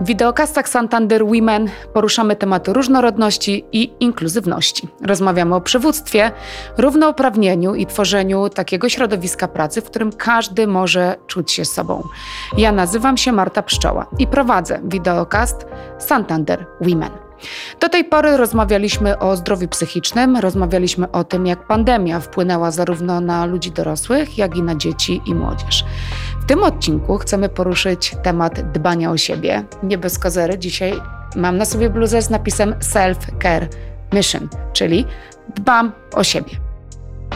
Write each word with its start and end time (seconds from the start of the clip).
W 0.00 0.06
wideokastach 0.06 0.68
Santander 0.68 1.26
Women 1.26 1.68
poruszamy 1.92 2.36
tematy 2.36 2.72
różnorodności 2.72 3.64
i 3.72 3.92
inkluzywności. 4.00 4.88
Rozmawiamy 5.02 5.54
o 5.54 5.60
przywództwie, 5.60 6.30
równouprawnieniu 6.78 7.74
i 7.74 7.86
tworzeniu 7.86 8.48
takiego 8.48 8.88
środowiska 8.88 9.48
pracy, 9.48 9.80
w 9.80 9.84
którym 9.84 10.12
każdy 10.12 10.66
może 10.66 11.16
czuć 11.26 11.52
się 11.52 11.64
sobą. 11.64 12.02
Ja 12.58 12.72
nazywam 12.72 13.16
się 13.16 13.32
Marta 13.32 13.62
Pszczoła 13.62 14.06
i 14.18 14.26
prowadzę 14.26 14.80
wideokast 14.84 15.66
Santander 15.98 16.66
Women. 16.80 17.10
Do 17.80 17.88
tej 17.88 18.04
pory 18.04 18.36
rozmawialiśmy 18.36 19.18
o 19.18 19.36
zdrowiu 19.36 19.68
psychicznym, 19.68 20.36
rozmawialiśmy 20.36 21.10
o 21.10 21.24
tym, 21.24 21.46
jak 21.46 21.66
pandemia 21.66 22.20
wpłynęła 22.20 22.70
zarówno 22.70 23.20
na 23.20 23.46
ludzi 23.46 23.70
dorosłych, 23.72 24.38
jak 24.38 24.56
i 24.56 24.62
na 24.62 24.74
dzieci 24.74 25.22
i 25.26 25.34
młodzież. 25.34 25.84
Tym 26.50 26.62
odcinku 26.62 27.18
chcemy 27.18 27.48
poruszyć 27.48 28.16
temat 28.22 28.72
dbania 28.72 29.10
o 29.10 29.16
siebie. 29.16 29.64
Nie 29.82 29.98
bez 29.98 30.18
kozery, 30.18 30.58
dzisiaj 30.58 30.92
mam 31.36 31.56
na 31.56 31.64
sobie 31.64 31.90
bluzę 31.90 32.22
z 32.22 32.30
napisem 32.30 32.74
Self-Care 32.74 33.66
Mission, 34.12 34.48
czyli 34.72 35.06
dbam 35.56 35.92
o 36.14 36.24
siebie. 36.24 36.69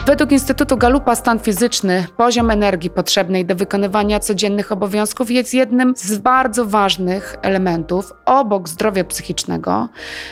Według 0.05 0.31
Instytutu 0.31 0.77
Galupa 0.77 1.15
stan 1.15 1.39
fizyczny, 1.39 2.07
poziom 2.17 2.51
energii 2.51 2.89
potrzebnej 2.89 3.45
do 3.45 3.55
wykonywania 3.55 4.19
codziennych 4.19 4.71
obowiązków 4.71 5.31
jest 5.31 5.53
jednym 5.53 5.93
z 5.97 6.17
bardzo 6.17 6.65
ważnych 6.65 7.35
elementów 7.41 8.13
obok 8.25 8.69
zdrowia 8.69 9.03
psychicznego, 9.03 9.89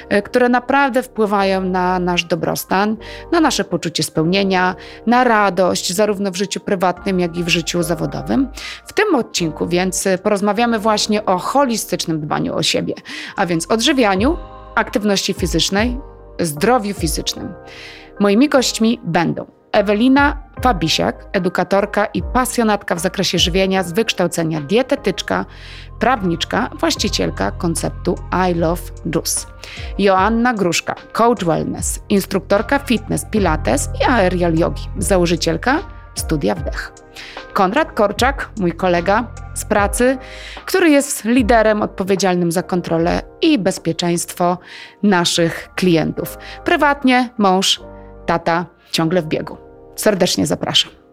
e, 0.09 0.21
które 0.21 0.49
naprawdę 0.49 1.03
wpływają 1.03 1.61
na 1.61 1.99
nasz 1.99 2.23
dobrostan, 2.23 2.97
na 3.31 3.39
nasze 3.39 3.63
poczucie 3.63 4.03
spełnienia, 4.03 4.75
na 5.07 5.23
radość, 5.23 5.93
zarówno 5.93 6.31
w 6.31 6.35
życiu 6.35 6.59
prywatnym, 6.59 7.19
jak 7.19 7.37
i 7.37 7.43
w 7.43 7.49
życiu 7.49 7.83
zawodowym. 7.83 8.47
W 8.85 8.93
tym 8.93 9.15
odcinku 9.15 9.67
więc 9.67 10.07
porozmawiamy 10.23 10.79
właśnie 10.79 11.25
o 11.25 11.37
holistycznym 11.37 12.21
dbaniu 12.21 12.55
o 12.55 12.63
siebie, 12.63 12.93
a 13.35 13.45
więc 13.45 13.71
odżywianiu, 13.71 14.37
aktywności 14.75 15.33
fizycznej, 15.33 15.99
zdrowiu 16.39 16.93
fizycznym. 16.93 17.53
Moimi 18.19 18.49
gośćmi 18.49 18.99
będą 19.03 19.52
Ewelina 19.73 20.37
Fabisiak, 20.61 21.25
edukatorka 21.31 22.05
i 22.05 22.23
pasjonatka 22.23 22.95
w 22.95 22.99
zakresie 22.99 23.39
żywienia 23.39 23.83
z 23.83 23.91
wykształcenia 23.91 24.61
dietetyczka, 24.61 25.45
prawniczka, 25.99 26.69
właścicielka 26.79 27.51
konceptu 27.51 28.15
I 28.49 28.53
Love 28.53 28.81
Juice. 29.05 29.47
Joanna 29.97 30.53
Gruszka, 30.53 30.95
coach 31.11 31.43
wellness, 31.43 31.99
instruktorka 32.09 32.79
fitness, 32.79 33.25
pilates 33.31 33.89
i 34.01 34.03
aerial 34.03 34.55
yogi, 34.55 34.83
założycielka 34.97 35.79
studia 36.15 36.55
wdech. 36.55 36.93
Konrad 37.53 37.91
Korczak, 37.91 38.49
mój 38.59 38.71
kolega 38.71 39.27
z 39.53 39.65
pracy, 39.65 40.17
który 40.65 40.89
jest 40.89 41.25
liderem 41.25 41.81
odpowiedzialnym 41.81 42.51
za 42.51 42.63
kontrolę 42.63 43.21
i 43.41 43.59
bezpieczeństwo 43.59 44.57
naszych 45.03 45.69
klientów. 45.75 46.37
Prywatnie 46.63 47.29
mąż, 47.37 47.81
tata, 48.25 48.65
ciągle 48.91 49.21
w 49.21 49.25
biegu. 49.25 49.62
Serdecznie 49.95 50.45
zapraszam. 50.45 51.03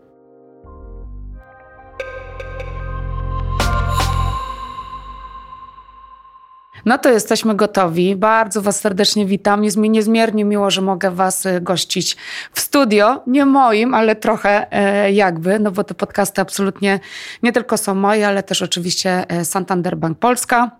No 6.84 6.98
to 6.98 7.10
jesteśmy 7.10 7.54
gotowi. 7.54 8.16
Bardzo 8.16 8.62
Was 8.62 8.80
serdecznie 8.80 9.26
witam. 9.26 9.64
Jest 9.64 9.76
mi 9.76 9.90
niezmiernie 9.90 10.44
miło, 10.44 10.70
że 10.70 10.80
mogę 10.80 11.10
Was 11.10 11.46
y, 11.46 11.60
gościć 11.60 12.16
w 12.52 12.60
studio. 12.60 13.22
Nie 13.26 13.46
moim, 13.46 13.94
ale 13.94 14.16
trochę 14.16 14.72
e, 14.72 15.12
jakby, 15.12 15.58
no 15.58 15.70
bo 15.70 15.84
te 15.84 15.94
podcasty 15.94 16.40
absolutnie 16.40 17.00
nie 17.42 17.52
tylko 17.52 17.76
są 17.76 17.94
moje, 17.94 18.28
ale 18.28 18.42
też 18.42 18.62
oczywiście 18.62 19.24
e, 19.28 19.44
Santander 19.44 19.96
Bank 19.96 20.18
Polska. 20.18 20.79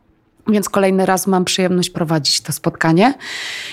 Więc 0.52 0.68
kolejny 0.68 1.06
raz 1.06 1.26
mam 1.26 1.44
przyjemność 1.44 1.90
prowadzić 1.90 2.40
to 2.40 2.52
spotkanie. 2.52 3.14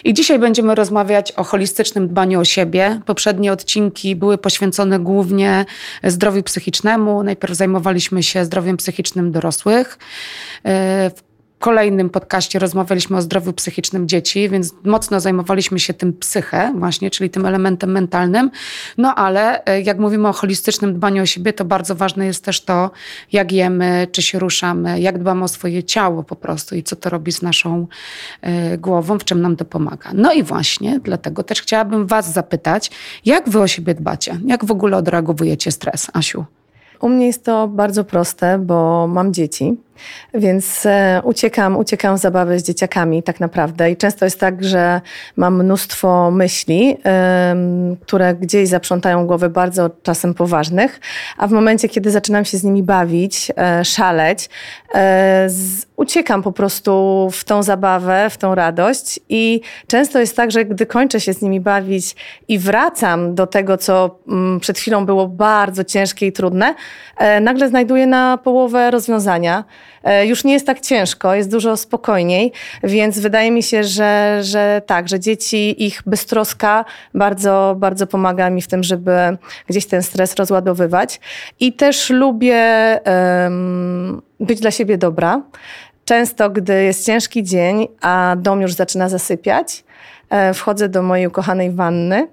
I 0.03 0.13
dzisiaj 0.13 0.39
będziemy 0.39 0.75
rozmawiać 0.75 1.31
o 1.31 1.43
holistycznym 1.43 2.07
dbaniu 2.07 2.39
o 2.39 2.45
siebie. 2.45 3.01
Poprzednie 3.05 3.51
odcinki 3.51 4.15
były 4.15 4.37
poświęcone 4.37 4.99
głównie 4.99 5.65
zdrowiu 6.03 6.43
psychicznemu. 6.43 7.23
Najpierw 7.23 7.53
zajmowaliśmy 7.53 8.23
się 8.23 8.45
zdrowiem 8.45 8.77
psychicznym 8.77 9.31
dorosłych. 9.31 9.97
E, 10.63 11.09
w 11.15 11.26
kolejnym 11.59 12.09
podcaście 12.09 12.59
rozmawialiśmy 12.59 13.17
o 13.17 13.21
zdrowiu 13.21 13.53
psychicznym 13.53 14.07
dzieci, 14.07 14.49
więc 14.49 14.73
mocno 14.83 15.19
zajmowaliśmy 15.19 15.79
się 15.79 15.93
tym 15.93 16.13
psychę 16.13 16.73
właśnie, 16.77 17.09
czyli 17.09 17.29
tym 17.29 17.45
elementem 17.45 17.91
mentalnym. 17.91 18.51
No 18.97 19.15
ale 19.15 19.65
e, 19.65 19.81
jak 19.81 19.99
mówimy 19.99 20.27
o 20.27 20.33
holistycznym 20.33 20.93
dbaniu 20.93 21.23
o 21.23 21.25
siebie, 21.25 21.53
to 21.53 21.65
bardzo 21.65 21.95
ważne 21.95 22.25
jest 22.25 22.43
też 22.43 22.61
to, 22.61 22.91
jak 23.31 23.51
jemy, 23.51 24.07
czy 24.11 24.21
się 24.21 24.39
ruszamy, 24.39 24.99
jak 24.99 25.19
dbamy 25.19 25.43
o 25.43 25.47
swoje 25.47 25.83
ciało 25.83 26.23
po 26.23 26.35
prostu 26.35 26.75
i 26.75 26.83
co 26.83 26.95
to 26.95 27.09
robi 27.09 27.31
z 27.31 27.41
naszą 27.41 27.87
y, 28.73 28.77
głową, 28.77 29.19
w 29.19 29.23
czym 29.23 29.41
nam 29.41 29.55
to 29.55 29.65
pomaga. 29.65 30.11
No 30.13 30.33
i 30.33 30.43
właśnie 30.43 30.99
dlatego 30.99 31.43
też 31.43 31.61
chciałabym 31.61 32.07
was 32.07 32.33
zapytać, 32.33 32.91
jak 33.25 33.49
wy 33.49 33.59
o 33.59 33.67
siebie 33.67 33.95
dbacie? 33.95 34.39
Jak 34.45 34.65
w 34.65 34.71
ogóle 34.71 34.97
odreagowujecie 34.97 35.71
stres, 35.71 36.07
Asiu? 36.13 36.45
U 37.01 37.09
mnie 37.09 37.25
jest 37.25 37.45
to 37.45 37.67
bardzo 37.67 38.03
proste, 38.03 38.59
bo 38.59 39.07
mam 39.07 39.33
dzieci. 39.33 39.77
Więc 40.33 40.85
e, 40.85 41.21
uciekam, 41.23 41.77
uciekam 41.77 42.17
z 42.17 42.21
zabawy 42.21 42.59
z 42.59 42.63
dzieciakami 42.63 43.23
tak 43.23 43.39
naprawdę. 43.39 43.91
I 43.91 43.97
często 43.97 44.25
jest 44.25 44.39
tak, 44.39 44.63
że 44.63 45.01
mam 45.35 45.63
mnóstwo 45.63 46.31
myśli, 46.31 46.97
które 48.01 48.35
gdzieś 48.35 48.69
zaprzątają 48.69 49.27
głowy 49.27 49.49
bardzo 49.49 49.89
czasem 50.03 50.33
poważnych, 50.33 50.99
a 51.37 51.47
w 51.47 51.51
momencie, 51.51 51.89
kiedy 51.89 52.11
zaczynam 52.11 52.45
się 52.45 52.57
z 52.57 52.63
nimi 52.63 52.83
bawić, 52.83 53.51
e, 53.57 53.85
szaleć, 53.85 54.49
e, 54.95 55.47
uciekam 55.95 56.43
po 56.43 56.51
prostu 56.51 57.27
w 57.31 57.43
tą 57.43 57.63
zabawę, 57.63 58.29
w 58.29 58.37
tą 58.37 58.55
radość. 58.55 59.19
I 59.29 59.61
często 59.87 60.19
jest 60.19 60.35
tak, 60.35 60.51
że 60.51 60.65
gdy 60.65 60.85
kończę 60.85 61.19
się 61.19 61.33
z 61.33 61.41
nimi 61.41 61.59
bawić 61.59 62.15
i 62.47 62.59
wracam 62.59 63.35
do 63.35 63.47
tego, 63.47 63.77
co 63.77 64.19
mm, 64.27 64.59
przed 64.59 64.77
chwilą 64.77 65.05
było 65.05 65.27
bardzo 65.27 65.83
ciężkie 65.83 66.27
i 66.27 66.31
trudne, 66.31 66.75
nagle 67.41 67.69
znajduję 67.69 68.07
na 68.07 68.37
połowę 68.37 68.91
rozwiązania. 68.91 69.63
E, 70.03 70.25
już 70.25 70.43
nie 70.43 70.53
jest 70.53 70.65
tak 70.65 70.79
ciężko, 70.79 71.35
jest 71.35 71.51
dużo 71.51 71.77
spokojniej, 71.77 72.51
więc 72.83 73.19
wydaje 73.19 73.51
mi 73.51 73.63
się, 73.63 73.83
że, 73.83 74.39
że 74.41 74.81
tak, 74.85 75.09
że 75.09 75.19
dzieci, 75.19 75.85
ich 75.85 76.01
beztroska 76.05 76.85
bardzo, 77.13 77.75
bardzo 77.77 78.07
pomaga 78.07 78.49
mi 78.49 78.61
w 78.61 78.67
tym, 78.67 78.83
żeby 78.83 79.11
gdzieś 79.67 79.85
ten 79.85 80.03
stres 80.03 80.35
rozładowywać. 80.35 81.19
I 81.59 81.73
też 81.73 82.09
lubię 82.09 82.99
um, 83.05 84.21
być 84.39 84.59
dla 84.59 84.71
siebie 84.71 84.97
dobra. 84.97 85.41
Często, 86.05 86.49
gdy 86.49 86.83
jest 86.83 87.05
ciężki 87.05 87.43
dzień, 87.43 87.87
a 88.01 88.35
dom 88.37 88.61
już 88.61 88.73
zaczyna 88.73 89.09
zasypiać, 89.09 89.83
e, 90.29 90.53
wchodzę 90.53 90.89
do 90.89 91.01
mojej 91.03 91.27
ukochanej 91.27 91.71
wanny 91.71 92.27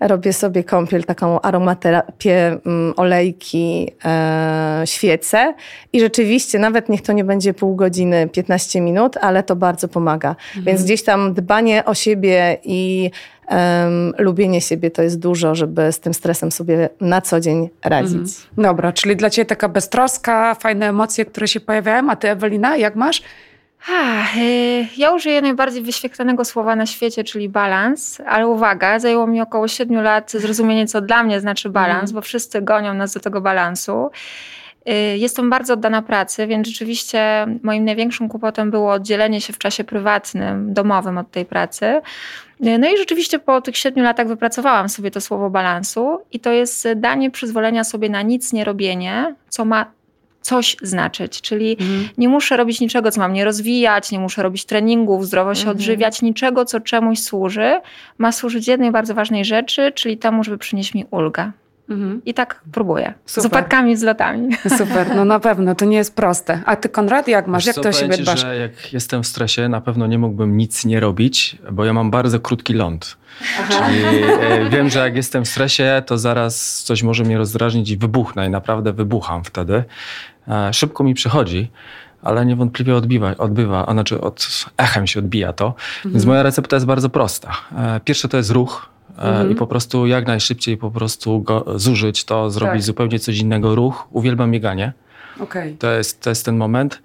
robię 0.00 0.32
sobie 0.32 0.64
kąpiel, 0.64 1.04
taką 1.04 1.40
aromaterapię, 1.40 2.58
mm, 2.66 2.94
olejki, 2.96 3.90
e, 4.04 4.82
świece 4.84 5.54
i 5.92 6.00
rzeczywiście 6.00 6.58
nawet 6.58 6.88
niech 6.88 7.02
to 7.02 7.12
nie 7.12 7.24
będzie 7.24 7.54
pół 7.54 7.76
godziny, 7.76 8.28
15 8.32 8.80
minut, 8.80 9.16
ale 9.16 9.42
to 9.42 9.56
bardzo 9.56 9.88
pomaga. 9.88 10.28
Mhm. 10.28 10.64
Więc 10.64 10.84
gdzieś 10.84 11.04
tam 11.04 11.34
dbanie 11.34 11.84
o 11.84 11.94
siebie 11.94 12.58
i 12.64 13.10
um, 13.50 14.12
lubienie 14.18 14.60
siebie 14.60 14.90
to 14.90 15.02
jest 15.02 15.18
dużo, 15.18 15.54
żeby 15.54 15.92
z 15.92 16.00
tym 16.00 16.14
stresem 16.14 16.52
sobie 16.52 16.88
na 17.00 17.20
co 17.20 17.40
dzień 17.40 17.68
radzić. 17.84 18.14
Mhm. 18.14 18.36
Dobra, 18.58 18.92
czyli 18.92 19.16
dla 19.16 19.30
Ciebie 19.30 19.46
taka 19.46 19.68
beztroska, 19.68 20.54
fajne 20.54 20.88
emocje, 20.88 21.24
które 21.24 21.48
się 21.48 21.60
pojawiają, 21.60 22.10
a 22.10 22.16
Ty 22.16 22.30
Ewelina, 22.30 22.76
jak 22.76 22.96
masz? 22.96 23.22
Y, 24.36 24.86
ja 24.96 25.10
użyję 25.10 25.42
najbardziej 25.42 25.82
wyświetlanego 25.82 26.44
słowa 26.44 26.76
na 26.76 26.86
świecie, 26.86 27.24
czyli 27.24 27.48
balans, 27.48 28.20
ale 28.26 28.46
uwaga, 28.46 28.98
zajęło 28.98 29.26
mi 29.26 29.40
około 29.40 29.68
7 29.68 30.02
lat 30.02 30.30
zrozumienie, 30.30 30.86
co 30.86 31.00
dla 31.00 31.22
mnie 31.22 31.40
znaczy 31.40 31.70
balans, 31.70 32.10
mm. 32.10 32.14
bo 32.14 32.20
wszyscy 32.20 32.62
gonią 32.62 32.94
nas 32.94 33.14
do 33.14 33.20
tego 33.20 33.40
balansu. 33.40 34.10
Y, 34.88 35.18
jestem 35.18 35.50
bardzo 35.50 35.74
oddana 35.74 36.02
pracy, 36.02 36.46
więc 36.46 36.68
rzeczywiście 36.68 37.46
moim 37.62 37.84
największym 37.84 38.28
kłopotem 38.28 38.70
było 38.70 38.92
oddzielenie 38.92 39.40
się 39.40 39.52
w 39.52 39.58
czasie 39.58 39.84
prywatnym, 39.84 40.74
domowym 40.74 41.18
od 41.18 41.30
tej 41.30 41.44
pracy. 41.44 41.86
Y, 42.66 42.78
no 42.78 42.88
i 42.88 42.96
rzeczywiście 42.96 43.38
po 43.38 43.60
tych 43.60 43.76
siedmiu 43.76 44.02
latach 44.02 44.28
wypracowałam 44.28 44.88
sobie 44.88 45.10
to 45.10 45.20
słowo 45.20 45.50
balansu 45.50 46.18
i 46.32 46.40
to 46.40 46.52
jest 46.52 46.88
danie 46.96 47.30
przyzwolenia 47.30 47.84
sobie 47.84 48.08
na 48.08 48.22
nic 48.22 48.52
nie 48.52 48.64
robienie, 48.64 49.34
co 49.48 49.64
ma 49.64 49.95
coś 50.46 50.76
znaczyć, 50.82 51.40
czyli 51.40 51.76
mhm. 51.80 52.08
nie 52.18 52.28
muszę 52.28 52.56
robić 52.56 52.80
niczego, 52.80 53.10
co 53.10 53.20
mam 53.20 53.32
nie 53.32 53.44
rozwijać, 53.44 54.12
nie 54.12 54.18
muszę 54.18 54.42
robić 54.42 54.64
treningów, 54.64 55.26
zdrowo 55.26 55.54
się 55.54 55.60
mhm. 55.60 55.76
odżywiać, 55.76 56.22
niczego, 56.22 56.64
co 56.64 56.80
czemuś 56.80 57.18
służy. 57.18 57.80
Ma 58.18 58.32
służyć 58.32 58.68
jednej 58.68 58.92
bardzo 58.92 59.14
ważnej 59.14 59.44
rzeczy, 59.44 59.92
czyli 59.94 60.18
temu, 60.18 60.44
żeby 60.44 60.58
przynieść 60.58 60.94
mi 60.94 61.04
ulgę. 61.10 61.52
Mhm. 61.88 62.22
I 62.26 62.34
tak 62.34 62.60
próbuję. 62.72 63.14
Super. 63.26 63.42
Z 63.42 63.46
upadkami, 63.46 63.96
z 63.96 64.02
lotami. 64.02 64.56
Super, 64.78 65.16
no 65.16 65.24
na 65.24 65.40
pewno, 65.40 65.74
to 65.74 65.84
nie 65.84 65.96
jest 65.96 66.16
proste. 66.16 66.62
A 66.66 66.76
ty, 66.76 66.88
Konrad, 66.88 67.28
jak 67.28 67.46
masz? 67.46 67.66
Wiesz 67.66 67.76
jak 67.76 67.82
to 67.82 67.88
o 67.88 67.92
siebie 67.92 68.16
dbasz? 68.16 68.40
że 68.40 68.56
jak 68.56 68.92
jestem 68.92 69.22
w 69.22 69.26
stresie, 69.26 69.68
na 69.68 69.80
pewno 69.80 70.06
nie 70.06 70.18
mógłbym 70.18 70.56
nic 70.56 70.84
nie 70.84 71.00
robić, 71.00 71.58
bo 71.72 71.84
ja 71.84 71.92
mam 71.92 72.10
bardzo 72.10 72.40
krótki 72.40 72.74
ląd. 72.74 73.16
Aha. 73.60 73.86
Czyli 73.86 74.04
e, 74.40 74.68
wiem, 74.76 74.90
że 74.90 74.98
jak 74.98 75.16
jestem 75.16 75.44
w 75.44 75.48
stresie, 75.48 76.02
to 76.06 76.18
zaraz 76.18 76.82
coś 76.82 77.02
może 77.02 77.24
mnie 77.24 77.38
rozdrażnić 77.38 77.90
i 77.90 77.96
wybuchnę 77.96 78.46
i 78.46 78.50
naprawdę 78.50 78.92
wybucham 78.92 79.44
wtedy. 79.44 79.84
E, 80.48 80.72
szybko 80.72 81.04
mi 81.04 81.14
przychodzi, 81.14 81.70
ale 82.22 82.46
niewątpliwie 82.46 82.96
odbiwa, 82.96 83.36
odbywa, 83.38 83.86
a 83.86 83.92
znaczy 83.92 84.20
od 84.20 84.48
echem 84.76 85.06
się 85.06 85.20
odbija 85.20 85.52
to. 85.52 85.66
Mhm. 85.66 86.12
Więc 86.12 86.24
moja 86.24 86.42
recepta 86.42 86.76
jest 86.76 86.86
bardzo 86.86 87.08
prosta. 87.10 87.50
E, 87.78 88.00
Pierwsze 88.04 88.28
to 88.28 88.36
jest 88.36 88.50
ruch. 88.50 88.88
e, 89.18 89.22
Mhm. 89.22 89.50
I 89.50 89.54
po 89.54 89.66
prostu 89.66 90.06
jak 90.06 90.26
najszybciej 90.26 90.76
po 90.76 90.90
prostu 90.90 91.42
go 91.42 91.64
zużyć 91.78 92.24
to, 92.24 92.50
zrobić 92.50 92.72
Tak. 92.74 92.82
zupełnie 92.82 93.18
coś 93.18 93.38
innego. 93.38 93.74
Ruch, 93.74 94.06
uwielbiam 94.10 94.50
bieganie. 94.50 94.92
Okej. 95.40 95.76
To 95.76 95.90
jest, 95.92 96.20
to 96.22 96.30
jest 96.30 96.44
ten 96.44 96.56
moment. 96.56 97.02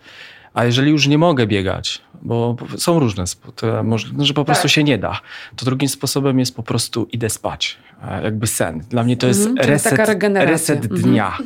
A 0.54 0.66
jeżeli 0.66 0.92
już 0.92 1.08
nie 1.08 1.18
mogę 1.18 1.48
biegać, 1.48 2.02
bo 2.22 2.56
są 2.78 3.00
różne 3.00 3.28
sposoby, 3.28 3.84
no, 3.84 4.26
że 4.26 4.34
po 4.34 4.46
prostu 4.46 4.64
Tak. 4.64 4.72
się 4.72 4.84
nie 4.84 4.98
da, 4.98 5.20
to 5.56 5.66
drugim 5.66 5.90
sposobem 5.90 6.40
jest 6.40 6.56
po 6.56 6.64
prostu 6.64 7.08
idę 7.12 7.30
spać, 7.30 7.78
e, 8.10 8.24
jakby 8.24 8.48
sen. 8.48 8.80
Dla 8.90 9.04
mnie 9.04 9.18
to 9.18 9.28
jest 9.28 9.48
Mhm, 9.48 9.70
reset, 9.70 10.00
reset 10.36 10.84
Mhm. 10.84 11.02
dnia. 11.02 11.38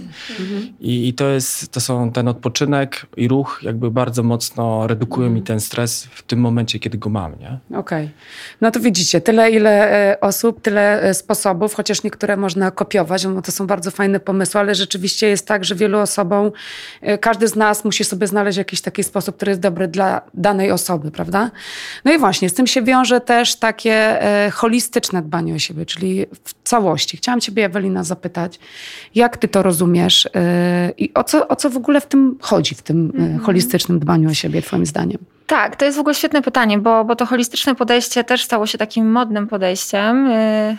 I, 0.79 1.07
I 1.07 1.13
to 1.13 1.27
jest, 1.27 1.71
to 1.71 1.81
są 1.81 2.11
ten 2.11 2.27
odpoczynek 2.27 3.05
i 3.17 3.27
ruch 3.27 3.59
jakby 3.63 3.91
bardzo 3.91 4.23
mocno 4.23 4.87
redukują 4.87 5.29
mi 5.29 5.41
ten 5.41 5.59
stres 5.59 6.03
w 6.03 6.23
tym 6.23 6.39
momencie, 6.39 6.79
kiedy 6.79 6.97
go 6.97 7.09
mam, 7.09 7.31
nie? 7.39 7.77
Okej. 7.77 8.09
No 8.61 8.71
to 8.71 8.79
widzicie, 8.79 9.21
tyle 9.21 9.51
ile 9.51 9.91
e, 10.11 10.19
osób, 10.19 10.61
tyle 10.61 11.01
e, 11.01 11.13
sposobów, 11.13 11.73
chociaż 11.73 12.03
niektóre 12.03 12.37
można 12.37 12.71
kopiować, 12.71 13.25
no 13.25 13.41
to 13.41 13.51
są 13.51 13.67
bardzo 13.67 13.91
fajne 13.91 14.19
pomysły, 14.19 14.59
ale 14.59 14.75
rzeczywiście 14.75 15.27
jest 15.27 15.47
tak, 15.47 15.65
że 15.65 15.75
wielu 15.75 15.99
osobom, 15.99 16.51
każdy 17.21 17.47
z 17.47 17.55
nas 17.55 17.85
musi 17.85 18.03
sobie 18.03 18.27
znaleźć 18.27 18.57
jakiś 18.57 18.81
taki 18.81 18.94
sposób, 19.03 19.35
który 19.35 19.49
jest 19.49 19.61
dobry 19.61 19.87
dla 19.87 20.21
danej 20.33 20.71
osoby, 20.71 21.11
prawda? 21.11 21.51
No 22.05 22.13
i 22.13 22.17
właśnie, 22.17 22.49
z 22.49 22.53
tym 22.53 22.67
się 22.67 22.81
wiąże 22.81 23.21
też 23.21 23.55
takie 23.55 23.93
e, 24.21 24.51
holistyczne 24.51 25.21
dbanie 25.21 25.55
o 25.55 25.59
siebie, 25.59 25.85
czyli 25.85 26.25
w 26.43 26.53
całości. 26.63 27.17
Chciałam 27.17 27.41
ciebie, 27.41 27.65
Ewelina, 27.65 28.03
zapytać, 28.03 28.59
jak 29.15 29.37
ty 29.37 29.47
to 29.47 29.63
rozumiesz 29.63 30.29
e, 30.35 30.91
i 30.97 31.13
o 31.13 31.23
co, 31.23 31.47
o 31.47 31.55
co 31.55 31.69
w 31.69 31.77
ogóle 31.77 32.01
w 32.01 32.05
tym 32.07 32.37
chodzi, 32.41 32.75
w 32.75 32.81
tym 32.81 33.13
e, 33.35 33.39
holistycznym 33.39 33.99
dbaniu 33.99 34.29
o 34.29 34.33
siebie, 34.33 34.61
twoim 34.61 34.85
zdaniem? 34.85 35.17
Tak, 35.47 35.75
to 35.75 35.85
jest 35.85 35.97
w 35.97 35.99
ogóle 35.99 36.15
świetne 36.15 36.41
pytanie, 36.41 36.77
bo, 36.77 37.05
bo 37.05 37.15
to 37.15 37.25
holistyczne 37.25 37.75
podejście 37.75 38.23
też 38.23 38.43
stało 38.43 38.65
się 38.65 38.77
takim 38.77 39.11
modnym 39.11 39.47
podejściem. 39.47 40.29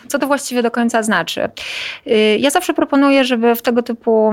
Co 0.08 0.18
to 0.18 0.26
właściwie 0.26 0.62
do 0.62 0.70
końca 0.70 1.02
znaczy? 1.02 1.48
Ja 2.38 2.50
zawsze 2.50 2.74
proponuję, 2.74 3.24
żeby 3.24 3.54
w 3.54 3.62
tego 3.62 3.82
typu 3.82 4.32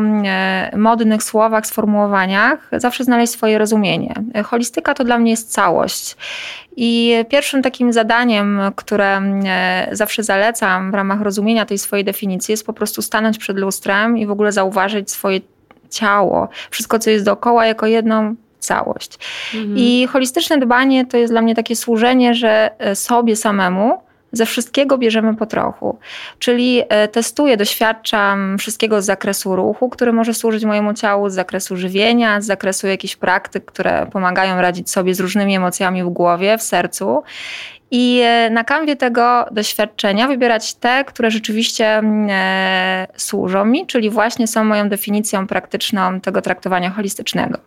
y, 0.74 0.78
modnych 0.78 1.24
słowach, 1.24 1.68
sformułowaniach 1.68 2.70
zawsze 2.72 3.04
znaleźć 3.04 3.34
swoje 3.34 3.58
rozumienie. 3.74 4.14
Holistyka 4.44 4.94
to 4.94 5.04
dla 5.04 5.18
mnie 5.18 5.32
jest 5.32 5.52
całość. 5.52 6.16
I 6.76 7.16
pierwszym 7.30 7.62
takim 7.62 7.94
zadaniem, 7.94 8.62
które 8.76 9.22
y, 9.92 9.96
zawsze 9.96 10.24
zalecam 10.24 10.92
w 10.92 10.94
ramach 10.94 11.22
rozumienia 11.22 11.66
tej 11.66 11.78
swojej 11.78 12.06
definicji, 12.06 12.52
jest 12.52 12.66
po 12.66 12.74
prostu 12.74 13.02
stanąć 13.02 13.38
przed 13.38 13.58
lustrem 13.58 14.18
i 14.18 14.26
w 14.26 14.32
ogóle 14.32 14.52
zauważyć 14.52 15.12
swoje 15.12 15.42
ciało, 15.90 16.50
wszystko, 16.70 17.00
co 17.00 17.10
jest 17.10 17.26
dookoła, 17.26 17.66
jako 17.66 17.86
jedną 17.86 18.36
całość. 18.60 19.18
I 19.76 20.08
holistyczne 20.08 20.58
dbanie 20.58 21.06
to 21.06 21.18
jest 21.18 21.34
dla 21.34 21.42
mnie 21.42 21.56
takie 21.56 21.76
służenie, 21.76 22.34
że 22.34 22.72
e, 22.80 22.96
sobie 22.96 23.36
samemu 23.36 24.00
ze 24.34 24.46
wszystkiego 24.46 24.98
bierzemy 24.98 25.36
po 25.36 25.46
trochu. 25.46 25.98
Czyli 26.40 26.82
e, 26.90 27.08
testuję, 27.08 27.58
doświadczam 27.58 28.58
wszystkiego 28.58 29.02
z 29.02 29.06
zakresu 29.06 29.56
ruchu, 29.56 29.90
który 29.90 30.14
może 30.14 30.34
służyć 30.34 30.66
mojemu 30.66 30.94
ciału, 30.94 31.30
z 31.30 31.34
zakresu 31.34 31.78
żywienia, 31.78 32.42
z 32.42 32.46
zakresu 32.46 32.88
jakichś 32.88 33.16
praktyk, 33.16 33.66
które 33.66 34.08
pomagają 34.12 34.62
radzić 34.62 34.92
sobie 34.92 35.16
z 35.16 35.20
różnymi 35.20 35.56
emocjami 35.56 36.04
w 36.04 36.10
głowie, 36.10 36.58
w 36.58 36.64
sercu. 36.64 37.24
I 37.96 38.22
e, 38.24 38.50
na 38.50 38.64
kanwie 38.64 38.96
tego 38.96 39.46
doświadczenia 39.52 40.28
wybierać 40.28 40.74
te, 40.74 41.04
które 41.06 41.32
rzeczywiście 41.32 41.88
mm, 41.98 42.28
e, 42.32 43.08
służą 43.18 43.66
mi, 43.66 43.88
czyli 43.88 44.10
właśnie 44.10 44.48
są 44.48 44.64
moją 44.64 44.90
definicją 44.90 45.48
praktyczną 45.48 46.22
tego 46.22 46.42
traktowania 46.42 46.90
holistycznego. 46.90 47.58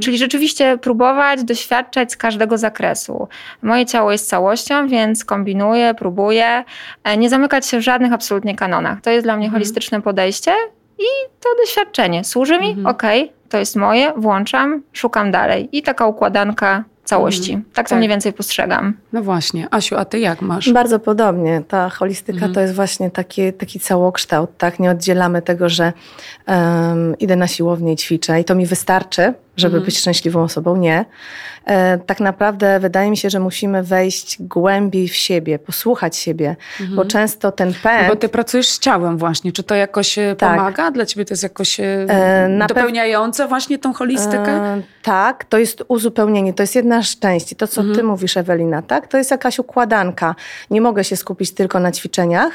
Czyli 0.00 0.18
rzeczywiście 0.18 0.78
próbować 0.78 1.44
doświadczać 1.44 2.12
z 2.12 2.16
każdego 2.16 2.58
zakresu. 2.58 3.28
Moje 3.62 3.86
ciało 3.86 4.12
jest 4.12 4.28
całością, 4.28 4.88
więc 4.88 5.24
kombinuję, 5.24 5.94
próbuję. 5.98 6.64
E, 7.04 7.16
Nie 7.16 7.30
zamykać 7.30 7.66
się 7.66 7.78
w 7.78 7.82
żadnych 7.82 8.12
absolutnie 8.12 8.56
kanonach. 8.56 9.00
To 9.00 9.10
jest 9.10 9.26
dla 9.26 9.36
mnie 9.36 9.50
holistyczne 9.50 10.02
podejście 10.02 10.52
i 10.98 11.08
to 11.40 11.48
doświadczenie. 11.60 12.24
Służy 12.24 12.58
mi? 12.58 12.76
Okej, 12.86 13.32
to 13.48 13.58
jest 13.58 13.76
moje, 13.76 14.12
włączam, 14.16 14.82
szukam 14.92 15.30
dalej. 15.30 15.68
I 15.72 15.82
taka 15.82 16.06
układanka 16.06 16.84
całości. 17.10 17.58
Tak 17.74 17.86
to 17.86 17.90
Tak. 17.90 17.98
mniej 17.98 18.08
więcej 18.08 18.32
postrzegam. 18.32 18.94
No 19.12 19.22
właśnie. 19.22 19.66
Asiu, 19.70 19.96
a 19.96 20.04
ty 20.04 20.18
jak 20.18 20.42
masz? 20.42 20.72
Bardzo 20.72 20.98
podobnie. 20.98 21.62
Ta 21.68 21.88
holistyka 21.88 22.36
Mhm. 22.36 22.52
to 22.54 22.60
jest 22.60 22.74
właśnie 22.74 23.10
taki, 23.10 23.52
taki 23.52 23.80
całokształt, 23.80 24.50
tak? 24.58 24.78
Nie 24.80 24.90
oddzielamy 24.90 25.42
tego, 25.42 25.68
że 25.68 25.92
em, 26.46 27.18
idę 27.18 27.36
na 27.36 27.46
siłownię 27.46 27.92
i 27.92 27.96
ćwiczę 27.96 28.40
i 28.40 28.44
to 28.44 28.54
mi 28.54 28.66
wystarczy, 28.66 29.34
żeby 29.56 29.76
Mhm. 29.76 29.84
być 29.84 29.98
szczęśliwą 29.98 30.42
osobą. 30.42 30.76
Nie. 30.76 31.04
E, 31.66 31.98
tak 31.98 32.20
naprawdę 32.20 32.80
wydaje 32.80 33.10
mi 33.10 33.16
się, 33.16 33.30
że 33.30 33.40
musimy 33.40 33.82
wejść 33.82 34.42
głębiej 34.42 35.08
w 35.08 35.14
siebie, 35.16 35.58
posłuchać 35.58 36.16
siebie, 36.16 36.56
bo 36.94 37.04
często 37.04 37.52
ten 37.52 37.68
pęd... 37.68 37.84
Mhm. 37.86 38.08
Bo 38.08 38.16
ty 38.16 38.28
pracujesz 38.28 38.68
z 38.68 38.78
ciałem 38.78 39.18
właśnie. 39.18 39.52
Czy 39.52 39.62
to 39.62 39.74
jakoś 39.74 40.18
e, 40.18 40.36
Tak. 40.38 40.50
pomaga? 40.56 40.90
Dla 40.90 41.06
ciebie 41.06 41.24
to 41.24 41.32
jest 41.34 41.42
jakoś 41.42 41.80
e, 41.80 42.06
E, 42.08 42.66
dopełniające 42.68 43.48
właśnie 43.48 43.78
tą 43.78 43.92
holistykę? 43.92 44.48
E, 44.50 44.82
tak, 45.02 45.44
to 45.44 45.58
jest 45.58 45.84
uzupełnienie, 45.88 46.54
to 46.54 46.62
jest 46.62 46.74
jedna 46.74 47.02
z 47.02 47.18
części. 47.18 47.56
To, 47.56 47.66
co 47.66 47.82
ty 47.94 48.02
mówisz, 48.02 48.36
Ewelina, 48.36 48.82
tak? 48.82 49.06
To 49.08 49.18
jest 49.18 49.30
jakaś 49.30 49.58
układanka. 49.58 50.34
Nie 50.70 50.80
mogę 50.80 51.04
się 51.04 51.16
skupić 51.16 51.50
tylko 51.54 51.80
na 51.80 51.92
ćwiczeniach, 51.92 52.52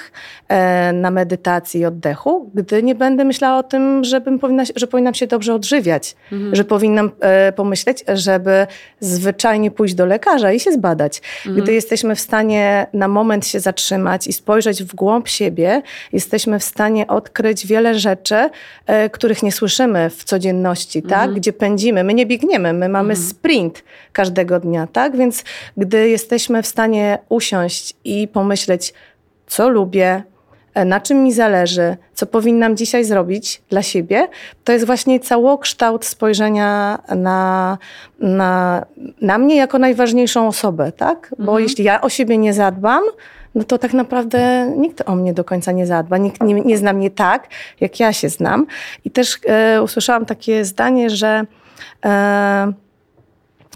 e, 0.47 0.93
na 0.93 1.11
medytacji 1.11 1.79
i 1.81 1.85
oddechu, 1.85 2.51
gdy 2.53 2.83
nie 2.83 2.95
będę 2.95 3.23
myślała 3.25 3.59
o 3.59 3.63
tym, 3.63 4.03
żebym 4.03 4.39
powinna, 4.39 4.63
że 4.75 4.87
powinnam 4.87 5.13
się 5.13 5.27
dobrze 5.27 5.53
odżywiać, 5.53 6.15
że 6.51 6.63
powinnam 6.85 7.11
e, 7.19 7.51
pomyśleć, 7.51 8.03
żeby 8.13 8.67
zwyczajnie 8.99 9.71
pójść 9.71 9.93
do 9.93 10.05
lekarza 10.05 10.51
i 10.51 10.59
się 10.59 10.71
zbadać. 10.71 11.21
Gdy 11.45 11.73
jesteśmy 11.73 12.15
w 12.15 12.19
stanie 12.19 12.87
na 12.93 13.07
moment 13.07 13.47
się 13.47 13.59
zatrzymać 13.59 14.27
i 14.27 14.33
spojrzeć 14.33 14.83
w 14.83 14.95
głąb 14.95 15.27
siebie, 15.27 15.81
jesteśmy 16.13 16.59
w 16.59 16.63
stanie 16.63 17.07
odkryć 17.07 17.67
wiele 17.67 17.99
rzeczy, 17.99 18.49
e, 18.85 19.09
których 19.09 19.43
nie 19.43 19.51
słyszymy 19.51 20.09
w 20.09 20.23
codzienności, 20.23 21.03
tak? 21.03 21.33
Gdzie 21.33 21.53
pędzimy. 21.53 22.03
My 22.03 22.13
nie 22.13 22.25
biegniemy, 22.25 22.73
my 22.73 22.89
mamy 22.89 23.15
sprint 23.15 23.83
każdego 24.13 24.59
dnia, 24.59 24.87
tak? 24.87 25.17
Więc 25.17 25.43
gdy 25.77 26.09
jesteśmy 26.09 26.63
w 26.63 26.67
stanie 26.67 27.17
usiąść 27.29 27.93
i 28.03 28.27
pomyśleć, 28.27 28.93
co 29.47 29.69
lubię, 29.69 30.23
na 30.85 30.99
czym 30.99 31.23
mi 31.23 31.33
zależy, 31.33 31.97
co 32.13 32.25
powinnam 32.25 32.77
dzisiaj 32.77 33.03
zrobić 33.03 33.61
dla 33.69 33.81
siebie, 33.81 34.27
to 34.63 34.71
jest 34.71 34.85
właśnie 34.85 35.19
całokształt 35.19 36.05
spojrzenia 36.05 36.99
na, 37.15 37.77
na, 38.19 38.85
na 39.21 39.37
mnie 39.37 39.55
jako 39.55 39.79
najważniejszą 39.79 40.47
osobę, 40.47 40.91
tak? 40.91 41.35
Bo 41.39 41.59
jeśli 41.59 41.83
ja 41.83 42.01
o 42.01 42.09
siebie 42.09 42.37
nie 42.37 42.53
zadbam, 42.53 43.03
no 43.55 43.63
to 43.63 43.77
tak 43.77 43.93
naprawdę 43.93 44.71
nikt 44.77 45.09
o 45.09 45.15
mnie 45.15 45.33
do 45.33 45.43
końca 45.43 45.71
nie 45.71 45.85
zadba. 45.85 46.17
Nikt 46.17 46.41
nie, 46.41 46.53
nie 46.53 46.77
zna 46.77 46.93
mnie 46.93 47.11
tak, 47.11 47.47
jak 47.81 47.99
ja 47.99 48.13
się 48.13 48.29
znam. 48.29 48.65
I 49.05 49.11
też 49.11 49.39
e, 49.45 49.81
usłyszałam 49.81 50.25
takie 50.25 50.65
zdanie, 50.65 51.09
że 51.09 51.43
e, 52.05 52.73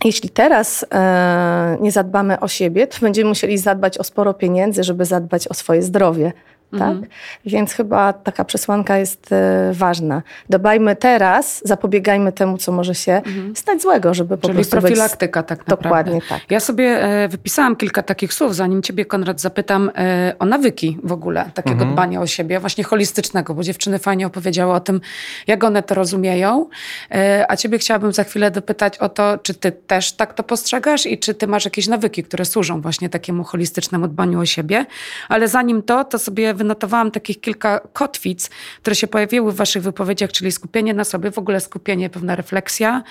jeśli 0.03 0.29
teraz 0.29 0.86
e, 0.94 1.77
nie 1.82 1.91
zadbamy 1.91 2.39
o 2.39 2.48
siebie, 2.48 2.88
to 2.88 2.98
będziemy 3.01 3.29
musieli 3.29 3.58
zadbać 3.58 3.98
o 3.98 4.03
sporo 4.03 4.34
pieniędzy, 4.34 4.84
żeby 4.84 5.06
zadbać 5.06 5.48
o 5.48 5.53
swoje 5.53 5.82
zdrowie. 5.82 6.34
Tak? 6.77 6.97
Więc 7.45 7.73
chyba 7.73 8.13
taka 8.13 8.45
przesłanka 8.45 8.97
jest 8.97 9.31
e, 9.31 9.71
ważna. 9.73 10.21
Dbajmy 10.49 10.95
teraz, 10.95 11.61
zapobiegajmy 11.65 12.31
temu, 12.31 12.57
co 12.57 12.71
może 12.71 12.95
się 12.95 13.21
stać 13.55 13.81
złego, 13.81 14.13
żeby 14.13 14.38
po 14.38 14.47
Czyli 14.47 14.53
prostu 14.53 14.75
być... 14.75 14.81
profilaktyka 14.81 15.43
tak 15.43 15.67
naprawdę. 15.67 15.83
Dokładnie 15.83 16.21
tak. 16.29 16.51
Ja 16.51 16.59
sobie 16.59 17.03
e, 17.03 17.27
wypisałam 17.27 17.75
kilka 17.75 18.03
takich 18.03 18.33
słów, 18.33 18.55
zanim 18.55 18.81
ciebie, 18.81 19.05
Konrad, 19.05 19.41
zapytam 19.41 19.91
e, 19.95 20.35
o 20.39 20.45
nawyki 20.45 20.97
w 21.03 21.11
ogóle 21.11 21.51
takiego 21.53 21.85
dbania 21.85 22.21
o 22.21 22.27
siebie, 22.27 22.59
właśnie 22.59 22.83
holistycznego, 22.83 23.53
bo 23.53 23.63
dziewczyny 23.63 23.99
fajnie 23.99 24.27
opowiedziały 24.27 24.73
o 24.73 24.79
tym, 24.79 25.01
jak 25.47 25.63
one 25.63 25.83
to 25.83 25.95
rozumieją. 25.95 26.69
E, 27.11 27.45
a 27.49 27.55
ciebie 27.55 27.77
chciałabym 27.77 28.13
za 28.13 28.23
chwilę 28.23 28.51
dopytać 28.51 28.97
o 28.97 29.09
to, 29.09 29.38
czy 29.38 29.53
ty 29.53 29.71
też 29.71 30.11
tak 30.11 30.33
to 30.33 30.43
postrzegasz 30.43 31.05
i 31.05 31.17
czy 31.17 31.33
ty 31.33 31.47
masz 31.47 31.65
jakieś 31.65 31.88
nawyki, 31.88 32.23
które 32.23 32.45
służą 32.45 32.81
właśnie 32.81 33.09
takiemu 33.09 33.43
holistycznemu 33.43 34.07
dbaniu 34.07 34.39
o 34.39 34.45
siebie. 34.45 34.85
Ale 35.29 35.47
zanim 35.47 35.83
to, 35.83 36.03
to 36.03 36.19
sobie 36.19 36.53
wynotowałam 36.63 37.12
takich 37.12 37.42
kilka 37.42 37.80
kotwic, 37.94 38.50
które 38.82 38.96
się 38.96 39.08
pojawiły 39.08 39.51
w 39.51 39.56
waszych 39.56 39.84
wypowiedziach, 39.84 40.32
czyli 40.32 40.51
skupienie 40.51 40.94
na 40.94 41.04
sobie, 41.04 41.32
w 41.32 41.38
ogóle 41.38 41.60
skupienie, 41.60 42.10
pewna 42.10 42.36
refleksja, 42.36 43.04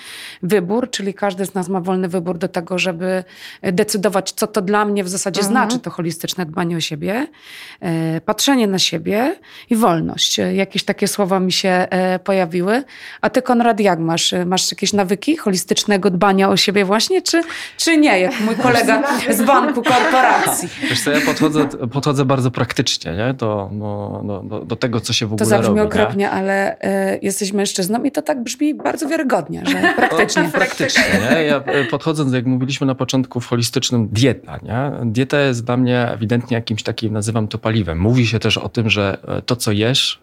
wybór, 0.42 0.90
czyli 0.90 1.14
każdy 1.14 1.46
z 1.46 1.54
nas 1.54 1.68
ma 1.68 1.80
wolny 1.80 2.08
wybór 2.08 2.38
do 2.38 2.48
tego, 2.48 2.78
żeby 2.78 3.24
decydować, 3.62 4.32
co 4.32 4.46
to 4.46 4.62
dla 4.62 4.84
mnie 4.84 5.04
w 5.04 5.08
zasadzie 5.08 5.42
znaczy 5.42 5.78
to 5.78 5.90
holistyczne 5.90 6.46
dbanie 6.46 6.76
o 6.76 6.80
siebie, 6.80 7.26
e, 7.80 8.20
patrzenie 8.20 8.66
na 8.66 8.78
siebie 8.78 9.36
i 9.70 9.76
wolność. 9.76 10.38
E, 10.40 10.54
Jakieś 10.54 10.84
takie 10.84 11.08
słowa 11.08 11.40
mi 11.40 11.52
się 11.52 11.68
e, 11.68 12.18
pojawiły. 12.18 12.82
A 13.20 13.30
ty, 13.30 13.42
Konrad, 13.42 13.80
jak 13.80 13.98
masz? 13.98 14.34
Masz 14.46 14.70
jakieś 14.70 14.92
nawyki 14.92 15.36
holistycznego 15.36 16.10
dbania 16.10 16.48
o 16.48 16.56
siebie 16.56 16.84
właśnie, 16.84 17.22
czy, 17.22 17.42
czy 17.76 17.96
nie, 17.96 18.20
jak 18.20 18.40
mój 18.40 18.56
kolega 18.56 19.02
z 19.30 19.42
banku 19.42 19.82
korporacji? 19.82 20.68
Wiesz 20.90 21.00
co, 21.04 21.10
ja 21.10 21.20
podchodzę, 21.20 21.68
podchodzę 21.92 22.24
bardzo 22.24 22.50
praktycznie, 22.50 23.12
nie? 23.12 23.34
Do, 23.38 23.68
no, 23.72 24.22
do, 24.24 24.40
do, 24.42 24.64
do 24.64 24.76
tego, 24.76 25.00
co 25.00 25.12
się 25.12 25.26
w 25.26 25.28
To 25.28 25.34
ogóle 25.34 25.46
zabrzmi 25.46 25.68
robi. 25.68 25.80
nie? 25.80 25.86
okropnie, 26.02 26.30
ale 26.30 26.80
e, 26.80 27.18
jesteś 27.22 27.52
mężczyzną 27.52 28.02
i 28.02 28.10
to 28.10 28.22
tak 28.22 28.42
brzmi 28.42 28.74
bardzo 28.74 29.08
wiarygodnie, 29.08 29.62
że 29.66 29.94
praktycznie. 29.96 30.42
No, 30.42 30.48
praktycznie, 30.60 31.04
nie? 31.30 31.42
Ja 31.44 31.56
e, 31.56 31.84
podchodząc, 31.84 32.32
jak 32.32 32.46
mówiliśmy 32.46 32.86
na 32.86 32.94
początku 32.94 33.40
w 33.40 33.46
holistycznym, 33.46 34.08
dieta, 34.12 34.58
nie? 34.62 35.10
Dieta 35.12 35.40
jest 35.40 35.64
dla 35.64 35.76
mnie 35.76 36.08
ewidentnie 36.10 36.54
jakimś 36.54 36.82
takim, 36.82 37.12
nazywam 37.12 37.48
to 37.48 37.58
paliwem. 37.58 37.98
Mówi 37.98 38.26
się 38.26 38.38
też 38.38 38.58
o 38.58 38.68
tym, 38.68 38.90
że 38.90 39.18
e, 39.28 39.42
to, 39.42 39.56
co 39.56 39.72
jesz, 39.72 40.20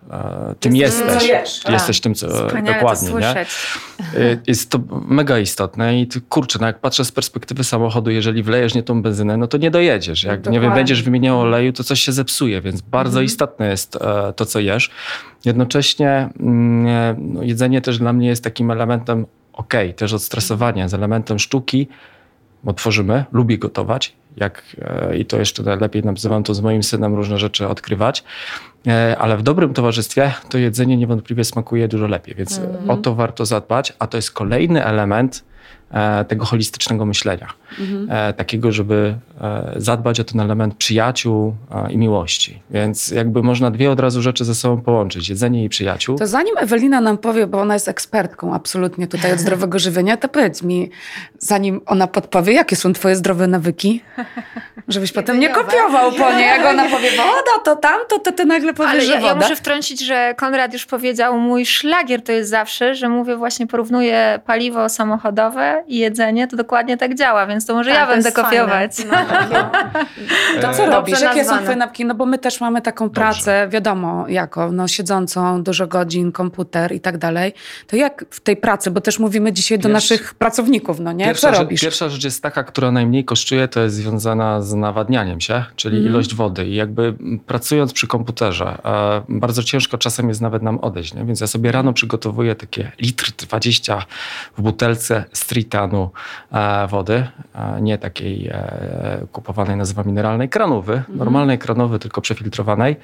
tym 0.60 0.76
Jest 0.76 0.98
tym, 1.00 1.08
co 1.08 1.14
jesteś. 1.14 1.30
jesz, 1.30 1.60
tak. 1.60 1.74
Jesteś 1.74 2.00
tym, 2.02 2.16
co 2.16 2.28
dokładnie, 2.28 2.74
to 2.82 3.20
nie? 3.20 3.34
słyszeć. 3.34 3.50
Y, 4.16 4.40
Jest 4.48 4.70
to 4.72 4.80
mega 5.08 5.40
istotne 5.40 6.00
i 6.02 6.08
ty, 6.08 6.22
kurczę, 6.22 6.60
no 6.62 6.68
jak 6.68 6.80
patrzę 6.80 7.06
z 7.06 7.12
perspektywy 7.12 7.64
samochodu, 7.64 8.12
jeżeli 8.12 8.44
wlejesz 8.44 8.76
nie 8.76 8.84
tą 8.84 9.02
benzynę, 9.02 9.38
no 9.38 9.48
to 9.48 9.58
nie 9.58 9.72
dojedziesz. 9.72 10.24
Jak 10.24 10.50
nie 10.50 10.60
wiem, 10.60 10.74
będziesz 10.74 11.04
wymieniał 11.04 11.40
oleju, 11.40 11.74
to 11.74 11.84
coś 11.84 12.02
się 12.02 12.12
zepsuje, 12.12 12.62
więc 12.62 12.82
bardzo 12.82 13.05
istotne 13.22 13.68
jest 13.70 13.96
e, 13.96 14.34
to, 14.34 14.46
co 14.46 14.60
jesz. 14.60 14.92
Jednocześnie 15.46 16.30
mm, 16.40 17.34
no, 17.34 17.44
jedzenie 17.44 17.82
też 17.82 18.00
dla 18.00 18.14
mnie 18.14 18.28
jest 18.28 18.44
takim 18.44 18.72
elementem, 18.72 19.26
okej, 19.54 19.94
też 19.94 20.14
odstresowania, 20.14 20.88
z 20.88 20.94
elementem 20.94 21.40
sztuki, 21.40 21.88
bo 22.64 22.74
tworzymy, 22.74 23.26
lubię 23.32 23.58
gotować, 23.58 24.16
jak, 24.38 24.64
e, 24.82 25.18
i 25.18 25.26
to 25.26 25.38
jeszcze 25.38 25.64
najlepiej 25.64 26.04
nazywam 26.04 26.44
to 26.44 26.54
z 26.54 26.62
moim 26.62 26.84
synem 26.84 27.16
różne 27.16 27.38
rzeczy 27.38 27.68
odkrywać, 27.68 28.24
E, 28.88 29.18
ale 29.18 29.38
w 29.38 29.44
dobrym 29.44 29.74
towarzystwie 29.74 30.34
to 30.50 30.58
jedzenie 30.58 30.98
niewątpliwie 30.98 31.44
smakuje 31.44 31.88
dużo 31.88 32.08
lepiej, 32.08 32.36
więc 32.36 32.62
o 32.88 32.98
to 32.98 33.16
warto 33.16 33.46
zadbać, 33.46 33.94
a 34.00 34.08
to 34.08 34.18
jest 34.18 34.32
kolejny 34.32 34.86
element 34.86 35.44
tego 36.28 36.46
holistycznego 36.46 37.06
myślenia. 37.06 37.48
E, 38.10 38.34
takiego, 38.34 38.72
żeby 38.72 39.16
e, 39.42 39.74
zadbać 39.76 40.20
o 40.20 40.24
ten 40.24 40.40
element 40.40 40.76
przyjaciół 40.76 41.56
e, 41.72 41.92
i 41.92 41.98
miłości. 41.98 42.62
Więc 42.70 43.12
jakby 43.12 43.44
można 43.44 43.72
dwie 43.72 43.92
od 43.92 44.00
razu 44.00 44.22
rzeczy 44.22 44.46
ze 44.46 44.56
sobą 44.56 44.82
połączyć, 44.82 45.30
jedzenie 45.30 45.64
i 45.64 45.70
przyjaciół. 45.70 46.18
To 46.18 46.28
zanim 46.28 46.58
Ewelina 46.58 47.02
nam 47.02 47.18
powie, 47.18 47.48
bo 47.48 47.62
ona 47.62 47.74
jest 47.74 47.88
ekspertką 47.88 48.54
absolutnie 48.54 49.08
tutaj 49.08 49.34
od 49.34 49.40
zdrowego 49.40 49.80
żywienia, 49.80 50.18
to 50.18 50.30
powiedz 50.30 50.64
mi, 50.64 50.90
zanim 51.40 51.82
ona 51.86 52.08
podpowie, 52.08 52.54
jakie 52.54 52.76
są 52.76 52.94
twoje 52.94 53.16
zdrowe 53.16 53.48
nawyki, 53.48 54.02
żebyś 54.88 55.12
potem 55.12 55.40
nie 55.40 55.50
kopiował 55.50 56.12
po 56.12 56.34
niej. 56.34 56.48
Jak 56.48 56.66
ona 56.66 56.84
powie 56.90 57.12
woda, 57.12 57.64
to 57.66 57.76
tamto, 57.76 58.20
to 58.20 58.32
ty 58.32 58.46
nagle 58.46 58.74
powiesz, 58.74 58.92
Ale 58.92 59.02
że 59.02 59.14
ja, 59.14 59.20
ja 59.20 59.22
woda. 59.22 59.36
muszę 59.36 59.56
wtrącić, 59.56 60.06
że 60.06 60.34
Konrad 60.38 60.74
już 60.74 60.86
powiedział, 60.86 61.40
mój 61.40 61.66
szlagier 61.66 62.24
to 62.24 62.32
jest 62.32 62.50
zawsze, 62.50 62.96
że 62.96 63.10
mówię 63.10 63.36
właśnie, 63.36 63.68
porównuję 63.68 64.40
paliwo 64.46 64.90
samochodowe 64.90 65.75
i 65.88 65.98
jedzenie, 65.98 66.48
to 66.48 66.58
dokładnie 66.58 66.98
tak 66.98 67.16
działa, 67.16 67.48
więc 67.48 67.66
to 67.66 67.74
może 67.74 67.90
Tak, 67.90 68.00
ja 68.00 68.06
to 68.06 68.12
będę 68.12 68.28
jest 68.30 68.38
fajne. 68.38 68.50
kopiować. 68.60 68.92
No, 69.12 69.70
To 70.62 70.74
co 70.74 70.84
E, 70.84 70.90
robisz? 70.90 71.22
Jakie 71.22 71.46
są 71.46 71.58
twoje 71.58 71.76
napki? 71.76 72.06
No 72.06 72.16
bo 72.16 72.26
my 72.26 72.38
też 72.38 72.62
mamy 72.62 72.82
taką 72.82 73.10
pracę, 73.10 73.68
wiadomo, 73.72 74.26
jako, 74.28 74.72
no 74.72 74.88
siedzącą 74.88 75.64
dużo 75.64 75.88
godzin, 75.88 76.32
komputer 76.32 76.92
i 76.92 77.00
tak 77.00 77.18
dalej. 77.18 77.54
To 77.88 77.96
jak 77.96 78.26
w 78.30 78.40
tej 78.40 78.58
pracy, 78.58 78.92
bo 78.92 79.02
też 79.02 79.20
mówimy 79.20 79.54
dzisiaj 79.54 79.80
do 79.80 79.90
Pierwszy- 79.90 80.14
naszych 80.14 80.34
pracowników, 80.34 81.00
no 81.00 81.12
nie? 81.12 81.26
Pierwsza 81.26 81.48
Co 81.48 81.54
rzecz, 81.54 81.64
robisz? 81.64 81.82
pierwsza 81.82 82.10
rzecz 82.10 82.24
jest 82.24 82.44
taka, 82.44 82.64
która 82.64 82.92
najmniej 82.92 83.26
kosztuje, 83.26 83.68
to 83.68 83.80
jest 83.80 83.96
związana 83.96 84.62
z 84.62 84.74
nawadnianiem 84.74 85.42
się, 85.42 85.64
czyli 85.76 85.98
Mhm. 85.98 86.14
ilość 86.14 86.36
wody. 86.36 86.66
I 86.68 86.76
jakby 86.76 87.14
pracując 87.48 87.94
przy 87.94 88.08
komputerze, 88.08 88.78
e, 88.86 89.22
bardzo 89.30 89.64
ciężko 89.64 89.98
czasem 89.98 90.30
jest 90.30 90.42
nawet 90.42 90.64
nam 90.64 90.78
odejść. 90.80 91.14
Nie? 91.14 91.26
Więc 91.26 91.42
ja 91.42 91.48
sobie 91.48 91.72
rano 91.72 91.94
przygotowuję 91.94 92.56
takie 92.56 92.92
litr 93.02 93.32
20 93.38 94.06
w 94.58 94.62
butelce 94.62 95.24
stritanu 95.34 95.65
e, 96.52 96.88
wody, 96.88 97.28
e, 97.56 97.82
nie 97.82 97.98
takiej 97.98 98.48
e, 98.48 99.28
kupowanej, 99.32 99.78
nazywam 99.78 100.06
mineralnej, 100.08 100.50
kranowy, 100.50 100.94
Mhm. 100.94 101.18
normalnej 101.18 101.58
kranowy, 101.60 102.00
tylko 102.00 102.22
przefiltrowanej. 102.22 102.96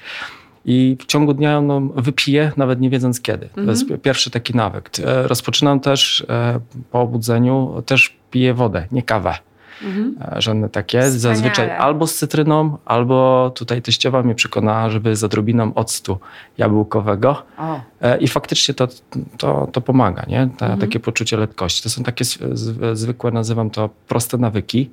I 0.65 0.98
w 1.00 1.06
ciągu 1.06 1.34
dnia 1.34 1.51
ją 1.51 1.89
wypiję, 1.89 2.51
nawet 2.58 2.82
nie 2.82 2.89
wiedząc 2.89 3.22
kiedy. 3.22 3.50
To 3.56 3.62
jest 3.62 3.82
Mhm. 3.82 4.00
pierwszy 4.00 4.32
taki 4.32 4.56
nawyk. 4.56 4.89
Rozpoczynam 5.24 5.80
też 5.80 6.25
po 6.91 7.01
obudzeniu, 7.01 7.84
też 7.86 8.15
piję 8.32 8.53
wodę, 8.53 8.86
nie 8.91 9.03
kawę. 9.03 9.34
Mhm. 9.83 10.15
E, 10.38 10.41
Żadne 10.41 10.69
takie. 10.69 10.97
Wspaniale. 11.00 11.19
Zazwyczaj 11.19 11.69
albo 11.71 12.07
z 12.07 12.15
cytryną, 12.15 12.77
albo 12.85 13.51
tutaj 13.55 13.81
teściowa 13.81 14.23
mnie 14.23 14.35
przekonała, 14.35 14.89
żeby 14.89 15.15
z 15.15 15.23
odrobiną 15.23 15.73
octu 15.73 16.17
jabłkowego. 16.57 17.43
O. 17.57 17.79
E, 18.01 18.17
I 18.17 18.27
faktycznie 18.27 18.73
to, 18.73 18.88
to, 19.38 19.67
to 19.71 19.81
pomaga, 19.81 20.23
nie? 20.27 20.50
Ta, 20.57 20.65
Mhm. 20.65 20.79
Takie 20.79 21.00
poczucie 21.00 21.38
letkości. 21.38 21.83
To 21.83 21.89
są 21.89 22.03
takie 22.03 22.25
zwykłe, 22.93 23.31
nazywam 23.31 23.69
to 23.69 23.89
proste 24.07 24.38
nawyki. 24.38 24.89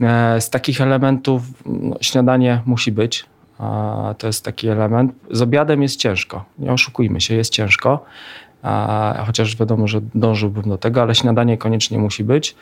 E, 0.00 0.40
Z 0.40 0.50
takich 0.50 0.80
elementów 0.80 1.42
no, 1.66 1.96
śniadanie 2.00 2.62
musi 2.66 2.92
być. 2.92 3.24
To 4.18 4.26
jest 4.26 4.44
taki 4.44 4.68
element. 4.68 5.12
Z 5.30 5.42
obiadem 5.42 5.82
jest 5.82 5.96
ciężko. 5.96 6.44
Nie 6.58 6.72
oszukujmy 6.72 7.20
się, 7.20 7.34
jest 7.34 7.52
ciężko. 7.52 8.04
Chociaż 9.26 9.56
wiadomo, 9.56 9.88
że 9.88 10.00
dążyłbym 10.14 10.62
do 10.62 10.78
tego, 10.78 11.02
ale 11.02 11.14
śniadanie 11.14 11.58
koniecznie 11.58 11.98
musi 11.98 12.24
być. 12.24 12.56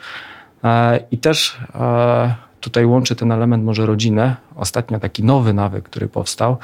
E, 0.63 0.99
I 1.11 1.17
też 1.17 1.57
e, 1.75 2.35
tutaj 2.59 2.85
łączy 2.85 3.15
ten 3.15 3.31
element 3.31 3.63
może 3.63 3.85
rodzinę. 3.85 4.35
Ostatnio 4.55 4.99
taki 4.99 5.23
nowy 5.23 5.53
nawyk, 5.53 5.83
który 5.85 6.07
powstał, 6.07 6.57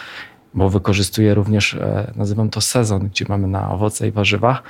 bo 0.54 0.70
wykorzystuję 0.70 1.34
również, 1.34 1.74
e, 1.74 2.12
nazywam 2.16 2.50
to 2.50 2.62
sezon, 2.62 3.08
gdzie 3.10 3.26
mamy 3.30 3.48
na 3.48 3.72
owoce 3.72 4.08
i 4.08 4.12
warzywa, 4.12 4.62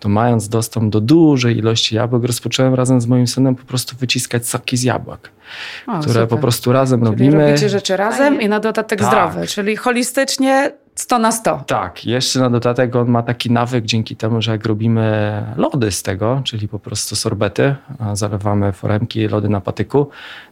to 0.00 0.08
mając 0.08 0.48
dostęp 0.48 0.92
do 0.92 1.00
dużej 1.00 1.58
ilości 1.58 1.94
jabłek, 1.96 2.24
rozpocząłem 2.24 2.74
razem 2.74 3.00
z 3.00 3.06
moim 3.06 3.26
synem 3.26 3.54
po 3.56 3.64
prostu 3.64 3.96
wyciskać 3.96 4.46
soki 4.48 4.76
z 4.76 4.82
jabłek, 4.82 5.30
O, 5.86 5.92
które 5.98 6.12
super. 6.14 6.28
po 6.28 6.38
prostu 6.38 6.72
razem 6.72 7.00
Czyli 7.00 7.10
robimy. 7.10 7.46
robicie 7.46 7.68
rzeczy 7.68 7.96
razem 7.96 8.40
i 8.40 8.48
na 8.48 8.60
dodatek 8.60 8.98
Tak. 8.98 9.08
zdrowy, 9.08 9.46
czyli 9.46 9.76
holistycznie 9.76 10.72
100 11.00 11.18
na 11.18 11.32
100. 11.32 11.64
Tak, 11.66 12.04
jeszcze 12.04 12.40
na 12.40 12.50
dodatek 12.50 12.96
on 12.96 13.08
ma 13.08 13.22
taki 13.22 13.50
nawyk 13.50 13.84
dzięki 13.84 14.16
temu, 14.16 14.42
że 14.42 14.52
jak 14.52 14.66
robimy 14.66 15.42
lody 15.56 15.90
z 15.92 16.02
tego, 16.02 16.40
czyli 16.44 16.68
po 16.68 16.78
prostu 16.78 17.16
sorbety, 17.16 17.74
a 17.98 18.16
zalewamy 18.16 18.72
foremki, 18.72 19.28
lody 19.28 19.48
na 19.48 19.60
patyku, 19.60 20.08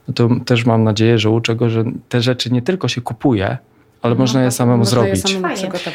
no 0.09 0.15
to 0.15 0.29
też 0.47 0.67
mam 0.67 0.85
nadzieję, 0.85 1.19
że 1.19 1.31
uczę 1.31 1.57
go, 1.57 1.71
że 1.71 1.85
te 2.09 2.21
rzeczy 2.21 2.51
nie 2.53 2.63
tylko 2.63 2.89
się 2.89 3.01
kupuje, 3.01 3.59
ale 4.03 4.15
można 4.15 4.43
je 4.43 4.51
samemu 4.51 4.79
Można 4.79 5.07
je 5.07 5.17
zrobić. 5.17 5.33
samemu 5.37 5.55
przygotować. 5.55 5.95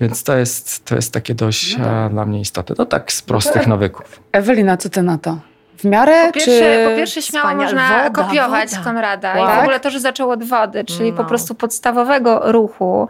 Więc 0.00 0.24
to 0.24 0.36
jest, 0.36 0.84
to 0.84 0.94
jest 0.94 1.12
takie 1.12 1.34
dość 1.34 1.76
No 1.78 1.84
tak. 1.84 2.10
e, 2.10 2.10
dla 2.10 2.26
mnie 2.26 2.40
istotne. 2.40 2.74
No 2.78 2.86
tak, 2.86 3.12
z 3.12 3.22
prostych 3.22 3.66
nawyków. 3.66 4.20
Ewelina, 4.32 4.76
co 4.76 4.88
ty 4.88 5.02
na 5.02 5.18
to? 5.18 5.38
W 5.78 5.84
miarę, 5.84 6.26
Po 6.26 6.32
pierwsze, 6.32 6.50
czy... 6.50 6.90
po 6.90 6.96
pierwsze 6.96 7.22
śmiało 7.22 7.48
Wspaniale. 7.48 7.72
można 7.74 7.88
Woda, 8.04 8.10
kopiować 8.10 8.70
woda. 8.70 8.82
Konrada. 8.84 9.34
I 9.54 9.56
w 9.56 9.60
ogóle 9.60 9.80
to, 9.80 9.90
że 9.90 10.00
zaczął 10.00 10.30
od 10.30 10.44
wody, 10.44 10.84
czyli 10.84 11.12
po 11.12 11.22
No. 11.22 11.28
prostu 11.28 11.54
podstawowego 11.54 12.52
ruchu, 12.52 13.08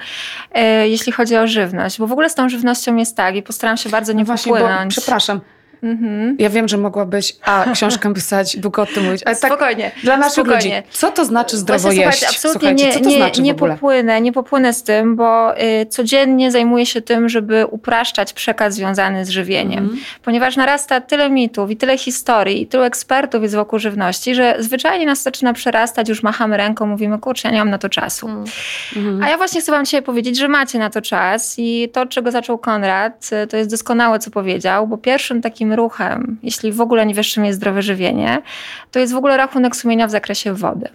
e, 0.53 0.89
jeśli 0.89 1.13
chodzi 1.13 1.37
o 1.37 1.47
żywność. 1.47 1.99
Bo 1.99 2.07
w 2.07 2.13
ogóle 2.13 2.31
z 2.31 2.35
tą 2.35 2.49
żywnością 2.49 2.97
jest 2.97 3.17
tak 3.17 3.37
i 3.37 3.43
postaram 3.43 3.77
się 3.77 3.91
bardzo 3.91 4.13
nie 4.13 4.19
No 4.19 4.25
właśnie, 4.27 4.53
bo, 4.53 4.69
przepraszam, 4.89 5.41
Mhm. 5.85 6.37
ja 6.39 6.51
wiem, 6.51 6.69
że 6.69 6.77
mogłabyś 6.77 7.37
a, 7.43 7.65
książkę 7.73 8.15
pisać, 8.15 8.57
długo 8.57 8.83
o 8.83 8.87
tym 8.87 9.05
mówić, 9.05 9.23
ale 9.27 9.37
tak 9.37 9.51
Spokojnie. 9.51 9.91
dla 10.03 10.17
naszych 10.17 10.33
spokojnie. 10.33 10.77
ludzi, 10.77 10.89
co 10.91 11.11
to 11.11 11.25
znaczy 11.25 11.57
zdrowo 11.57 11.83
Właśnie, 11.83 12.03
jeść? 12.03 12.19
Słuchajcie, 12.19 12.37
absolutnie 12.37 12.69
Słuchajcie, 12.69 12.87
nie, 12.87 12.93
co 12.93 13.01
to 13.01 13.11
nie, 13.11 13.17
znaczy 13.17 13.43
nie 13.43 13.55
popłynę, 13.55 14.21
nie 14.21 14.33
popłynę 14.33 14.73
z 14.73 14.83
tym, 14.83 15.17
bo 15.17 15.61
y, 15.61 15.87
codziennie 15.87 16.51
zajmuję 16.51 16.87
się 16.87 17.01
tym, 17.03 17.29
żeby 17.29 17.67
upraszczać 17.67 18.33
przekaz 18.33 18.75
związany 18.75 19.25
z 19.25 19.29
żywieniem. 19.29 19.79
Mhm. 19.79 20.01
Ponieważ 20.23 20.57
narasta 20.57 21.01
tyle 21.01 21.31
mitów 21.31 21.71
i 21.71 21.77
tyle 21.77 21.99
historii 21.99 22.63
i 22.63 22.67
tylu 22.67 22.83
ekspertów 22.83 23.43
jest 23.43 23.55
wokół 23.55 23.79
żywności, 23.79 24.35
że 24.35 24.57
zwyczajnie 24.59 25.07
nas 25.07 25.23
zaczyna 25.23 25.53
przerastać, 25.53 26.09
już 26.09 26.23
machamy 26.23 26.57
ręką, 26.57 26.87
mówimy, 26.87 27.19
kurczę, 27.19 27.49
ja 27.49 27.53
nie 27.55 27.59
mam 27.59 27.71
na 27.71 27.79
to 27.79 27.89
czasu. 27.89 28.29
Mhm. 28.29 29.23
A 29.23 29.29
ja 29.29 29.37
właśnie 29.37 29.61
chcę 29.61 29.73
wam 29.73 29.85
dzisiaj 29.85 30.03
powiedzieć, 30.03 30.39
że 30.39 30.49
macie 30.49 30.79
na 30.79 30.91
to 30.91 31.03
czas 31.03 31.55
i 31.59 31.89
to, 31.93 32.07
czego 32.07 32.31
zaczął 32.31 32.59
Konrad, 32.59 33.31
y, 33.45 33.47
to 33.47 33.57
jest 33.57 33.71
doskonałe, 33.71 34.19
co 34.19 34.31
powiedział, 34.31 34.87
bo 34.87 34.99
pierwszym 34.99 35.43
takim 35.43 35.74
ruchem, 35.77 36.39
jeśli 36.43 36.73
w 36.73 36.81
ogóle 36.81 37.07
nie 37.07 37.15
jest 37.47 37.59
zdrowe 37.59 37.83
żywienie, 37.83 38.43
to 38.91 38.99
jest 38.99 39.13
w 39.13 39.17
ogóle 39.17 39.37
rachunek 39.37 39.77
sumienia 39.77 40.07
w 40.07 40.11
zakresie 40.11 40.55
wody. 40.55 40.89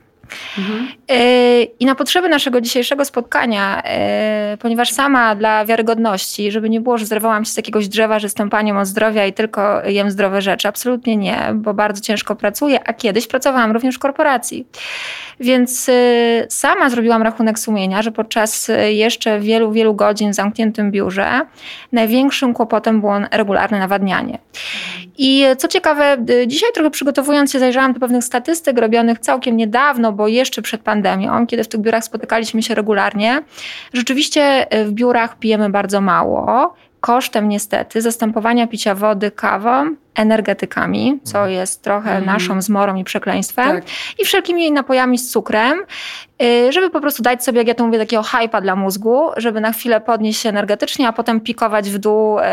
Mhm. 0.58 0.88
Yy, 1.10 1.64
I 1.80 1.86
na 1.86 1.96
potrzeby 1.96 2.30
naszego 2.30 2.62
dzisiejszego 2.62 3.06
spotkania, 3.06 3.84
yy, 4.52 4.58
ponieważ 4.58 4.92
sama 4.92 5.36
dla 5.36 5.66
wiarygodności, 5.66 6.52
żeby 6.52 6.70
nie 6.70 6.82
było, 6.82 6.98
że 6.98 7.06
zrywałam 7.06 7.46
się 7.46 7.52
z 7.52 7.58
jakiegoś 7.58 7.88
drzewa, 7.88 8.20
że 8.20 8.26
jestem 8.26 8.50
panią 8.50 8.80
od 8.80 8.88
zdrowia 8.88 9.26
i 9.26 9.34
tylko 9.34 9.82
jem 9.86 10.12
zdrowe 10.12 10.42
rzeczy, 10.42 10.68
absolutnie 10.68 11.18
nie, 11.18 11.38
bo 11.54 11.74
bardzo 11.74 12.02
ciężko 12.02 12.36
pracuję, 12.36 12.80
a 12.88 12.94
kiedyś 12.94 13.28
pracowałam 13.28 13.72
również 13.72 13.96
w 13.96 14.00
korporacji. 14.00 14.68
Więc 15.40 15.88
yy, 15.88 15.94
sama 16.50 16.90
zrobiłam 16.90 17.22
rachunek 17.22 17.60
sumienia, 17.60 18.02
że 18.02 18.12
podczas 18.12 18.72
jeszcze 18.90 19.40
wielu, 19.40 19.72
wielu 19.72 19.94
godzin 19.94 20.32
w 20.32 20.36
zamkniętym 20.36 20.92
biurze 20.92 21.42
największym 21.92 22.54
kłopotem 22.54 23.00
było 23.02 23.20
regularne 23.32 23.80
nawadnianie. 23.80 24.40
I 25.18 25.46
co 25.58 25.68
ciekawe, 25.68 26.18
dzisiaj 26.48 26.70
trochę 26.74 26.90
przygotowując 26.90 27.52
się, 27.52 27.60
zajrzałam 27.60 27.94
do 27.94 28.00
pewnych 28.00 28.24
statystyk 28.24 28.78
robionych 28.78 29.20
całkiem 29.20 29.58
niedawno, 29.58 30.12
bo 30.20 30.28
jeszcze 30.28 30.62
przed 30.62 30.82
pandemią, 30.82 31.48
kiedy 31.48 31.64
w 31.64 31.68
tych 31.68 31.82
biurach 31.82 32.04
spotykaliśmy 32.04 32.64
się 32.64 32.76
regularnie. 32.76 33.44
Rzeczywiście 33.94 34.74
y, 34.80 34.86
w 34.86 34.92
biurach 34.92 35.40
pijemy 35.40 35.70
bardzo 35.70 36.02
mało. 36.02 36.74
Kosztem 37.02 37.50
niestety 37.50 38.02
zastępowania 38.02 38.68
picia 38.68 38.96
wody 38.96 39.32
kawą 39.32 39.96
energetykami, 40.20 41.20
co 41.24 41.48
jest 41.48 41.82
trochę 41.82 42.12
mm. 42.12 42.26
naszą 42.26 42.62
zmorą 42.62 42.96
i 42.96 43.04
przekleństwem, 43.04 43.68
tak. 43.68 43.84
i 44.20 44.26
wszelkimi 44.26 44.72
napojami 44.72 45.18
z 45.18 45.32
cukrem, 45.32 45.80
y, 46.44 46.72
żeby 46.72 46.90
po 46.90 47.02
prostu 47.02 47.24
dać 47.24 47.44
sobie, 47.44 47.58
jak 47.58 47.68
ja 47.68 47.74
to 47.74 47.86
mówię, 47.86 48.00
takiego 48.00 48.24
hypa 48.24 48.62
dla 48.62 48.76
mózgu, 48.76 49.30
żeby 49.38 49.62
na 49.62 49.72
chwilę 49.72 50.02
podnieść 50.02 50.42
się 50.42 50.50
energetycznie, 50.50 51.08
a 51.08 51.14
potem 51.14 51.42
pikować 51.42 51.90
w 51.90 51.98
dół 51.98 52.40
y, 52.40 52.44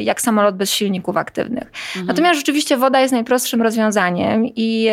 jak 0.00 0.20
samolot 0.20 0.56
bez 0.56 0.70
silników 0.70 1.16
aktywnych. 1.16 1.72
Mm. 1.96 2.06
Natomiast 2.06 2.38
rzeczywiście 2.40 2.76
woda 2.76 3.00
jest 3.00 3.12
najprostszym 3.12 3.62
rozwiązaniem 3.62 4.46
i 4.46 4.88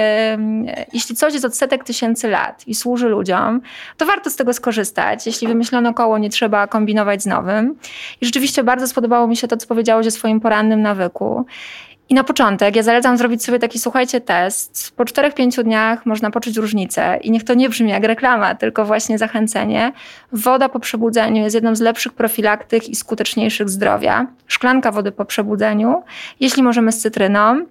jeśli 0.94 1.16
coś 1.16 1.34
jest 1.34 1.46
od 1.46 1.58
setek 1.58 1.84
tysięcy 1.84 2.30
lat 2.30 2.68
i 2.68 2.76
służy 2.76 3.10
ludziom, 3.10 3.62
to 3.98 4.06
warto 4.06 4.30
z 4.30 4.36
tego 4.36 4.54
skorzystać. 4.54 5.26
Jeśli 5.26 5.48
wymyślono 5.48 5.94
koło, 5.94 6.18
nie 6.18 6.30
trzeba 6.30 6.68
kombinować 6.68 7.24
z 7.24 7.26
nowym. 7.26 7.76
I 8.22 8.26
rzeczywiście 8.26 8.64
bardzo 8.64 8.88
spodobało 8.88 9.28
mi 9.28 9.38
się 9.38 9.48
to, 9.48 9.58
co 9.58 9.68
powiedziałeś 9.68 10.08
o 10.08 10.12
swoim 10.12 10.40
porannym 10.40 10.82
nawyku. 10.82 11.46
I 12.12 12.14
na 12.14 12.24
początek 12.24 12.76
ja 12.76 12.84
zalecam 12.84 13.18
zrobić 13.18 13.44
sobie 13.44 13.60
taki, 13.60 13.80
słuchajcie, 13.80 14.22
test. 14.22 14.94
Po 14.96 15.04
4-5 15.04 15.64
dniach 15.64 16.06
można 16.06 16.32
poczuć 16.32 16.58
różnicę 16.58 17.20
i 17.22 17.32
niech 17.32 17.44
to 17.44 17.54
nie 17.54 17.70
brzmi 17.70 17.90
jak 17.90 18.04
reklama, 18.04 18.56
tylko 18.56 18.86
właśnie 18.86 19.18
zachęcenie. 19.18 19.92
Woda 20.32 20.70
po 20.70 20.80
przebudzeniu 20.80 21.44
jest 21.44 21.56
jedną 21.56 21.76
z 21.76 21.82
lepszych 21.82 22.14
profilaktyk 22.14 22.90
i 22.90 22.96
skuteczniejszych 22.96 23.70
zdrowia. 23.70 24.28
Szklanka 24.48 24.92
wody 24.92 25.12
po 25.12 25.26
przebudzeniu, 25.26 26.04
jeśli 26.40 26.64
możemy 26.64 26.92
z 26.92 26.98
cytryną. 27.00 27.66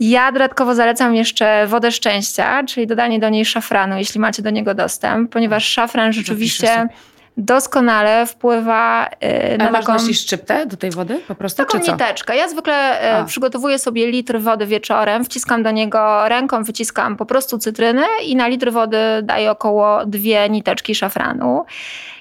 Ja 0.00 0.32
dodatkowo 0.32 0.74
zalecam 0.74 1.14
jeszcze 1.14 1.66
wodę 1.66 1.92
szczęścia, 1.92 2.64
czyli 2.64 2.86
dodanie 2.86 3.18
do 3.18 3.28
niej 3.28 3.44
szafranu, 3.44 3.96
jeśli 3.96 4.20
macie 4.20 4.42
do 4.42 4.50
niego 4.50 4.74
dostęp, 4.74 5.32
ponieważ 5.32 5.64
szafran 5.64 6.12
rzeczywiście 6.12 6.88
doskonale 7.36 8.26
wpływa 8.26 9.08
yy, 9.50 9.58
na 9.58 9.68
A 9.68 9.72
taką... 9.72 9.92
nosisz 9.92 10.20
szczyptę 10.20 10.66
do 10.66 10.76
tej 10.76 10.90
wody 10.90 11.20
po 11.28 11.34
prostu, 11.34 11.56
Taką 11.56 11.78
czy 11.78 11.84
co? 11.84 11.92
niteczkę. 11.92 12.36
Ja 12.36 12.48
zwykle 12.48 13.00
yy, 13.20 13.26
przygotowuję 13.26 13.78
sobie 13.78 14.10
litr 14.10 14.40
wody 14.40 14.66
wieczorem, 14.66 15.24
wciskam 15.24 15.62
do 15.62 15.70
niego 15.70 16.28
ręką, 16.28 16.64
wyciskam 16.64 17.16
po 17.16 17.26
prostu 17.26 17.58
cytrynę 17.58 18.04
i 18.24 18.36
na 18.36 18.48
litr 18.48 18.72
wody 18.72 18.98
daję 19.22 19.50
około 19.50 20.06
dwie 20.06 20.50
niteczki 20.50 20.94
szafranu. 20.94 21.64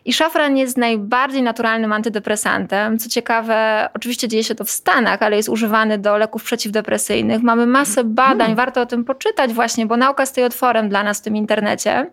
I 0.06 0.14
szafran 0.14 0.58
jest 0.58 0.78
najbardziej 0.78 1.44
naturalnym 1.44 1.94
antydepresantem. 1.94 3.00
Co 3.00 3.10
ciekawe, 3.10 3.90
oczywiście 3.94 4.28
dzieje 4.28 4.44
się 4.44 4.56
to 4.56 4.66
w 4.66 4.70
Stanach, 4.70 5.22
ale 5.22 5.38
jest 5.38 5.50
używany 5.50 5.98
do 5.98 6.18
leków 6.18 6.44
przeciwdepresyjnych. 6.44 7.44
Mamy 7.44 7.66
masę 7.68 8.04
badań, 8.04 8.38
hmm. 8.38 8.56
warto 8.56 8.82
o 8.82 8.86
tym 8.86 9.06
poczytać 9.06 9.54
właśnie, 9.54 9.86
bo 9.86 9.98
nauka 9.98 10.26
stoi 10.26 10.44
otworem 10.44 10.90
dla 10.90 11.04
nas 11.04 11.20
w 11.20 11.22
tym 11.22 11.36
internecie. 11.36 12.12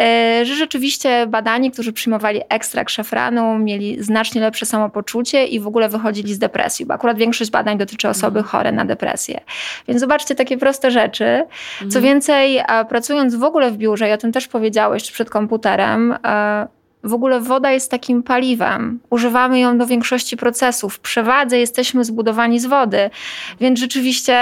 E, 0.00 0.44
że 0.44 0.54
rzeczywiście 0.54 1.26
badani, 1.26 1.70
którzy 1.70 1.92
przyjmowali 1.92 2.40
ekstrakt 2.48 2.90
szafranu, 2.90 3.58
mieli 3.58 4.02
znacznie 4.02 4.40
lepsze 4.40 4.66
samopoczucie 4.66 5.44
i 5.44 5.60
w 5.60 5.66
ogóle 5.66 5.88
wychodzili 5.88 6.34
z 6.34 6.38
depresji, 6.38 6.86
bo 6.86 6.94
akurat 6.94 7.18
większość 7.18 7.50
badań 7.50 7.78
dotyczy 7.78 8.08
osoby 8.08 8.38
mhm. 8.38 8.50
chore 8.50 8.72
na 8.72 8.84
depresję. 8.84 9.40
Więc 9.88 10.00
zobaczcie 10.00 10.34
takie 10.34 10.58
proste 10.58 10.90
rzeczy. 10.90 11.44
Co 11.78 11.84
mhm. 11.84 12.04
więcej, 12.04 12.60
pracując 12.88 13.34
w 13.34 13.44
ogóle 13.44 13.70
w 13.70 13.76
biurze, 13.76 14.08
i 14.08 14.12
o 14.12 14.16
tym 14.18 14.32
też 14.32 14.48
powiedziałeś, 14.48 15.10
przed 15.10 15.30
komputerem, 15.30 16.14
e, 16.24 16.66
w 17.04 17.14
ogóle 17.14 17.40
woda 17.40 17.70
jest 17.70 17.90
takim 17.90 18.22
paliwem. 18.22 19.00
Używamy 19.10 19.60
ją 19.60 19.78
do 19.78 19.86
większości 19.86 20.36
procesów. 20.36 20.94
W 20.94 21.00
przewadze 21.00 21.58
jesteśmy 21.58 22.04
zbudowani 22.04 22.60
z 22.60 22.66
wody, 22.66 23.10
więc 23.60 23.80
rzeczywiście 23.80 24.34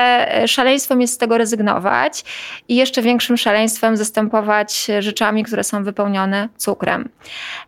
e, 0.42 0.48
szaleństwem 0.48 1.00
jest 1.00 1.14
z 1.14 1.18
tego 1.18 1.38
rezygnować 1.38 2.24
i 2.68 2.76
jeszcze 2.76 3.02
większym 3.02 3.36
szaleństwem 3.36 3.96
zastępować 3.96 4.90
rzeczami, 4.98 5.44
które 5.44 5.64
są 5.64 5.84
wypełnione 5.84 6.48
cukrem. 6.56 7.08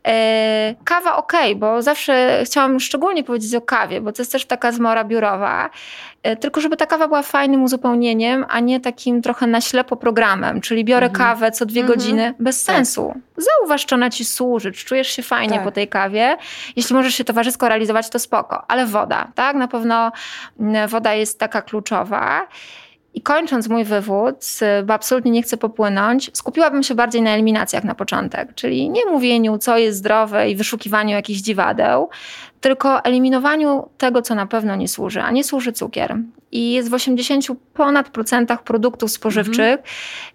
E, 0.07 0.75
kawa 0.85 1.17
ok, 1.17 1.33
bo 1.57 1.83
zawsze 1.83 2.43
chciałam 2.45 2.81
szczególnie 2.81 3.25
powiedzieć 3.25 3.55
o 3.55 3.61
kawie, 3.61 4.01
bo 4.01 4.13
to 4.13 4.23
jest 4.23 4.33
też 4.33 4.45
taka 4.47 4.73
zmora 4.73 5.05
biurowa. 5.05 5.71
E, 6.25 6.37
tylko 6.37 6.61
żeby 6.61 6.77
ta 6.77 6.87
kawa 6.87 7.09
była 7.09 7.23
fajnym 7.23 7.63
uzupełnieniem, 7.63 8.47
a 8.49 8.61
nie 8.61 8.81
takim 8.81 9.23
trochę 9.23 9.47
na 9.47 9.61
ślepo 9.61 9.97
programem, 9.97 10.61
czyli 10.61 10.85
biorę 10.85 11.07
mhm. 11.07 11.29
kawę 11.29 11.51
co 11.51 11.67
dwie 11.67 11.81
mhm. 11.81 11.99
godziny, 11.99 12.35
bez 12.39 12.65
tak. 12.65 12.77
sensu. 12.77 13.15
Zauważ, 13.37 13.87
czy 13.87 13.95
ona 13.95 14.11
ci 14.11 14.25
służy, 14.25 14.73
czy 14.73 14.85
czujesz 14.85 15.09
się 15.09 15.23
fajnie 15.23 15.55
tak. 15.55 15.65
po 15.65 15.71
tej 15.71 15.89
kawie. 15.89 16.37
Jeśli 16.77 16.97
możesz 16.97 17.15
się 17.15 17.25
towarzysko 17.25 17.69
realizować, 17.69 18.11
to 18.11 18.19
spoko, 18.19 18.71
ale 18.71 18.87
woda, 18.87 19.29
tak? 19.35 19.57
Na 19.57 19.69
pewno 19.69 20.13
mm, 20.61 20.89
woda 20.89 21.15
jest 21.15 21.39
taka 21.39 21.63
kluczowa. 21.63 22.47
I 23.15 23.21
kończąc 23.23 23.69
mój 23.69 23.85
wywód, 23.85 24.37
bo 24.85 24.95
absolutnie 24.95 25.31
nie 25.31 25.43
chcę 25.43 25.57
popłynąć, 25.57 26.31
skupiłabym 26.33 26.83
się 26.83 26.95
bardziej 26.95 27.23
na 27.23 27.31
eliminacjach 27.31 27.85
na 27.85 27.95
początek, 27.95 28.55
czyli 28.55 28.91
nie 28.91 29.07
mówieniu, 29.07 29.59
co 29.59 29.79
jest 29.79 29.99
zdrowe 29.99 30.51
i 30.51 30.57
wyszukiwaniu 30.57 31.11
jakichś 31.11 31.41
dziwadeł, 31.41 32.09
tylko 32.61 33.05
eliminowaniu 33.05 33.89
tego, 33.99 34.23
co 34.23 34.35
na 34.35 34.47
pewno 34.47 34.77
nie 34.77 34.89
służy, 34.89 35.23
a 35.23 35.31
nie 35.31 35.45
służy 35.45 35.73
cukier. 35.73 36.17
I 36.53 36.73
jest 36.73 36.91
w 36.91 36.95
80 36.95 37.47
ponad 37.75 38.09
procentach 38.09 38.63
produktów 38.63 39.11
spożywczych, 39.11 39.59
mhm. 39.59 39.79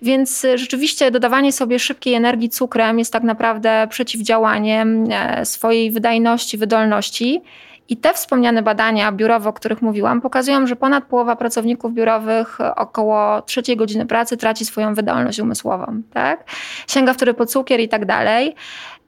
więc 0.01 0.45
rzeczywiście 0.55 1.11
dodawanie 1.11 1.51
sobie 1.51 1.79
szybkiej 1.79 2.13
energii 2.13 2.49
cukrem 2.49 2.99
jest 2.99 3.13
tak 3.13 3.23
naprawdę 3.23 3.87
przeciwdziałaniem 3.89 5.07
e, 5.11 5.45
swojej 5.45 5.91
wydajności, 5.91 6.57
wydolności. 6.57 7.41
I 7.89 7.97
te 7.97 8.13
wspomniane 8.13 8.61
badania 8.61 9.11
biurowe, 9.11 9.49
o 9.49 9.53
których 9.53 9.81
mówiłam, 9.81 10.21
pokazują, 10.21 10.67
że 10.67 10.75
ponad 10.75 11.03
połowa 11.03 11.35
pracowników 11.35 11.93
biurowych 11.93 12.57
około 12.75 13.41
trzeciej 13.41 13.77
godziny 13.77 14.05
pracy 14.05 14.37
traci 14.37 14.65
swoją 14.65 14.93
wydolność 14.93 15.39
umysłową. 15.39 16.01
Tak? 16.13 16.43
Sięga 16.87 17.13
wtedy 17.13 17.33
po 17.33 17.45
cukier 17.45 17.79
i 17.79 17.89
tak 17.89 18.05
dalej. 18.05 18.55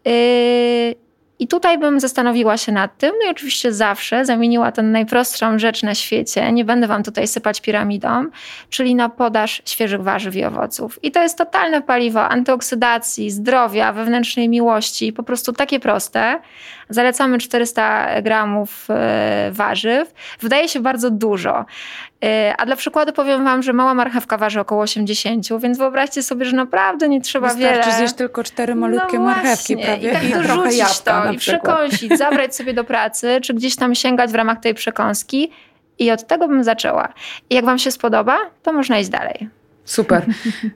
Yy, 0.06 1.12
i 1.42 1.48
tutaj 1.48 1.78
bym 1.78 2.00
zastanowiła 2.00 2.58
się 2.58 2.72
nad 2.72 2.98
tym, 2.98 3.12
no 3.22 3.28
i 3.28 3.32
oczywiście 3.32 3.74
zawsze 3.74 4.26
zamieniła 4.26 4.72
tę 4.72 4.84
najprostszą 4.84 5.60
rzecz 5.60 5.84
na 5.84 5.96
świecie, 5.96 6.52
nie 6.52 6.66
będę 6.66 6.88
wam 6.88 7.04
tutaj 7.04 7.28
sypać 7.28 7.62
piramidą, 7.62 8.26
czyli 8.70 8.96
na 8.96 9.10
podaż 9.10 9.62
świeżych 9.66 10.04
warzyw 10.04 10.36
i 10.36 10.46
owoców. 10.46 11.04
I 11.04 11.12
to 11.12 11.24
jest 11.24 11.38
totalne 11.38 11.82
paliwo 11.82 12.30
antyoksydacji, 12.30 13.32
zdrowia, 13.32 13.94
wewnętrznej 13.94 14.50
miłości, 14.50 15.14
po 15.14 15.24
prostu 15.24 15.54
takie 15.54 15.80
proste. 15.80 16.40
Zalecamy 16.94 17.38
400 17.38 18.22
gramów 18.22 18.88
e, 18.90 19.50
warzyw. 19.52 20.14
Wydaje 20.40 20.68
się 20.68 20.80
bardzo 20.80 21.10
dużo. 21.10 21.66
E, 22.24 22.54
a 22.58 22.66
dla 22.66 22.76
przykładu 22.76 23.14
powiem 23.14 23.44
wam, 23.44 23.64
że 23.64 23.74
mała 23.74 23.94
marchewka 23.94 24.38
waży 24.38 24.60
około 24.60 24.82
80, 24.82 25.48
więc 25.60 25.78
wyobraźcie 25.78 26.24
sobie, 26.24 26.46
że 26.46 26.56
naprawdę 26.56 27.10
nie 27.10 27.22
trzeba 27.22 27.48
Wystarczy 27.48 27.66
wiele. 27.66 27.78
Wystarczy 27.78 27.98
zjeść 27.98 28.14
tylko 28.14 28.44
cztery 28.44 28.76
malutkie 28.76 29.20
no 29.20 29.26
marchewki 29.26 29.78
prawie 29.78 30.10
i, 30.10 30.14
tak 30.14 30.24
i 30.24 30.34
dorzucić 30.34 30.78
jabłka, 30.78 31.24
to 31.24 31.32
i 31.32 31.38
przekąsić, 31.38 32.18
zabrać 32.18 32.56
sobie 32.56 32.74
do 32.74 32.84
pracy, 32.84 33.40
czy 33.42 33.54
gdzieś 33.54 33.76
tam 33.76 33.96
sięgać 33.96 34.32
w 34.32 34.36
ramach 34.36 34.60
tej 34.60 34.74
przekąski 34.74 35.52
i 36.00 36.12
od 36.12 36.28
tego 36.28 36.48
bym 36.48 36.64
zaczęła. 36.64 37.14
I 37.50 37.56
jak 37.56 37.66
wam 37.66 37.80
się 37.80 37.92
spodoba, 37.92 38.38
to 38.64 38.74
można 38.74 39.00
iść 39.00 39.10
dalej. 39.10 39.50
Super. 39.86 40.26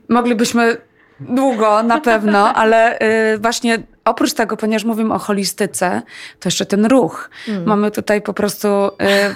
Moglibyśmy 0.10 0.78
długo 1.20 1.84
na 1.84 2.02
pewno, 2.02 2.54
ale 2.54 3.00
y, 3.34 3.38
właśnie 3.38 3.78
oprócz 4.06 4.34
tego, 4.34 4.58
ponieważ 4.58 4.84
mówimy 4.84 5.14
o 5.14 5.20
holistyce, 5.20 6.02
to 6.40 6.48
jeszcze 6.48 6.66
ten 6.66 6.86
ruch. 6.86 7.30
Mm. 7.48 7.66
Mamy 7.66 7.92
tutaj 7.92 8.22
po 8.22 8.34
prostu 8.34 8.68
y, 8.68 8.90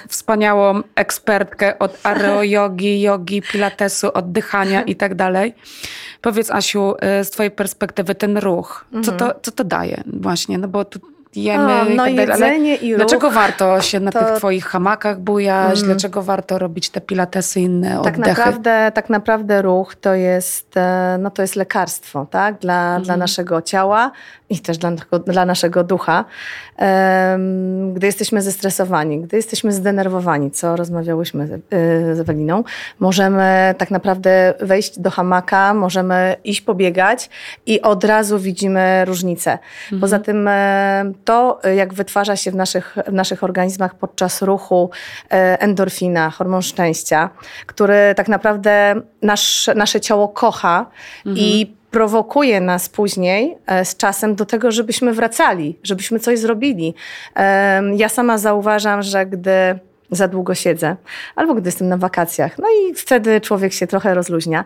wspaniałą 0.08 0.82
ekspertkę 0.94 1.78
od 1.78 1.98
aerojogi, 2.02 3.00
jogi, 3.00 3.42
pilatesu, 3.42 4.10
oddychania 4.14 4.82
i 4.82 4.96
tak 4.96 5.14
dalej. 5.14 5.54
Powiedz 6.20 6.50
Asiu, 6.50 6.94
y, 7.20 7.24
z 7.24 7.30
twojej 7.30 7.50
perspektywy 7.50 8.14
ten 8.14 8.38
ruch, 8.38 8.84
mm 8.92 9.04
co, 9.04 9.12
to, 9.12 9.34
co 9.42 9.52
to 9.52 9.64
daje 9.64 10.02
właśnie? 10.06 10.58
No 10.58 10.68
bo 10.68 10.84
tu 10.84 11.00
jemy 11.36 11.80
o, 11.80 11.84
no 11.84 12.06
i 12.06 12.16
tak 12.16 12.28
dalej. 12.28 12.84
i 12.86 12.92
ruch, 12.92 12.98
Dlaczego 12.98 13.30
warto 13.30 13.80
się 13.80 14.00
na 14.00 14.12
to... 14.12 14.18
tych 14.18 14.36
twoich 14.36 14.66
hamakach 14.66 15.20
bujać? 15.20 15.76
Mm. 15.76 15.86
Dlaczego 15.86 16.22
warto 16.22 16.58
robić 16.58 16.90
te 16.90 17.00
pilatesy 17.00 17.60
inne 17.60 17.90
tak 17.90 18.14
oddechy? 18.14 18.20
Naprawdę, 18.20 18.92
tak 18.94 19.10
naprawdę 19.10 19.62
ruch 19.62 19.94
to 19.94 20.14
jest, 20.14 20.76
e, 20.76 21.16
no 21.20 21.30
to 21.30 21.42
jest 21.42 21.56
lekarstwo 21.56 22.26
tak? 22.30 22.58
dla, 22.58 22.90
mm. 22.90 23.02
dla 23.02 23.16
naszego 23.16 23.62
ciała 23.62 24.10
i 24.50 24.58
też 24.58 24.78
dla, 24.78 24.90
dla 25.26 25.44
naszego 25.44 25.84
ducha. 25.84 26.24
Gdy 27.92 28.06
jesteśmy 28.06 28.42
zestresowani, 28.42 29.20
gdy 29.20 29.36
jesteśmy 29.36 29.72
zdenerwowani, 29.72 30.50
co 30.50 30.76
rozmawiałyśmy 30.76 31.46
z 31.46 31.52
e, 31.52 32.20
Eweliną, 32.20 32.64
możemy 33.00 33.74
tak 33.78 33.90
naprawdę 33.90 34.54
wejść 34.60 34.98
do 34.98 35.10
hamaka, 35.10 35.74
możemy 35.74 36.36
iść 36.44 36.60
pobiegać 36.60 37.30
i 37.66 37.80
od 37.80 38.04
razu 38.04 38.38
widzimy 38.38 39.04
różnicę. 39.04 39.58
Mm. 39.92 40.00
Poza 40.00 40.18
tym 40.18 40.48
to, 41.24 41.60
y, 41.64 41.74
jak 41.74 41.94
wytwarza 41.94 42.36
się 42.36 42.50
w 42.50 42.54
naszych, 42.54 42.96
w 43.06 43.12
naszych 43.12 43.44
organizmach 43.44 43.94
podczas 43.94 44.42
ruchu 44.42 44.90
y, 45.24 45.26
endorfina, 45.36 46.30
hormon 46.30 46.62
szczęścia, 46.62 47.30
który 47.66 48.14
tak 48.16 48.28
naprawdę 48.28 48.94
nasz, 49.22 49.70
nasze 49.74 50.00
ciało 50.00 50.28
kocha 50.28 50.86
mhm. 51.26 51.46
i 51.46 51.74
prowokuje 51.90 52.60
nas 52.60 52.88
później 52.88 53.56
e, 53.66 53.84
z 53.84 53.96
czasem 53.96 54.34
do 54.34 54.46
tego, 54.46 54.72
żebyśmy 54.72 55.12
wracali, 55.12 55.78
żebyśmy 55.82 56.20
coś 56.20 56.38
zrobili. 56.38 56.94
Ja 57.96 58.08
sama 58.08 58.38
zauważam, 58.38 59.02
że 59.02 59.26
gdy 59.26 59.78
za 60.10 60.28
długo 60.28 60.54
siedzę, 60.54 60.96
albo 61.36 61.54
gdy 61.54 61.68
jestem 61.68 61.88
na 61.88 61.96
wakacjach, 61.96 62.58
no 62.58 62.68
i 62.68 62.94
wtedy 62.94 63.40
człowiek 63.40 63.72
się 63.72 63.86
trochę 63.86 64.14
rozluźnia, 64.14 64.64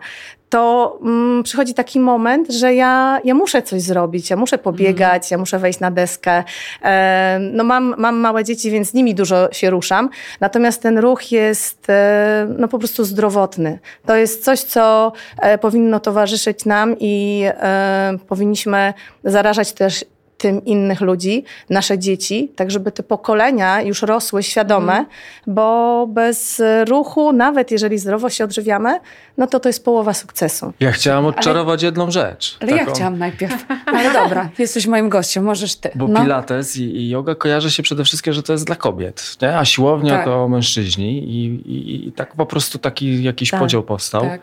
to 0.49 0.99
mm, 1.01 1.43
przychodzi 1.43 1.73
taki 1.73 1.99
moment, 1.99 2.51
że 2.51 2.73
ja, 2.73 3.19
ja 3.23 3.33
muszę 3.33 3.61
coś 3.61 3.81
zrobić, 3.81 4.29
ja 4.29 4.35
muszę 4.35 4.57
pobiegać, 4.57 5.23
mm. 5.23 5.27
ja 5.31 5.37
muszę 5.37 5.59
wejść 5.59 5.79
na 5.79 5.91
deskę. 5.91 6.43
E, 6.83 7.37
no 7.41 7.63
mam, 7.63 7.95
mam 7.97 8.15
małe 8.15 8.43
dzieci, 8.43 8.71
więc 8.71 8.89
z 8.89 8.93
nimi 8.93 9.15
dużo 9.15 9.47
się 9.51 9.69
ruszam, 9.69 10.09
natomiast 10.39 10.81
ten 10.81 10.97
ruch 10.97 11.31
jest 11.31 11.89
e, 11.89 12.47
no 12.57 12.67
po 12.67 12.79
prostu 12.79 13.05
zdrowotny. 13.05 13.79
To 14.05 14.15
jest 14.15 14.43
coś, 14.43 14.59
co 14.59 15.11
e, 15.37 15.57
powinno 15.57 15.99
towarzyszyć 15.99 16.65
nam 16.65 16.95
i 16.99 17.43
e, 17.45 18.17
powinniśmy 18.27 18.93
zarażać 19.23 19.73
też 19.73 20.05
tym 20.37 20.65
innych 20.65 21.01
ludzi, 21.01 21.43
nasze 21.69 21.99
dzieci, 21.99 22.51
tak 22.55 22.71
żeby 22.71 22.91
te 22.91 23.03
pokolenia 23.03 23.81
już 23.81 24.01
rosły 24.01 24.43
świadome, 24.43 24.93
mm. 24.93 25.05
bo 25.47 26.07
bez 26.07 26.61
ruchu, 26.87 27.33
nawet 27.33 27.71
jeżeli 27.71 27.97
zdrowo 27.97 28.29
się 28.29 28.43
odżywiamy, 28.43 28.99
no 29.37 29.47
to 29.47 29.59
to 29.59 29.69
jest 29.69 29.85
połowa 29.85 30.13
sukcesu. 30.13 30.73
Ja 30.79 30.91
chciałam 30.91 31.25
odczarować 31.25 31.79
ale, 31.79 31.87
jedną 31.87 32.11
rzecz. 32.11 32.57
Ale 32.61 32.71
taką. 32.71 32.85
ja 32.85 32.93
chciałam 32.93 33.17
najpierw. 33.17 33.65
Ale 33.95 34.13
dobra, 34.13 34.49
jesteś 34.59 34.87
moim 34.87 35.09
gościem, 35.09 35.43
możesz 35.43 35.75
ty. 35.75 35.91
Bo 35.95 36.07
no. 36.07 36.21
pilates 36.21 36.77
i, 36.77 36.83
i 36.83 37.09
yoga 37.09 37.35
kojarzy 37.35 37.71
się 37.71 37.83
przede 37.83 38.03
wszystkim, 38.03 38.33
że 38.33 38.43
to 38.43 38.53
jest 38.53 38.65
dla 38.65 38.75
kobiet, 38.75 39.37
nie? 39.41 39.57
a 39.57 39.65
siłownia 39.65 40.15
tak. 40.15 40.25
to 40.25 40.47
mężczyźni 40.47 41.23
i, 41.23 41.45
i, 41.45 42.07
i, 42.07 42.11
tak 42.11 42.35
po 42.35 42.45
prostu 42.45 42.79
taki 42.79 43.23
jakiś 43.23 43.49
tak. 43.49 43.59
podział 43.59 43.83
powstał. 43.83 44.21
Tak. 44.21 44.41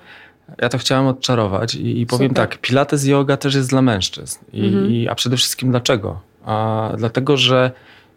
Ja 0.62 0.68
to 0.68 0.78
chciałem 0.78 1.06
odczarować 1.06 1.74
i, 1.74 2.00
i 2.00 2.06
powiem 2.06 2.28
Super. 2.28 2.48
tak, 2.48 2.58
pilates 2.60 3.06
yoga 3.06 3.36
też 3.36 3.54
jest 3.54 3.70
dla 3.70 3.82
mężczyzn. 3.82 4.38
I, 4.52 4.66
mhm. 4.66 4.90
i, 4.90 5.08
a 5.08 5.14
przede 5.14 5.36
wszystkim 5.36 5.70
dlaczego? 5.70 6.20
A, 6.44 6.90
dlatego, 6.96 7.36
że 7.36 7.70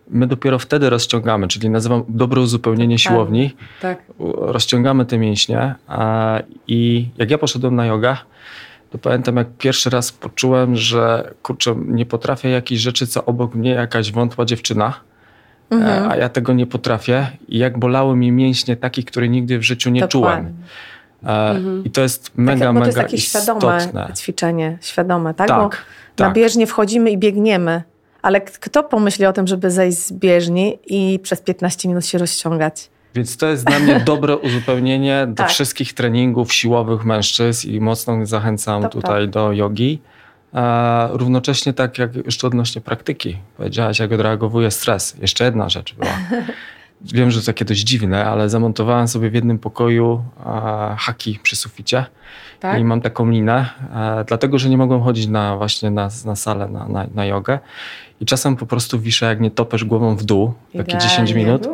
my 0.10 0.28
dopiero 0.28 0.60
wtedy 0.60 0.90
rozciągamy, 0.90 1.48
czyli 1.48 1.70
nazywam 1.70 2.04
dobre 2.10 2.42
uzupełnienie 2.42 2.96
tak, 2.96 3.04
siłowni. 3.04 3.56
Tak. 3.82 4.04
Rozciągamy 4.38 5.06
te 5.06 5.18
mięśnie 5.18 5.76
a, 5.88 6.40
i 6.68 7.10
jak 7.18 7.32
ja 7.32 7.38
poszedłem 7.38 7.76
na 7.76 7.86
yoga, 7.86 8.18
to 8.90 8.98
pamiętam 8.98 9.36
jak 9.36 9.48
pierwszy 9.58 9.90
raz 9.90 10.12
poczułem, 10.12 10.76
że 10.76 11.34
kurczę, 11.44 11.76
nie 11.86 12.06
potrafię 12.06 12.50
jakiejś 12.50 12.82
rzeczy, 12.82 13.08
co 13.08 13.26
obok 13.26 13.56
mnie 13.56 13.70
jakaś 13.70 14.12
wątła 14.12 14.46
dziewczyna. 14.46 14.94
Mhm. 15.70 16.12
A 16.12 16.16
ja 16.16 16.30
tego 16.30 16.54
nie 16.54 16.68
potrafię. 16.68 17.28
I 17.48 17.58
jak 17.58 17.80
bolały 17.80 18.16
mi 18.16 18.32
mięśnie 18.32 18.76
takich, 18.76 19.06
które 19.06 19.30
nigdy 19.30 19.60
w 19.60 19.64
życiu 19.64 19.90
nie 19.90 20.02
Dokładnie. 20.02 20.50
czułem. 20.50 20.64
Mhm. 21.24 21.84
I 21.86 21.92
to 21.92 22.02
jest 22.02 22.32
mega, 22.36 22.66
tak, 22.66 22.74
mega 22.74 22.86
to 22.86 22.88
jest 22.88 22.98
takie 22.98 23.16
istotne. 23.16 23.82
świadome 23.82 24.14
ćwiczenie, 24.18 24.78
świadome, 24.82 25.34
tak? 25.34 25.48
tak 25.48 25.58
bo 25.62 25.70
tak. 25.70 25.86
na 26.20 26.32
bieżnię 26.32 26.68
wchodzimy 26.68 27.12
i 27.12 27.18
biegniemy. 27.18 27.84
Ale 28.22 28.42
kto 28.42 28.84
pomyśli 28.84 29.26
o 29.26 29.34
tym, 29.34 29.48
żeby 29.48 29.72
zejść 29.72 29.98
z 29.98 30.12
bieżni 30.12 30.80
i 30.88 31.20
przez 31.24 31.42
15 31.42 31.88
minut 31.90 32.06
się 32.06 32.18
rozciągać? 32.18 32.90
Więc 33.16 33.38
to 33.38 33.48
jest 33.48 33.66
dla 33.66 33.80
mnie 33.80 34.00
dobre 34.06 34.38
uzupełnienie 34.38 35.26
do 35.28 35.36
tak. 35.36 35.50
wszystkich 35.50 35.94
treningów 35.94 36.54
siłowych 36.54 37.06
mężczyzn 37.06 37.70
i 37.70 37.80
mocno 37.80 38.26
zachęcam 38.26 38.90
tutaj 38.90 39.22
tak. 39.22 39.30
do 39.30 39.52
jogi. 39.52 40.02
A 40.54 41.10
równocześnie 41.12 41.74
tak 41.74 41.98
jak 41.98 42.16
jeszcze 42.16 42.48
odnośnie 42.48 42.82
praktyki. 42.82 43.38
Powiedziałaś, 43.58 44.00
jak 44.00 44.12
odreagowuje 44.12 44.72
stres. 44.72 45.16
Jeszcze 45.22 45.46
jedna 45.46 45.70
rzecz 45.70 45.94
była. 45.94 46.18
Wiem, 47.14 47.32
że 47.32 47.40
to 47.40 47.46
takie 47.46 47.66
dość 47.66 47.82
dziwne, 47.82 48.26
ale 48.26 48.50
zamontowałem 48.50 49.08
sobie 49.08 49.30
w 49.30 49.34
jednym 49.34 49.60
pokoju 49.60 50.24
e, 50.46 50.96
haki 50.98 51.40
przy 51.44 51.56
suficie 51.56 52.06
tak? 52.60 52.80
i 52.80 52.84
mam 52.84 53.02
taką 53.02 53.30
linę, 53.30 53.70
e, 53.96 54.24
dlatego 54.28 54.60
że 54.60 54.70
nie 54.70 54.78
mogłem 54.78 55.02
chodzić 55.02 55.28
na 55.28 55.58
właśnie 55.58 55.92
na, 55.92 56.10
na 56.26 56.36
salę, 56.36 56.70
na, 56.70 56.88
na, 56.88 57.08
na 57.16 57.26
jogę. 57.26 57.60
I 58.22 58.26
czasem 58.26 58.56
po 58.56 58.66
prostu 58.66 59.00
wiszę, 59.00 59.26
jak 59.26 59.40
nie 59.40 59.52
topesz 59.52 59.86
głową 59.86 60.16
w 60.16 60.24
dół, 60.24 60.54
takie 60.78 60.98
10 60.98 61.32
minut. 61.32 61.68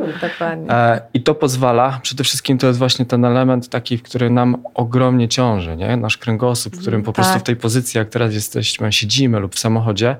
E, 0.69 1.01
I 1.13 1.23
to 1.23 1.35
pozwala, 1.35 1.99
przede 2.01 2.23
wszystkim 2.23 2.57
to 2.57 2.67
jest 2.67 2.79
właśnie 2.79 3.05
ten 3.05 3.25
element 3.25 3.69
taki, 3.69 3.99
który 3.99 4.29
nam 4.29 4.57
ogromnie 4.73 5.27
ciąży, 5.27 5.77
nie? 5.77 5.97
nasz 5.97 6.17
kręgosłup, 6.17 6.75
w 6.75 6.81
którym 6.81 7.03
po 7.03 7.13
prostu 7.13 7.33
tak. 7.33 7.41
w 7.41 7.45
tej 7.45 7.55
pozycji, 7.55 7.97
jak 7.97 8.09
teraz 8.09 8.33
jesteśmy, 8.33 8.91
siedzimy 8.91 9.39
lub 9.39 9.55
w 9.55 9.59
samochodzie, 9.59 10.15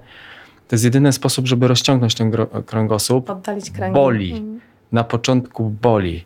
to 0.68 0.76
jest 0.76 0.84
jedyny 0.84 1.14
sposób, 1.14 1.48
żeby 1.48 1.68
rozciągnąć 1.68 2.16
ten 2.16 2.32
kręgosłup. 2.66 3.30
Oddalić 3.30 3.72
kręgi. 3.72 3.94
Boli. 3.94 4.32
Mhm 4.32 4.71
na 4.92 5.04
początku 5.04 5.70
boli, 5.70 6.26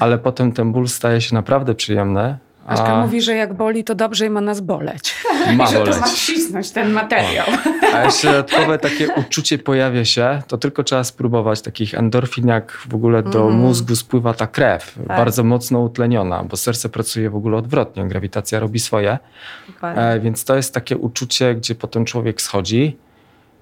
ale 0.00 0.18
potem 0.18 0.52
ten 0.52 0.72
ból 0.72 0.88
staje 0.88 1.20
się 1.20 1.34
naprawdę 1.34 1.74
przyjemny. 1.74 2.38
Aśka 2.66 2.86
a... 2.86 3.02
mówi, 3.02 3.22
że 3.22 3.34
jak 3.34 3.54
boli, 3.54 3.84
to 3.84 3.94
dobrze 3.94 4.26
i 4.26 4.30
ma 4.30 4.40
nas 4.40 4.60
boleć. 4.60 5.14
Ma 5.56 5.66
że 5.70 5.78
boleć. 5.78 5.94
to 5.94 6.00
ma 6.00 6.06
wcisnąć 6.06 6.70
ten 6.70 6.92
materiał. 6.92 7.46
A 7.94 8.04
jeszcze 8.04 8.26
dodatkowe 8.26 8.78
takie 8.78 9.08
uczucie 9.14 9.58
pojawia 9.58 10.04
się, 10.04 10.42
to 10.46 10.58
tylko 10.58 10.84
trzeba 10.84 11.04
spróbować 11.04 11.62
takich 11.62 11.94
endorfin, 11.94 12.46
jak 12.46 12.72
w 12.72 12.94
ogóle 12.94 13.22
do 13.22 13.42
mm. 13.42 13.54
mózgu 13.60 13.96
spływa 13.96 14.34
ta 14.34 14.46
krew, 14.46 14.94
tak. 15.08 15.16
bardzo 15.16 15.44
mocno 15.44 15.80
utleniona, 15.80 16.44
bo 16.44 16.56
serce 16.56 16.88
pracuje 16.88 17.30
w 17.30 17.36
ogóle 17.36 17.56
odwrotnie, 17.56 18.08
grawitacja 18.08 18.60
robi 18.60 18.78
swoje. 18.78 19.18
E, 19.82 20.20
więc 20.20 20.44
to 20.44 20.56
jest 20.56 20.74
takie 20.74 20.96
uczucie, 20.96 21.54
gdzie 21.54 21.74
potem 21.74 22.04
człowiek 22.04 22.42
schodzi, 22.42 22.96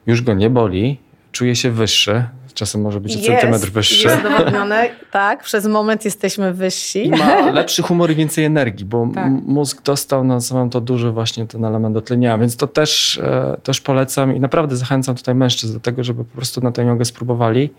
już 0.07 0.23
go 0.23 0.35
nie 0.35 0.51
boli, 0.51 1.01
czuje 1.33 1.57
się 1.57 1.71
wyższy, 1.71 2.25
czasem 2.59 2.81
może 2.81 3.01
być 3.01 3.16
o 3.16 3.21
centymetr 3.21 3.71
wyższy. 3.71 4.09
Jest 4.09 4.21
udowodnione, 4.21 4.88
tak, 5.11 5.42
przez 5.42 5.66
moment 5.66 6.05
jesteśmy 6.05 6.55
wyżsi. 6.55 7.07
I 7.07 7.11
ma 7.11 7.51
lepszy 7.61 7.83
humor 7.83 8.11
i 8.11 8.14
więcej 8.14 8.44
energii, 8.44 8.85
bo 8.85 9.09
tak. 9.14 9.33
mózg 9.47 9.83
dostał, 9.83 10.25
nazywam 10.25 10.71
to 10.71 10.81
duży 10.81 11.11
właśnie 11.11 11.47
ten 11.47 11.64
element 11.64 11.94
dotlenienia, 11.94 12.38
więc 12.38 12.57
to 12.57 12.66
też, 12.66 13.18
e, 13.18 13.57
też 13.62 13.81
polecam 13.81 14.37
i 14.37 14.40
naprawdę 14.40 14.77
zachęcam 14.77 15.14
tutaj 15.14 15.35
mężczyzn 15.35 15.75
do 15.75 15.81
tego, 15.81 16.05
żeby 16.05 16.25
po 16.25 16.37
prostu 16.37 16.61
na 16.61 16.73
tę 16.73 16.85
jogę 16.85 17.05
spróbowali 17.05 17.71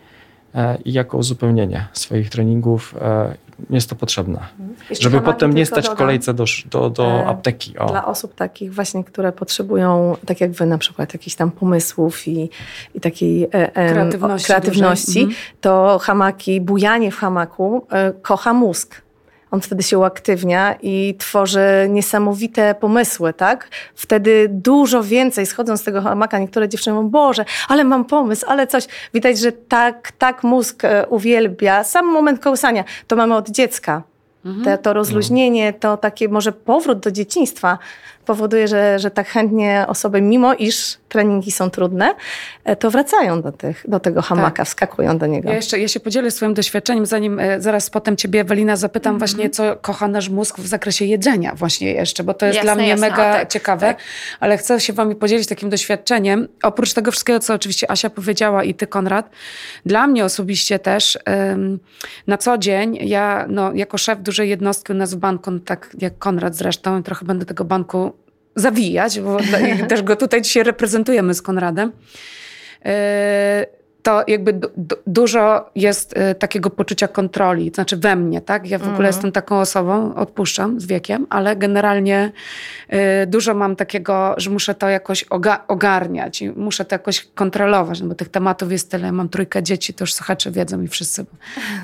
i 0.86 0.94
jako 0.94 1.18
uzupełnienie 1.18 1.88
swoich 1.94 2.30
treningów 2.30 2.96
e, 3.02 3.36
jest 3.70 3.90
to 3.90 3.96
potrzebne. 3.96 4.40
Mhm. 4.40 4.76
Jeszcze 4.90 5.04
żeby 5.04 5.22
potem 5.22 5.54
nie 5.54 5.66
stać 5.66 5.90
w 5.90 5.94
kolejce 5.94 6.34
do, 6.34 6.46
do, 6.72 6.90
do 6.90 7.06
e, 7.06 7.26
apteki. 7.26 7.78
O. 7.78 7.86
Dla 7.86 8.06
osób 8.06 8.36
takich 8.36 8.74
właśnie, 8.74 9.04
które 9.04 9.32
potrzebują, 9.32 10.16
tak 10.26 10.42
jak 10.42 10.52
wy 10.52 10.66
na 10.66 10.78
przykład, 10.78 11.14
jakichś 11.14 11.36
tam 11.36 11.52
pomysłów 11.52 12.28
i, 12.28 12.50
i 12.96 13.02
takiej 13.02 13.44
e, 13.44 13.50
e, 13.54 13.94
kreatywności, 13.94 14.48
kreatywności 14.48 15.20
mhm. 15.20 15.38
to 15.62 16.00
hamaki, 16.02 16.62
bujanie 16.62 17.12
w 17.12 17.16
hamaku 17.16 17.88
e, 17.92 18.14
kocha 18.22 18.54
mózg 18.54 19.02
on 19.52 19.62
wtedy 19.62 19.84
się 19.84 19.98
uaktywnia 19.98 20.76
i 20.82 21.16
tworzy 21.20 21.88
niesamowite 21.90 22.76
pomysły, 22.76 23.34
tak? 23.34 23.70
Wtedy 23.96 24.48
dużo 24.50 25.04
więcej, 25.04 25.46
schodząc 25.46 25.82
z 25.82 25.84
tego 25.84 26.02
hamaka, 26.02 26.40
niektóre 26.40 26.70
dziewczyny 26.70 26.96
mówią, 26.96 27.10
Boże, 27.10 27.46
ale 27.68 27.84
mam 27.84 28.06
pomysł, 28.06 28.46
ale 28.48 28.68
coś. 28.68 28.88
Widać, 29.14 29.40
że 29.40 29.52
tak, 29.52 30.12
tak 30.12 30.44
mózg 30.44 30.86
e, 30.86 31.08
uwielbia. 31.08 31.84
Sam 31.84 32.06
moment 32.06 32.40
kołysania 32.40 32.84
to 33.08 33.16
mamy 33.16 33.36
od 33.36 33.50
dziecka. 33.50 34.04
Mhm. 34.46 34.66
Te, 34.66 34.78
to 34.78 34.94
rozluźnienie, 34.94 35.74
to 35.74 35.98
takie 35.98 36.30
może 36.30 36.52
powrót 36.52 37.00
do 37.00 37.12
dzieciństwa 37.12 37.78
powoduje, 38.30 38.68
że, 38.68 39.00
że 39.00 39.12
tak 39.12 39.28
chętnie 39.28 39.86
osoby, 39.88 40.22
mimo 40.22 40.54
iż 40.54 40.98
treningi 41.10 41.52
są 41.52 41.70
trudne, 41.70 42.16
e, 42.64 42.76
to 42.76 42.92
wracają 42.92 43.42
do, 43.42 43.52
tych, 43.52 43.86
do 43.88 44.00
tego 44.00 44.22
hamaka, 44.22 44.58
tak. 44.58 44.68
wskakują 44.68 45.18
do 45.18 45.26
niego. 45.26 45.50
Ja 45.50 45.56
jeszcze 45.56 45.80
ja 45.80 45.88
się 45.88 46.00
podzielę 46.00 46.32
swoim 46.32 46.54
doświadczeniem, 46.54 47.06
zanim 47.06 47.40
e, 47.40 47.62
zaraz 47.62 47.90
potem 47.90 48.18
ciebie, 48.18 48.42
Ewelina, 48.42 48.76
zapytam 48.76 49.16
mm 49.16 49.18
-hmm. 49.18 49.20
właśnie, 49.20 49.50
co 49.50 49.76
kocha 49.76 50.08
nasz 50.08 50.30
mózg 50.30 50.60
w 50.60 50.68
zakresie 50.68 51.06
jedzenia 51.06 51.56
właśnie 51.56 51.94
jeszcze, 51.94 52.24
bo 52.24 52.34
to 52.34 52.46
jest 52.46 52.56
jasne, 52.56 52.66
dla 52.66 52.76
mnie 52.76 52.88
jasne, 52.88 53.10
mega 53.10 53.34
tak, 53.34 53.50
ciekawe, 53.50 53.88
tak. 53.88 53.98
ale 54.40 54.58
chcę 54.58 54.80
się 54.80 54.94
wami 54.94 55.16
podzielić 55.16 55.48
takim 55.48 55.70
doświadczeniem. 55.70 56.48
Oprócz 56.64 56.94
tego 56.94 57.12
wszystkiego, 57.12 57.40
co 57.40 57.54
oczywiście 57.54 57.92
Asia 57.92 58.10
powiedziała 58.10 58.64
i 58.64 58.74
ty, 58.74 58.88
Konrad, 58.88 59.30
dla 59.86 60.08
mnie 60.08 60.26
osobiście 60.26 60.80
też 60.80 61.20
ym, 61.54 61.80
na 62.28 62.38
co 62.38 62.58
dzień, 62.58 62.98
ja 63.02 63.46
no, 63.50 63.74
jako 63.74 63.98
szef 63.98 64.22
dużej 64.22 64.50
jednostki 64.50 64.92
u 64.92 64.96
nas 64.96 65.14
w 65.14 65.18
banku, 65.18 65.60
tak 65.60 65.90
jak 66.00 66.18
Konrad 66.18 66.56
zresztą, 66.56 67.04
trochę 67.04 67.26
będę 67.26 67.46
tego 67.46 67.66
banku 67.66 68.19
zawijać, 68.60 69.20
bo 69.20 69.38
też 69.90 70.04
go 70.04 70.16
tutaj 70.16 70.42
dzisiaj 70.42 70.64
reprezentujemy 70.64 71.34
z 71.34 71.42
Konradem, 71.42 71.92
e, 72.86 73.66
to 74.04 74.24
jakby 74.28 74.60
dużo 75.08 75.70
jest 75.76 76.18
e, 76.18 76.36
takiego 76.36 76.70
poczucia 76.70 77.08
kontroli, 77.08 77.72
to 77.72 77.76
znaczy 77.76 77.98
we 77.98 78.16
mnie, 78.16 78.42
tak? 78.42 78.70
Ja 78.70 78.78
w 78.78 78.82
ogóle 78.82 78.96
mhm. 78.96 79.06
jestem 79.06 79.32
taką 79.32 79.60
osobą, 79.60 80.16
odpuszczam 80.16 80.80
z 80.80 80.86
wiekiem, 80.86 81.28
ale 81.30 81.56
generalnie 81.56 82.32
e, 82.88 83.28
dużo 83.28 83.54
mam 83.54 83.76
takiego, 83.76 84.36
że 84.38 84.50
muszę 84.50 84.76
to 84.76 84.90
jakoś 84.90 85.26
ogarniać 85.68 86.42
i 86.42 86.50
muszę 86.50 86.86
to 86.86 86.96
jakoś 86.96 87.28
kontrolować, 87.36 88.02
no 88.02 88.08
bo 88.08 88.16
tych 88.16 88.30
tematów 88.30 88.72
jest 88.72 88.92
tyle. 88.92 89.12
Mam 89.12 89.30
trójkę 89.30 89.64
dzieci, 89.64 89.94
to 89.94 90.04
już 90.04 90.14
słuchacze 90.14 90.52
wiedzą 90.52 90.82
i 90.82 90.88
wszyscy. 90.88 91.26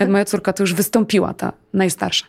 Moja 0.08 0.26
córka 0.26 0.54
to 0.54 0.64
już 0.64 0.74
wystąpiła, 0.74 1.34
ta 1.34 1.54
najstarsza. 1.74 2.26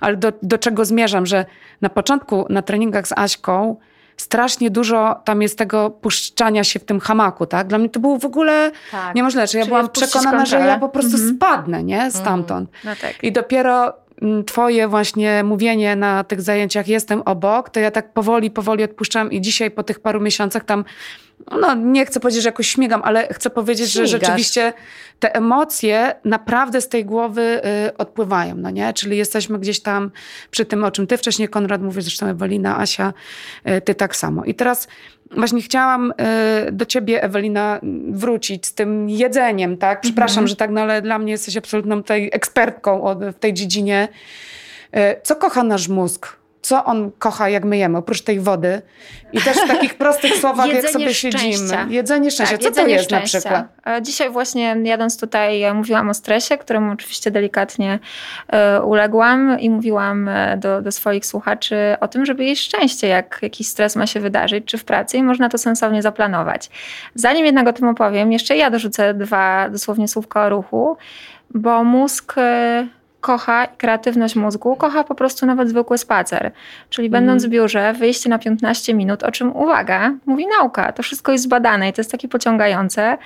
Ale 0.00 0.16
do, 0.16 0.32
do 0.42 0.58
czego 0.58 0.84
zmierzam, 0.84 1.26
że 1.26 1.46
na 1.80 1.88
początku 1.88 2.46
na 2.50 2.62
treningach 2.62 3.08
z 3.08 3.12
Aśką 3.16 3.76
strasznie 4.18 4.70
dużo 4.70 5.20
tam 5.24 5.42
jest 5.42 5.58
tego 5.58 5.90
puszczania 5.90 6.64
się 6.64 6.78
w 6.78 6.84
tym 6.84 7.00
hamaku, 7.00 7.46
tak? 7.46 7.66
Dla 7.66 7.78
mnie 7.78 7.88
to 7.88 8.00
było 8.00 8.18
w 8.18 8.24
ogóle 8.24 8.70
tak. 8.90 9.14
niemożliwe. 9.14 9.46
Że 9.46 9.58
ja 9.58 9.66
byłam 9.66 9.88
przekonana, 9.88 10.46
że 10.46 10.58
ja 10.58 10.78
po 10.78 10.88
prostu 10.88 11.12
mhm. 11.12 11.36
spadnę, 11.36 11.84
nie? 11.84 12.10
Stamtąd. 12.10 12.70
Mhm. 12.74 12.84
No 12.84 13.08
tak. 13.08 13.24
I 13.24 13.32
dopiero 13.32 13.92
mm, 14.22 14.44
twoje 14.44 14.88
właśnie 14.88 15.44
mówienie 15.44 15.96
na 15.96 16.24
tych 16.24 16.42
zajęciach 16.42 16.88
jestem 16.88 17.22
obok, 17.22 17.70
to 17.70 17.80
ja 17.80 17.90
tak 17.90 18.12
powoli, 18.12 18.50
powoli 18.50 18.84
odpuszczam 18.84 19.32
i 19.32 19.40
dzisiaj 19.40 19.70
po 19.70 19.82
tych 19.82 20.00
paru 20.00 20.20
miesiącach 20.20 20.64
tam 20.64 20.84
no 21.60 21.74
nie 21.74 22.06
chcę 22.06 22.20
powiedzieć, 22.20 22.42
że 22.42 22.48
jakoś 22.48 22.68
śmigam, 22.68 23.02
ale 23.04 23.28
chcę 23.32 23.50
powiedzieć, 23.50 23.92
Śmigasz. 23.92 24.10
że 24.10 24.18
rzeczywiście 24.18 24.72
te 25.18 25.34
emocje 25.34 26.14
naprawdę 26.24 26.80
z 26.80 26.88
tej 26.88 27.04
głowy 27.04 27.60
y, 27.88 27.96
odpływają, 27.96 28.54
no 28.56 28.70
nie? 28.70 28.92
Czyli 28.92 29.16
jesteśmy 29.16 29.58
gdzieś 29.58 29.80
tam 29.80 30.10
przy 30.50 30.64
tym, 30.64 30.84
o 30.84 30.90
czym 30.90 31.06
ty 31.06 31.16
wcześniej, 31.16 31.48
Konrad, 31.48 31.82
mówisz, 31.82 32.04
zresztą 32.04 32.26
Ewelina, 32.26 32.78
Asia, 32.78 33.12
y, 33.68 33.80
ty 33.80 33.94
tak 33.94 34.16
samo. 34.16 34.44
I 34.44 34.54
teraz 34.54 34.88
właśnie 35.30 35.62
chciałam 35.62 36.12
y, 36.68 36.72
do 36.72 36.86
ciebie, 36.86 37.22
Ewelina, 37.22 37.80
wrócić 38.10 38.66
z 38.66 38.74
tym 38.74 39.10
jedzeniem, 39.10 39.76
tak? 39.76 40.00
Przepraszam, 40.00 40.48
że 40.48 40.56
tak, 40.56 40.70
no 40.70 40.80
ale 40.80 41.02
dla 41.02 41.18
mnie 41.18 41.32
jesteś 41.32 41.56
absolutną 41.56 41.96
tutaj 41.96 42.30
ekspertką 42.32 43.02
od, 43.02 43.24
w 43.24 43.38
tej 43.38 43.54
dziedzinie. 43.54 44.08
Y, 44.96 45.20
co 45.22 45.36
kocha 45.36 45.62
nasz 45.62 45.88
mózg? 45.88 46.37
Co 46.68 46.84
on 46.84 47.10
kocha, 47.18 47.48
jak 47.48 47.64
myjemy, 47.64 47.98
oprócz 47.98 48.22
tej 48.22 48.40
wody? 48.40 48.82
I 49.32 49.40
też 49.40 49.56
w 49.56 49.68
takich 49.68 49.94
prostych 49.94 50.34
słowach, 50.40 50.68
jak 50.72 50.88
sobie 50.90 51.14
szczęścia. 51.14 51.38
siedzimy. 51.38 51.86
Jedzenie 51.88 52.30
szczęścia. 52.30 52.56
Tak, 52.56 52.64
Co 52.64 52.70
to 52.70 52.80
jedzenie 52.80 52.94
jest 52.94 53.10
na 53.10 53.18
szczęścia. 53.18 53.38
przykład? 53.38 53.66
E, 53.86 54.02
Dzisiaj 54.02 54.30
właśnie 54.30 54.76
jadąc 54.84 55.20
tutaj 55.20 55.62
e, 55.62 55.74
mówiłam 55.74 56.10
o 56.10 56.14
stresie, 56.14 56.58
któremu 56.58 56.92
oczywiście 56.92 57.30
delikatnie 57.30 57.98
e, 58.48 58.82
uległam 58.82 59.60
i 59.60 59.70
mówiłam 59.70 60.30
do, 60.56 60.82
do 60.82 60.92
swoich 60.92 61.26
słuchaczy 61.26 61.76
o 62.00 62.08
tym, 62.08 62.26
żeby 62.26 62.44
jeść 62.44 62.64
szczęście, 62.64 63.08
jak 63.08 63.38
jakiś 63.42 63.66
stres 63.68 63.96
ma 63.96 64.06
się 64.06 64.20
wydarzyć, 64.20 64.64
czy 64.64 64.78
w 64.78 64.84
pracy 64.84 65.16
i 65.16 65.22
można 65.22 65.48
to 65.48 65.58
sensownie 65.58 66.02
zaplanować. 66.02 66.70
Zanim 67.14 67.46
jednak 67.46 67.68
o 67.68 67.72
tym 67.72 67.88
opowiem, 67.88 68.32
jeszcze 68.32 68.56
ja 68.56 68.70
dorzucę 68.70 69.14
dwa 69.14 69.68
dosłownie 69.70 70.08
słówka 70.08 70.46
o 70.46 70.48
ruchu, 70.48 70.96
bo 71.54 71.84
mózg 71.84 72.34
kocha 73.20 73.66
kreatywność 73.66 74.36
mózgu 74.36 74.76
kocha 74.76 75.04
po 75.04 75.14
prostu 75.14 75.46
nawet 75.46 75.68
zwykły 75.68 75.98
spacer. 75.98 76.52
Czyli 76.90 77.10
będąc 77.10 77.46
w 77.46 77.48
biurze, 77.48 77.92
wyjście 77.92 78.30
na 78.30 78.38
15 78.38 78.94
minut, 78.94 79.22
o 79.22 79.32
czym 79.32 79.56
uwaga, 79.56 80.14
mówi 80.26 80.46
nauka. 80.58 80.92
To 80.92 81.02
wszystko 81.02 81.32
jest 81.32 81.44
zbadane 81.44 81.88
i 81.88 81.92
to 81.92 82.00
jest 82.00 82.10
takie 82.10 82.28
pociągające. 82.28 83.18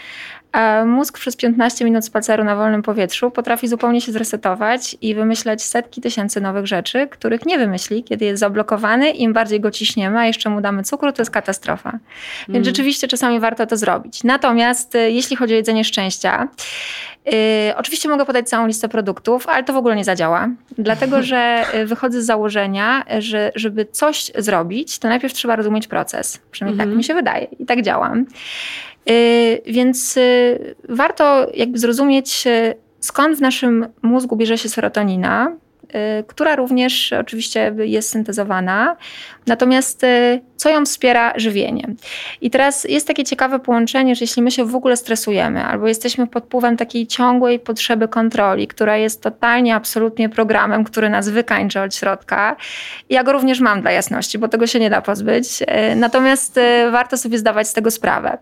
A 0.53 0.85
mózg 0.85 1.19
przez 1.19 1.37
15 1.37 1.85
minut 1.85 2.05
spaceru 2.05 2.45
na 2.45 2.57
wolnym 2.57 2.83
powietrzu 2.83 3.31
potrafi 3.31 3.69
zupełnie 3.69 4.01
się 4.01 4.13
zresetować 4.13 4.97
i 5.01 5.15
wymyśleć 5.15 5.63
setki 5.63 6.01
tysięcy 6.01 6.41
nowych 6.41 6.67
rzeczy, 6.67 7.09
których 7.11 7.47
nie 7.47 7.59
wymyśli, 7.59 8.05
kiedy 8.05 8.25
jest 8.25 8.41
zablokowany. 8.41 9.11
Im 9.11 9.33
bardziej 9.33 9.61
go 9.61 9.71
ciśniemy, 9.71 10.19
a 10.19 10.27
jeszcze 10.27 10.51
mu 10.51 10.61
damy 10.61 10.83
cukru, 10.83 11.13
to 11.13 11.23
jest 11.23 11.31
katastrofa. 11.31 11.99
Więc 12.49 12.67
rzeczywiście 12.67 13.09
czasami 13.09 13.41
warto 13.41 13.67
to 13.67 13.77
zrobić. 13.77 14.25
Natomiast 14.25 14.95
y, 14.95 15.11
jeśli 15.11 15.37
chodzi 15.37 15.55
o 15.55 15.57
jedzenie 15.57 15.85
szczęścia, 15.85 16.49
Yy, 17.27 17.77
oczywiście 17.77 18.09
mogę 18.09 18.25
podać 18.25 18.49
całą 18.49 18.67
listę 18.67 18.89
produktów, 18.89 19.49
ale 19.49 19.65
to 19.65 19.73
w 19.73 19.77
ogóle 19.77 19.97
nie 19.97 20.05
zadziała, 20.05 20.49
dlatego 20.79 21.23
że 21.33 21.65
y, 21.75 21.87
wychodzę 21.87 22.23
z 22.23 22.27
założenia, 22.27 23.05
że 23.19 23.53
żeby 23.55 23.87
coś 23.87 24.31
zrobić, 24.39 24.99
to 24.99 25.09
najpierw 25.09 25.35
trzeba 25.35 25.57
rozumieć 25.57 25.87
proces. 25.87 26.41
Przynajmniej 26.51 26.87
tak 26.87 26.97
mi 26.97 27.05
się 27.05 27.15
wydaje 27.15 27.47
i 27.59 27.67
tak 27.67 27.83
działam. 27.83 28.27
Yy, 29.07 29.63
więc 29.67 30.17
y, 30.17 30.75
warto 30.89 31.47
jakby 31.55 31.79
zrozumieć, 31.79 32.47
y, 32.47 32.75
skąd 33.01 33.39
w 33.39 33.41
naszym 33.41 33.87
mózgu 34.03 34.37
bierze 34.37 34.59
się 34.59 34.69
serotonina, 34.69 35.49
y, 35.51 35.62
która 36.27 36.57
również 36.57 37.13
oczywiście 37.13 37.75
jest 37.79 38.11
syntezowana. 38.11 38.97
Natomiast 39.47 40.05
y, 40.05 40.41
co 40.57 40.71
ją 40.71 40.85
wspiera? 40.85 41.33
Żywienie. 41.37 41.89
I 42.41 42.51
teraz 42.51 42.85
jest 42.85 43.07
takie 43.07 43.25
ciekawe 43.25 43.59
połączenie, 43.59 44.15
że 44.15 44.25
jeśli 44.25 44.43
my 44.43 44.51
się 44.51 44.65
w 44.65 44.75
ogóle 44.75 44.97
stresujemy, 44.97 45.65
albo 45.65 45.89
jesteśmy 45.89 46.27
pod 46.27 46.45
wpływem 46.45 46.77
takiej 46.77 47.07
ciągłej 47.07 47.59
potrzeby 47.59 48.09
kontroli, 48.09 48.69
która 48.69 48.97
jest 48.97 49.23
totalnie, 49.23 49.75
absolutnie 49.75 50.29
programem, 50.29 50.85
który 50.85 51.11
nas 51.11 51.29
wykańcza 51.29 51.83
od 51.83 51.95
środka. 51.95 52.57
Ja 53.11 53.25
go 53.25 53.33
również 53.33 53.61
mam 53.61 53.81
dla 53.81 53.91
jasności, 53.91 54.39
bo 54.39 54.49
tego 54.49 54.67
się 54.67 54.81
nie 54.81 54.91
da 54.91 55.03
pozbyć. 55.03 55.63
Y, 55.63 55.97
Natomiast 55.97 56.59
y, 56.59 56.91
warto 56.91 57.17
sobie 57.17 57.39
zdawać 57.39 57.69
z 57.69 57.73
tego 57.73 57.91
sprawę. 57.91 58.39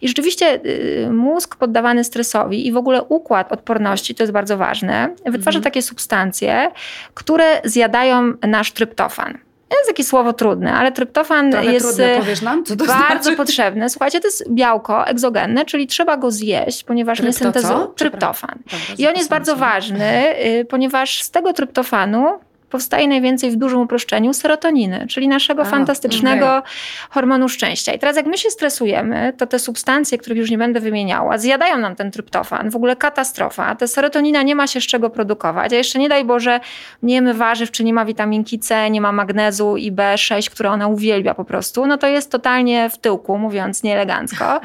I 0.00 0.08
rzeczywiście 0.08 0.60
y, 0.66 1.08
mózg 1.12 1.56
poddawany 1.56 2.04
stresowi 2.04 2.66
i 2.66 2.72
w 2.72 2.76
ogóle 2.76 3.02
układ 3.02 3.52
odporności, 3.52 4.14
to 4.14 4.22
jest 4.22 4.32
bardzo 4.32 4.56
ważne, 4.56 5.14
wytwarza 5.26 5.60
takie 5.60 5.82
substancje, 5.82 6.70
które 7.14 7.60
zjadają 7.64 8.32
nasz 8.48 8.72
tryptofan. 8.72 9.38
To 9.68 9.76
jest 9.76 9.88
takie 9.88 10.04
słowo 10.04 10.32
trudne, 10.32 10.72
ale 10.72 10.92
tryptofan 10.92 11.50
Trochę 11.50 11.72
jest 11.72 11.86
trudne, 11.86 12.04
e, 12.04 12.44
nam? 12.44 12.64
Co 12.64 12.76
to 12.76 12.84
bardzo 12.84 13.22
znaczy? 13.22 13.36
potrzebne. 13.36 13.90
Słuchajcie, 13.90 14.20
to 14.20 14.26
jest 14.28 14.50
białko 14.50 15.06
egzogenne, 15.06 15.64
czyli 15.64 15.86
trzeba 15.86 16.16
go 16.16 16.30
zjeść, 16.30 16.84
ponieważ 16.84 17.20
my 17.20 17.24
Trypto 17.24 17.38
syntezujemy 17.44 17.86
Przepraszam. 17.94 18.10
tryptofan. 18.10 18.58
Dobra, 18.64 18.94
I 18.98 19.06
on 19.06 19.14
jest 19.14 19.30
bardzo 19.30 19.56
ważny, 19.56 20.34
y, 20.46 20.64
ponieważ 20.64 21.22
z 21.22 21.30
tego 21.30 21.52
tryptofanu 21.52 22.38
powstaje 22.72 23.08
najwięcej 23.08 23.50
w 23.50 23.56
dużym 23.56 23.80
uproszczeniu 23.80 24.34
serotoniny, 24.34 25.06
czyli 25.08 25.28
naszego 25.28 25.62
A, 25.62 25.64
fantastycznego 25.64 26.62
hormonu 27.10 27.48
szczęścia. 27.48 27.92
I 27.92 27.98
teraz 27.98 28.16
jak 28.16 28.26
my 28.26 28.38
się 28.38 28.50
stresujemy, 28.50 29.32
to 29.38 29.46
te 29.46 29.58
substancje, 29.58 30.18
których 30.18 30.38
już 30.38 30.50
nie 30.50 30.58
będę 30.58 30.80
wymieniała, 30.80 31.38
zjadają 31.38 31.78
nam 31.78 31.96
ten 31.96 32.10
tryptofan. 32.10 32.70
W 32.70 32.76
ogóle 32.76 32.96
katastrofa. 32.96 33.74
Ta 33.74 33.86
serotonina 33.86 34.42
nie 34.42 34.54
ma 34.54 34.66
się 34.66 34.80
z 34.80 34.84
czego 34.84 35.10
produkować. 35.10 35.72
A 35.72 35.76
jeszcze 35.76 35.98
nie 35.98 36.08
daj 36.08 36.24
Boże, 36.24 36.60
nie 37.02 37.14
jemy 37.14 37.34
warzyw, 37.34 37.70
czy 37.70 37.84
nie 37.84 37.92
ma 37.92 38.04
witaminki 38.04 38.58
C, 38.58 38.90
nie 38.90 39.00
ma 39.00 39.12
magnezu 39.12 39.76
i 39.76 39.92
B6, 39.92 40.50
które 40.50 40.70
ona 40.70 40.88
uwielbia 40.88 41.34
po 41.34 41.44
prostu. 41.44 41.86
No 41.86 41.98
to 41.98 42.06
jest 42.06 42.30
totalnie 42.30 42.90
w 42.90 42.98
tyłku, 42.98 43.38
mówiąc 43.38 43.82
nieelegancko. 43.82 44.60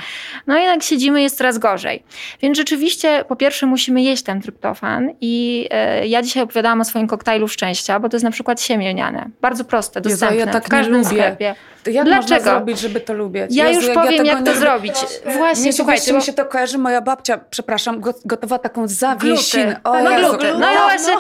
No 0.48 0.60
i 0.60 0.64
jak 0.64 0.84
siedzimy, 0.84 1.22
jest 1.22 1.38
coraz 1.38 1.58
gorzej. 1.58 2.04
Więc 2.42 2.58
rzeczywiście, 2.58 3.26
po 3.28 3.36
pierwsze, 3.36 3.66
musimy 3.66 4.02
jeść 4.02 4.24
ten 4.24 4.42
tryptofan. 4.42 5.14
I 5.22 5.68
e, 5.72 6.08
ja 6.08 6.22
dzisiaj 6.22 6.44
opowiadałam 6.44 6.82
o 6.82 6.86
swoim 6.86 7.08
koktajlu 7.08 7.48
szczęścia, 7.48 7.97
bo 8.00 8.10
to 8.10 8.16
jest 8.16 8.24
na 8.24 8.32
przykład 8.32 8.62
siemię 8.62 8.92
lniane. 8.92 9.30
Bardzo 9.42 9.64
proste, 9.64 10.02
dostępne 10.02 10.38
ja 10.38 10.48
tak 10.48 10.66
w 10.66 10.70
każdym 10.70 11.06
sklepie. 11.06 11.56
To 11.88 11.92
jak 11.92 12.06
Dlaczego? 12.06 12.36
można 12.36 12.52
zrobić, 12.52 12.80
żeby 12.80 13.00
to 13.02 13.14
lubić? 13.14 13.44
Ja 13.50 13.68
Jezu, 13.68 13.80
już 13.80 13.86
jak 13.90 13.94
powiem, 13.98 14.18
tego 14.18 14.24
jak 14.30 14.44
to 14.46 14.52
nie- 14.54 14.60
zrobić. 14.60 14.96
Właśnie, 15.38 15.64
Mnie 15.64 15.74
słuchajcie, 15.74 16.06
wiesz, 16.06 16.16
mi 16.16 16.22
się 16.22 16.34
to 16.34 16.46
kojarzy, 16.46 16.78
moja 16.78 17.02
babcia, 17.02 17.40
przepraszam, 17.50 18.00
go- 18.02 18.14
gotowała 18.26 18.60
taką 18.60 18.88
zawiesinę. 18.88 19.64
Gluty. 19.64 19.80
O, 19.84 20.04
no 20.04 20.10
Jezu. 20.12 20.38
No 20.60 20.74
i 20.74 20.78
właśnie, 20.78 21.14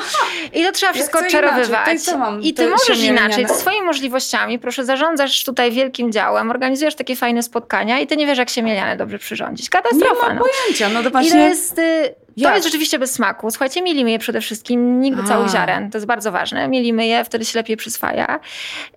i 0.53 0.63
to 0.65 0.71
trzeba 0.71 0.93
wszystko 0.93 1.19
odczarowywać. 1.19 2.05
To 2.05 2.37
i? 2.41 2.47
I 2.49 2.53
ty 2.53 2.63
To 2.63 2.69
możesz 2.69 2.97
siemię 2.97 3.07
inaczej, 3.09 3.43
lniane. 3.43 3.59
swoimi 3.59 3.81
możliwościami, 3.81 4.59
proszę, 4.59 4.85
zarządzasz 4.85 5.43
tutaj 5.43 5.71
wielkim 5.71 6.11
działem, 6.11 6.49
organizujesz 6.49 6.95
takie 6.95 7.15
fajne 7.15 7.43
spotkania 7.43 7.99
i 7.99 8.07
ty 8.07 8.17
nie 8.17 8.27
wiesz, 8.27 8.37
jak 8.37 8.49
się 8.49 8.63
mieliane 8.63 8.97
dobrze 8.97 9.19
przyrządzić. 9.19 9.65
Nie 9.65 9.69
Katastrofa. 9.81 10.27
mam 10.27 10.37
no. 10.37 10.43
pojęcia, 10.43 10.89
no 10.89 10.93
to 10.93 10.99
I 11.01 11.03
to 11.03 11.09
właśnie... 11.11 11.39
jest... 11.39 11.79
y, 11.79 12.15
To 12.37 12.41
Jak? 12.43 12.53
jest 12.55 12.65
rzeczywiście 12.67 12.99
bez 12.99 13.11
smaku. 13.11 13.51
Słuchajcie, 13.51 13.81
mielimy 13.81 14.11
je 14.11 14.19
przede 14.19 14.41
wszystkim, 14.41 15.01
nigdy 15.01 15.23
całych 15.23 15.49
ziaren, 15.51 15.91
to 15.91 15.97
jest 15.97 16.05
bardzo 16.07 16.31
ważne. 16.31 16.67
Mielimy 16.67 17.07
je, 17.07 17.23
wtedy 17.23 17.45
się 17.45 17.59
lepiej 17.59 17.77
przyswaja. 17.77 18.39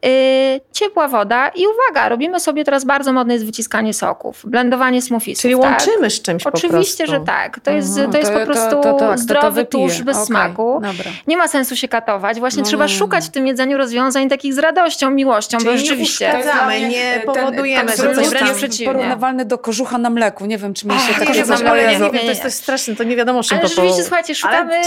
Yy, 0.03 0.11
ciepła 0.73 1.09
woda 1.09 1.49
i 1.61 1.65
uwaga, 1.67 2.09
robimy 2.09 2.41
sobie 2.41 2.65
teraz 2.65 2.85
bardzo 2.85 3.13
modne 3.13 3.35
jest 3.35 3.47
wyciskanie 3.47 3.95
soków, 3.95 4.43
blendowanie 4.45 5.03
smoothiesów. 5.03 5.43
Czyli 5.43 5.55
tak? 5.55 5.63
łączymy 5.71 6.11
z 6.11 6.23
czymś 6.23 6.43
po 6.43 6.49
Oczywiście, 6.49 7.05
prostu. 7.05 7.21
że 7.21 7.27
tak. 7.27 7.61
To 7.61 7.71
jest, 7.71 7.89
Mhm, 7.91 8.13
to 8.13 8.19
jest 8.19 8.33
po 8.33 8.39
to- 8.39 8.47
prostu 8.47 8.71
to- 8.71 8.77
to 8.83 8.93
tak, 8.93 8.99
to 8.99 9.13
to 9.13 9.19
zdrowy 9.19 9.65
tusz 9.65 10.03
bez 10.03 10.17
Okej, 10.17 10.27
smaku. 10.27 10.73
Dobra. 10.83 11.11
Nie 11.27 11.37
ma 11.37 11.49
sensu 11.49 11.77
się 11.77 11.89
katować. 11.89 12.39
Właśnie 12.41 12.63
No 12.63 12.69
trzeba 12.69 12.85
nie, 12.87 12.89
szukać 12.93 13.25
nie. 13.25 13.29
w 13.31 13.33
tym 13.33 13.47
jedzeniu 13.47 13.79
rozwiązań 13.79 14.29
takich 14.29 14.55
z 14.55 14.59
radością, 14.59 15.11
miłością, 15.11 15.59
bo 15.59 15.65
Czyli 15.65 15.75
nie 15.75 15.81
rzeczywiście... 15.81 16.27
uszkadzamy. 16.29 16.53
Zgadzamy, 16.53 16.89
nie 16.89 17.13
Ten- 17.15 17.23
powodujemy, 17.35 17.89
ten 17.93 17.97
coś 17.97 18.17
jest 18.17 18.39
tam- 18.39 18.55
przeciwnie. 18.55 18.87
porównywalny 18.95 19.45
do 19.45 19.59
kożucha 19.59 19.99
na 19.99 20.11
mleku. 20.11 20.47
Nie 20.47 20.59
wiem, 20.59 20.75
czy 20.75 20.87
mi 20.87 20.95
się 20.95 21.15
tak 21.15 21.29
kożuch 21.29 21.47
na 21.47 21.57
coś 21.57 21.63
mleku, 21.63 21.77
nie, 21.77 21.83
nie, 21.87 21.99
nie, 21.99 22.07
to 22.07 22.13
nie. 22.13 22.23
jest, 22.23 22.41
to 22.41 22.47
jest 22.47 22.63
straszne, 22.63 22.97
to 22.97 23.05
nie 23.05 23.17
wiadomo, 23.17 23.43
czym 23.43 23.59
Ale 23.59 23.69
rzeczywiście, 23.69 23.99
po- 23.99 24.03
słuchajcie, 24.09 24.35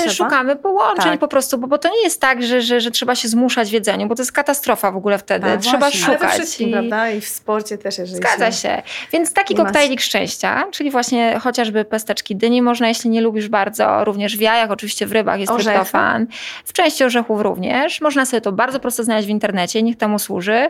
szukamy, 0.09 0.55
połączeń 0.55 1.12
Tak. 1.12 1.19
po 1.19 1.27
prostu, 1.27 1.57
bo, 1.57 1.67
bo 1.67 1.77
to 1.77 1.89
nie 1.89 2.03
jest 2.03 2.21
tak, 2.21 2.43
że, 2.43 2.62
że, 2.62 2.81
że 2.81 2.91
trzeba 2.91 3.15
się 3.15 3.27
zmuszać 3.27 3.69
w 3.69 3.73
jedzeniu, 3.73 4.07
bo 4.07 4.15
to 4.15 4.21
jest 4.21 4.31
katastrofa 4.31 4.91
w 4.91 4.95
ogóle 4.97 5.17
wtedy. 5.17 5.47
Tak, 5.47 5.59
trzeba 5.62 5.91
szukać. 5.91 6.19
Wszystkim, 6.63 6.69
i- 6.86 6.89
prawda? 6.89 7.10
I 7.12 7.21
w 7.21 7.28
sporcie 7.28 7.78
też, 7.78 7.97
jeżeli 7.97 8.17
Zgadza 8.17 8.52
się. 8.52 8.82
Więc 9.12 9.34
taki 9.34 9.56
koktajlik 9.56 10.02
szczęścia, 10.02 10.63
czyli 10.71 10.91
właśnie 10.91 11.39
chociażby 11.39 11.86
pesteczki 11.86 12.36
dyni 12.36 12.62
można, 12.62 12.88
jeśli 12.88 13.10
nie 13.10 13.21
lubisz 13.21 13.47
bardzo, 13.49 14.04
również 14.06 14.38
w 14.38 14.41
jajach, 14.41 14.71
oczywiście 14.71 15.06
w 15.08 15.12
rybach 15.12 15.39
jest 15.39 15.52
Orzechy? 15.52 15.69
tryptofan, 15.78 16.28
w 16.65 16.73
części 16.73 17.04
orzechów 17.04 17.41
również. 17.41 18.02
Można 18.02 18.26
sobie 18.26 18.41
to 18.41 18.52
bardzo 18.52 18.80
prosto 18.80 19.04
znaleźć 19.04 19.28
w 19.28 19.32
internecie, 19.32 19.84
niech 19.84 19.97
temu 19.97 20.19
służy. 20.19 20.69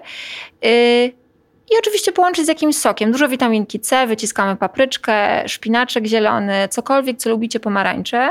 Yy, 0.62 1.23
i 1.74 1.80
oczywiście 1.80 2.12
połączyć 2.12 2.46
z 2.46 2.48
jakimś 2.48 2.78
sokiem. 2.78 3.12
Dużo 3.12 3.28
witaminki 3.28 3.80
C, 3.80 4.08
wyciskamy 4.08 4.56
papryczkę, 4.56 5.44
szpinaczek 5.48 6.06
zielony, 6.06 6.68
cokolwiek, 6.70 7.18
co 7.18 7.30
lubicie, 7.30 7.60
pomarańcze. 7.60 8.30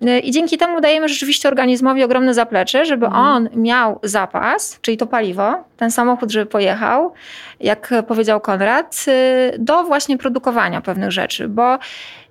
Yy, 0.00 0.18
I 0.18 0.30
dzięki 0.30 0.58
temu 0.58 0.80
dajemy 0.80 1.08
rzeczywiście 1.08 1.48
organizmowi 1.48 2.04
ogromne 2.04 2.34
zaplecze, 2.34 2.84
żeby 2.84 3.06
on 3.06 3.48
miał 3.56 4.00
zapas, 4.02 4.78
czyli 4.82 4.96
to 4.96 5.06
paliwo, 5.06 5.64
ten 5.76 5.90
samochód, 5.90 6.30
żeby 6.30 6.46
pojechał, 6.46 7.12
jak 7.60 7.92
powiedział 8.08 8.40
Konrad, 8.40 9.06
yy, 9.06 9.58
do 9.58 9.84
właśnie 9.84 10.18
produkowania 10.18 10.80
pewnych 10.80 11.10
rzeczy, 11.10 11.48
bo 11.48 11.78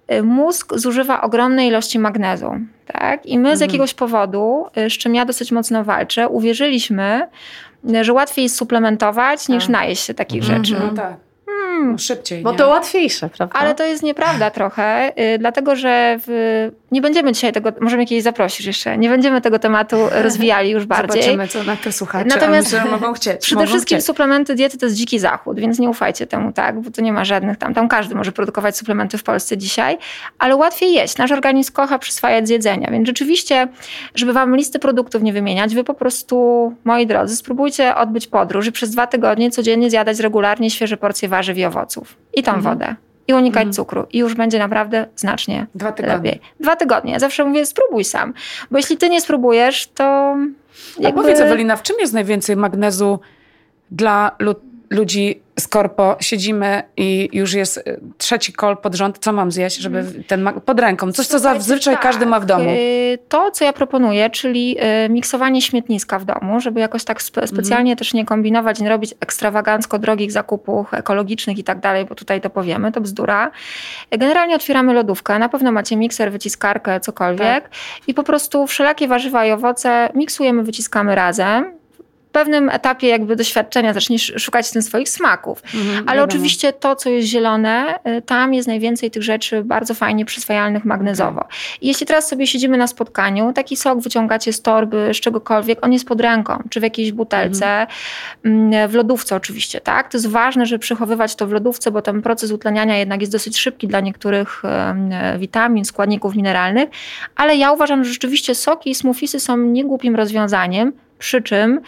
yy, 0.10 0.24
mózg 0.24 0.74
zużywa 0.76 1.22
ogromne 1.22 1.68
ilości 1.68 2.00
magnezu. 2.00 2.52
Tak? 2.86 3.26
I 3.26 3.40
my 3.40 3.58
z 3.58 3.60
jakiegoś 3.60 3.94
powodu, 3.94 4.66
z 4.76 4.92
czym 4.94 5.16
ja 5.16 5.26
dosyć 5.26 5.52
mocno 5.52 5.84
walczę, 5.84 6.30
uwierzyliśmy, 6.30 7.28
że 8.02 8.14
łatwiej 8.14 8.44
jest 8.44 8.56
suplementować 8.56 9.48
niż 9.50 9.64
Tak. 9.64 9.72
najeść 9.72 10.04
się 10.06 10.14
takich 10.14 10.44
Mhm. 10.44 10.66
rzeczy. 10.66 10.80
No 10.88 10.94
tak. 10.94 11.18
No, 11.92 11.98
szybciej. 11.98 12.44
Bo 12.44 12.52
nie? 12.52 12.58
to 12.58 12.68
łatwiejsze, 12.68 13.30
prawda? 13.30 13.60
Ale 13.60 13.76
to 13.76 13.84
jest 13.84 14.04
nieprawda 14.04 14.52
trochę, 14.52 15.12
y, 15.36 15.38
dlatego 15.38 15.76
że 15.76 16.18
w, 16.28 16.70
nie 16.92 17.02
będziemy 17.02 17.32
dzisiaj 17.32 17.54
tego, 17.54 17.74
możemy 17.82 18.06
kiedyś 18.06 18.24
zaprosić 18.24 18.66
jeszcze, 18.66 18.98
nie 18.98 19.10
będziemy 19.10 19.42
tego 19.42 19.60
tematu 19.60 19.98
rozwijali 20.12 20.70
już 20.70 20.86
bardziej. 20.96 21.24
Zobaczymy, 21.24 21.48
co 21.48 21.64
na 21.64 21.76
to 21.76 21.92
słuchacze. 21.92 22.26
Natomiast 22.26 22.74
Natomiast 22.74 23.02
mogą 23.02 23.14
chcieć. 23.20 23.42
Przede 23.42 23.62
mogą 23.62 23.68
wszystkim 23.68 23.98
chcieć. 23.98 24.06
suplementy 24.06 24.56
diety 24.56 24.78
to 24.78 24.86
jest 24.86 24.96
dziki 24.96 25.20
zachód, 25.20 25.60
więc 25.60 25.80
nie 25.80 25.90
ufajcie 25.90 26.28
temu, 26.28 26.52
tak? 26.52 26.82
Bo 26.82 26.92
to 26.92 27.02
nie 27.02 27.14
ma 27.14 27.26
żadnych 27.26 27.58
tam, 27.58 27.74
tam 27.74 27.88
każdy 27.88 28.16
może 28.16 28.32
produkować 28.32 28.78
suplementy 28.78 29.18
w 29.18 29.24
Polsce 29.24 29.58
dzisiaj, 29.58 29.98
ale 30.40 30.56
łatwiej 30.56 30.94
jeść. 30.94 31.18
Nasz 31.18 31.32
organizm 31.32 31.74
kocha 31.74 32.00
przyswajać 32.00 32.48
z 32.48 32.50
jedzenia, 32.50 32.92
więc 32.92 33.08
rzeczywiście, 33.08 33.68
żeby 34.16 34.34
wam 34.34 34.56
listy 34.56 34.80
produktów 34.80 35.24
nie 35.24 35.34
wymieniać, 35.34 35.76
wy 35.76 35.84
po 35.84 35.94
prostu, 35.94 36.76
moi 36.84 37.08
drodzy, 37.08 37.36
spróbujcie 37.36 37.96
odbyć 37.96 38.28
podróż 38.28 38.68
i 38.68 38.72
przez 38.72 38.92
dwa 38.92 39.08
tygodnie 39.08 39.52
codziennie 39.52 39.90
zjadać 39.90 40.20
regularnie 40.20 40.70
świeże 40.70 40.98
porcje 40.98 41.30
warzyw 41.30 41.58
i 41.58 41.66
owoców. 41.66 41.73
I 42.34 42.44
tą 42.44 42.52
Mhm. 42.54 42.62
wodę. 42.76 42.96
I 43.28 43.34
unikać 43.34 43.62
Mhm. 43.62 43.74
cukru. 43.74 44.06
I 44.12 44.18
już 44.18 44.34
będzie 44.36 44.60
naprawdę 44.60 45.06
znacznie 45.16 45.68
Dwa 45.76 45.92
tygodnie. 45.92 46.16
lepiej. 46.18 46.40
Dwa 46.60 46.76
tygodnie. 46.76 47.12
Ja 47.14 47.20
zawsze 47.20 47.46
mówię, 47.46 47.66
spróbuj 47.66 48.04
sam. 48.04 48.34
Bo 48.72 48.78
jeśli 48.78 48.98
ty 48.98 49.10
nie 49.10 49.22
spróbujesz, 49.22 49.88
to 49.88 50.04
A 50.04 50.38
jakby... 51.00 51.22
powiedz 51.22 51.40
Ewelina, 51.40 51.76
w 51.76 51.84
czym 51.84 51.96
jest 52.00 52.14
najwięcej 52.14 52.56
magnezu 52.58 53.20
dla 53.92 54.32
ludzi 54.90 55.42
z 55.60 55.68
korpo? 55.68 56.16
Siedzimy 56.20 56.84
i 56.98 57.30
już 57.34 57.54
jest 57.54 57.78
y, 57.78 58.00
trzeci 58.18 58.54
kol 58.54 58.78
pod 58.78 58.96
rząd. 58.96 59.18
Co 59.20 59.34
mam 59.34 59.52
zjeść, 59.52 59.78
żeby 59.78 60.06
ten 60.28 60.42
mag- 60.44 60.60
pod 60.60 60.80
ręką? 60.80 61.12
Coś, 61.12 61.28
co 61.28 61.40
zazwyczaj 61.40 61.94
tak, 61.94 62.04
każdy 62.04 62.26
ma 62.26 62.40
w 62.40 62.46
domu. 62.46 62.70
y, 62.70 63.18
To, 63.30 63.52
co 63.52 63.66
ja 63.66 63.74
proponuję, 63.74 64.30
czyli 64.30 64.78
y, 65.06 65.10
miksowanie 65.10 65.62
śmietniska 65.62 66.20
w 66.20 66.26
domu, 66.26 66.60
żeby 66.60 66.80
jakoś 66.80 67.04
tak 67.04 67.22
spe- 67.22 67.48
specjalnie 67.48 67.96
też 67.96 68.14
nie 68.14 68.26
kombinować, 68.26 68.80
nie 68.80 68.90
robić 68.90 69.14
ekstrawagancko 69.20 70.00
drogich 70.00 70.32
zakupów 70.32 70.94
ekologicznych 70.94 71.58
i 71.58 71.64
tak 71.64 71.80
dalej, 71.80 72.06
bo 72.06 72.16
tutaj 72.16 72.42
to 72.42 72.50
powiemy, 72.50 72.92
to 72.92 73.02
bzdura. 73.02 73.52
Generalnie 74.12 74.56
otwieramy 74.56 74.94
lodówkę, 74.94 75.40
na 75.40 75.50
pewno 75.50 75.72
macie 75.72 75.96
mikser, 75.98 76.32
wyciskarkę, 76.32 77.00
cokolwiek 77.00 77.70
i 78.08 78.14
po 78.14 78.24
prostu 78.24 78.68
wszelakie 78.68 79.08
warzywa 79.08 79.46
i 79.46 79.52
owoce 79.52 80.10
miksujemy, 80.16 80.64
wyciskamy 80.64 81.16
razem. 81.16 81.83
Pewnym 82.34 82.70
etapie 82.70 83.08
jakby 83.08 83.36
doświadczenia 83.36 83.94
zaczniesz 83.94 84.34
szukać 84.38 84.68
w 84.68 84.72
tym 84.72 84.82
swoich 84.82 85.10
smaków. 85.10 85.62
Mhm, 85.76 86.10
Ale 86.10 86.24
oczywiście 86.24 86.74
to, 86.74 86.96
co 86.96 87.10
jest 87.10 87.28
zielone, 87.28 88.00
y, 88.18 88.22
tam 88.22 88.54
jest 88.54 88.68
najwięcej 88.68 89.12
tych 89.12 89.24
rzeczy 89.24 89.64
bardzo 89.64 89.94
fajnie 89.94 90.26
przyswajalnych 90.26 90.86
magnezowo. 90.86 91.46
I 91.82 91.88
jeśli 91.88 92.06
teraz 92.06 92.28
sobie 92.28 92.48
siedzimy 92.48 92.78
na 92.78 92.88
spotkaniu, 92.88 93.54
taki 93.54 93.76
sok 93.76 94.00
wyciągacie 94.00 94.54
z 94.54 94.62
torby, 94.62 95.10
z 95.14 95.18
czegokolwiek, 95.18 95.86
on 95.86 95.94
jest 95.94 96.08
pod 96.08 96.22
ręką, 96.22 96.64
czy 96.70 96.80
w 96.80 96.84
jakiejś 96.84 97.12
butelce, 97.12 97.88
mm, 98.46 98.90
w 98.90 98.94
lodówce 98.94 99.36
oczywiście, 99.36 99.82
tak? 99.82 100.10
To 100.10 100.18
jest 100.18 100.28
ważne, 100.28 100.66
żeby 100.66 100.80
przechowywać 100.80 101.36
to 101.36 101.48
w 101.48 101.52
lodówce, 101.52 101.92
bo 101.92 102.02
ten 102.02 102.22
proces 102.22 102.52
utleniania 102.52 102.98
jednak 102.98 103.22
jest 103.22 103.32
dosyć 103.32 103.58
szybki 103.58 103.88
dla 103.88 104.00
niektórych 104.00 104.64
witamin, 105.40 105.86
składników 105.86 106.36
mineralnych, 106.36 106.90
ale 107.36 107.56
ja 107.56 107.72
uważam, 107.72 108.04
że 108.04 108.14
rzeczywiście 108.14 108.56
soki 108.56 108.90
i 108.90 108.96
smoothiesy 108.96 109.40
są 109.40 109.58
niegłupim 109.58 110.16
rozwiązaniem, 110.16 110.94
przy 111.24 111.42
czym 111.42 111.82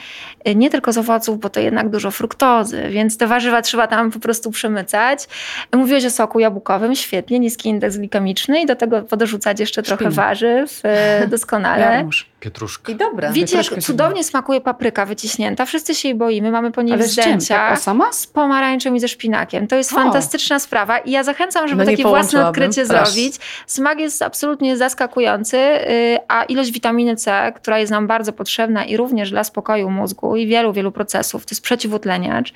y, 0.48 0.56
nie 0.56 0.70
tylko 0.70 0.94
z 0.94 0.98
owoców, 0.98 1.40
bo 1.40 1.50
to 1.50 1.60
jednak 1.60 1.90
dużo 1.90 2.12
fruktozy, 2.12 2.90
więc 2.90 3.18
te 3.18 3.28
warzywa 3.28 3.62
trzeba 3.62 3.88
tam 3.88 4.12
po 4.12 4.20
prostu 4.20 4.52
przemycać. 4.52 5.28
Mówiłeś 5.74 6.06
o 6.06 6.10
soku 6.10 6.40
jabłkowym, 6.40 6.96
świetnie, 6.96 7.40
niski 7.40 7.70
indeks 7.70 7.98
glikemiczny 7.98 8.62
i 8.62 8.66
do 8.66 8.76
tego 8.76 9.02
podrzucać 9.02 9.60
jeszcze 9.60 9.84
trochę 9.84 10.06
Szpinak. 10.06 10.14
warzyw, 10.14 10.82
y, 11.24 11.28
doskonale. 11.28 11.82
Jarmuż. 11.96 12.35
Pietruszka. 12.46 12.92
I 12.92 12.96
dobre. 12.96 13.32
Wiecie, 13.32 13.58
jak 13.58 13.84
cudownie 13.84 14.24
smakuje 14.24 14.62
papryka 14.62 15.06
wyciśnięta. 15.06 15.66
Wszyscy 15.66 15.96
się 15.96 16.08
jej 16.08 16.16
boimy, 16.18 16.52
mamy 16.52 16.72
po 16.72 16.82
niej 16.82 16.94
Ale 16.94 17.04
z 17.04 17.16
czym? 17.16 17.24
zdjęcia. 17.24 17.76
Sama? 17.76 18.14
Z 18.14 18.28
pomarańczą 18.28 18.94
i 18.94 19.00
ze 19.00 19.08
szpinakiem. 19.08 19.68
To 19.68 19.76
jest 19.76 19.94
O. 19.94 19.96
fantastyczna 19.96 20.60
sprawa 20.60 20.98
i 20.98 21.12
ja 21.12 21.24
zachęcam, 21.24 21.68
żeby 21.68 21.86
No 21.86 21.92
takie 21.92 22.04
własne 22.04 22.48
odkrycie 22.48 22.86
Proszę. 22.86 23.06
zrobić. 23.06 23.36
Smak 23.68 24.00
jest 24.00 24.22
absolutnie 24.22 24.78
zaskakujący, 24.78 25.58
y, 25.58 26.18
a 26.28 26.44
ilość 26.44 26.72
witaminy 26.72 27.16
C, 27.16 27.54
która 27.56 27.80
jest 27.80 27.92
nam 27.92 28.08
bardzo 28.08 28.34
potrzebna 28.34 28.86
i 28.86 28.98
również 28.98 29.30
dla 29.32 29.44
spokoju 29.44 29.90
mózgu 29.90 30.36
i 30.36 30.48
wielu, 30.48 30.74
wielu 30.74 30.92
procesów, 30.92 31.46
to 31.46 31.52
jest 31.52 31.62
przeciwutleniacz, 31.62 32.54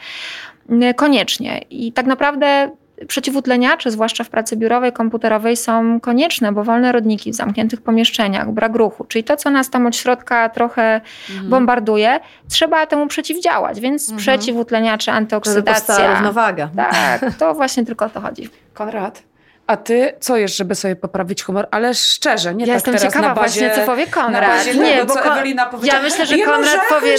y, 0.71 0.93
koniecznie. 0.93 1.61
I 1.69 1.93
tak 1.93 2.05
naprawdę 2.05 2.69
przeciwutleniacze, 3.07 3.91
zwłaszcza 3.91 4.23
w 4.23 4.29
pracy 4.29 4.57
biurowej, 4.57 4.93
komputerowej, 4.93 5.57
są 5.57 5.99
konieczne, 5.99 6.51
bo 6.51 6.63
wolne 6.63 6.91
rodniki 6.91 7.31
w 7.31 7.35
zamkniętych 7.35 7.81
pomieszczeniach, 7.81 8.51
brak 8.51 8.75
ruchu, 8.75 9.03
czyli 9.03 9.23
to, 9.23 9.37
co 9.37 9.49
nas 9.49 9.69
tam 9.69 9.85
od 9.87 9.95
środka 9.95 10.49
trochę 10.49 11.01
Mhm. 11.29 11.49
bombarduje, 11.49 12.19
trzeba 12.49 12.85
temu 12.85 13.07
przeciwdziałać, 13.07 13.79
więc 13.79 14.13
przeciwutleniacze, 14.13 15.11
Żeby 15.11 15.27
powstała 15.27 15.57
antyoksydacja. 15.57 16.13
równowaga. 16.13 16.69
Tak, 16.75 17.21
to 17.39 17.53
właśnie 17.53 17.85
tylko 17.85 18.05
o 18.05 18.09
to 18.09 18.21
chodzi. 18.21 18.49
Konrad, 18.73 19.23
a 19.69 19.77
ty 19.77 20.13
co 20.19 20.37
jesz, 20.37 20.57
żeby 20.57 20.75
sobie 20.75 20.95
poprawić 20.95 21.43
humor? 21.43 21.67
Ale 21.71 21.93
szczerze, 21.93 22.55
nie 22.55 22.65
Ja 22.65 22.67
tak 22.67 22.73
jestem 22.75 22.93
teraz 22.93 23.13
ciekawa 23.13 23.27
na 23.27 23.35
bazie, 23.35 23.59
właśnie, 23.59 23.81
co 23.85 23.91
powie 23.91 24.05
na 24.05 24.11
Konrad. 24.11 24.49
bazie 24.49 24.73
nie, 24.75 24.93
tego, 24.93 25.05
bo 25.05 25.13
co 25.13 25.19
Kon- 25.19 25.31
Ewelina 25.31 25.65
powiedziała. 25.65 25.97
ja 26.03 26.09
myślę, 26.09 26.25
że 26.25 26.37
Konrad 26.37 26.79
powie... 26.89 27.15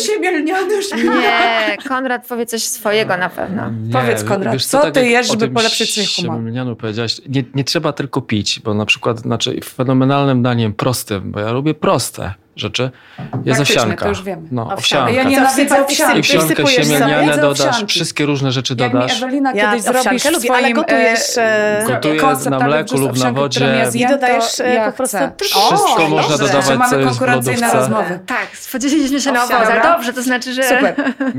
Nie, 1.05 1.77
Konrad 1.89 2.27
powie 2.27 2.47
coś 2.47 2.63
swojego 2.63 3.17
na 3.17 3.29
pewno. 3.29 3.71
Powiedz, 3.93 4.25
Konrad, 4.25 4.53
wiesz 4.55 4.67
co 4.67 4.91
ty 4.91 5.01
jak 5.01 5.11
jesz, 5.11 5.29
o 5.29 5.33
żeby 5.33 5.49
polepszyć 5.49 5.93
swój 5.93 6.25
humor? 6.25 6.39
siemielnianu 6.39 6.77
powiedziałaś, 6.77 7.21
nie, 7.29 7.45
nie 7.55 7.65
trzeba 7.65 7.93
tylko 7.93 8.21
pić, 8.21 8.61
bo 8.61 8.75
na 8.75 8.87
przykład 8.87 9.19
znaczy 9.19 9.61
fenomenalnym 9.65 10.43
daniem 10.43 10.73
prostym, 10.75 11.33
bo 11.33 11.41
ja 11.41 11.53
lubię 11.53 11.75
proste 11.75 12.35
rzeczy, 12.61 12.83
jest 12.83 13.31
Praktyczne, 13.45 13.83
owsianka. 13.83 14.03
to 14.05 14.09
już 14.09 14.23
wiemy. 14.23 14.43
No, 14.51 14.73
Owsianka. 14.75 15.11
Ja 15.11 15.23
Co, 15.25 15.29
nienawidzę 15.31 15.65
wsypać- 15.65 15.81
owsianki. 15.91 16.19
I 16.19 16.23
wsiankę 16.23 16.47
Wsypujesz 16.47 16.73
sobie? 16.75 16.85
siemielniane 16.85 17.27
Jedzę 17.27 17.41
dodasz, 17.41 17.67
owsianki. 17.67 17.87
wszystkie 17.87 18.27
różne 18.27 18.53
rzeczy 18.53 18.75
Jak 18.79 18.93
mi 18.93 19.01
dodasz. 19.01 19.23
Ewelina 19.23 19.53
Ja 19.53 19.71
kiedyś 19.71 19.81
owsiankę 19.89 20.03
zrobisz 20.03 20.25
lubię, 20.25 20.51
ale 20.53 20.61
swoim... 20.61 20.75
gotujesz, 20.77 21.21
e, 21.39 22.17
koncept, 22.21 22.51
na 22.51 22.57
ale 22.57 22.67
mleku 22.67 22.95
lub 22.97 23.05
na 23.05 23.11
owsiankę, 23.11 23.41
wodzie. 23.41 23.87
zjem, 23.91 24.09
I 24.11 24.13
dodajesz, 24.13 24.57
to 24.57 24.65
e, 24.65 24.75
ja 24.75 24.87
po 24.91 24.97
prostu 24.97 25.19
Wszystko 25.41 26.05
O, 26.05 26.09
można 26.09 26.37
dobrze. 26.39 26.53
dodawać, 26.55 26.91
co 26.91 26.97
jest 26.99 27.07
w 27.07 27.19
konkurencyjne 27.19 27.61
lodówce. 27.61 27.79
rozmowy? 27.79 28.19
Tak, 28.27 28.47
spodziewaliśmy 28.57 29.21
się 29.21 29.33
na 29.33 29.45
Owsianka. 29.45 29.65
owoc, 29.65 29.73
ale 29.83 29.93
dobrze, 29.97 30.13
to 30.13 30.23
znaczy, 30.23 30.53
że... 30.55 30.63
Super. 30.63 30.95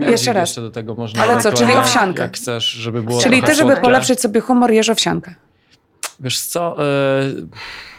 Jeszcze 0.09 0.33
raz. 0.33 0.49
Jeszcze 0.49 0.61
do 0.61 0.71
tego 0.71 0.95
można 0.95 1.23
Ale 1.23 1.41
co, 1.41 1.53
czyli 1.53 1.73
owsiankę? 1.73 2.21
Jak 2.23 2.35
chcesz, 2.37 2.65
żeby 2.65 3.03
było 3.03 3.21
Czyli 3.21 3.43
ty, 3.43 3.55
żeby 3.55 3.77
polepszyć 3.77 4.21
sobie 4.21 4.41
humor, 4.41 4.71
jesz 4.71 4.89
owsiankę. 4.89 5.33
Wiesz 6.21 6.41
co, 6.41 6.75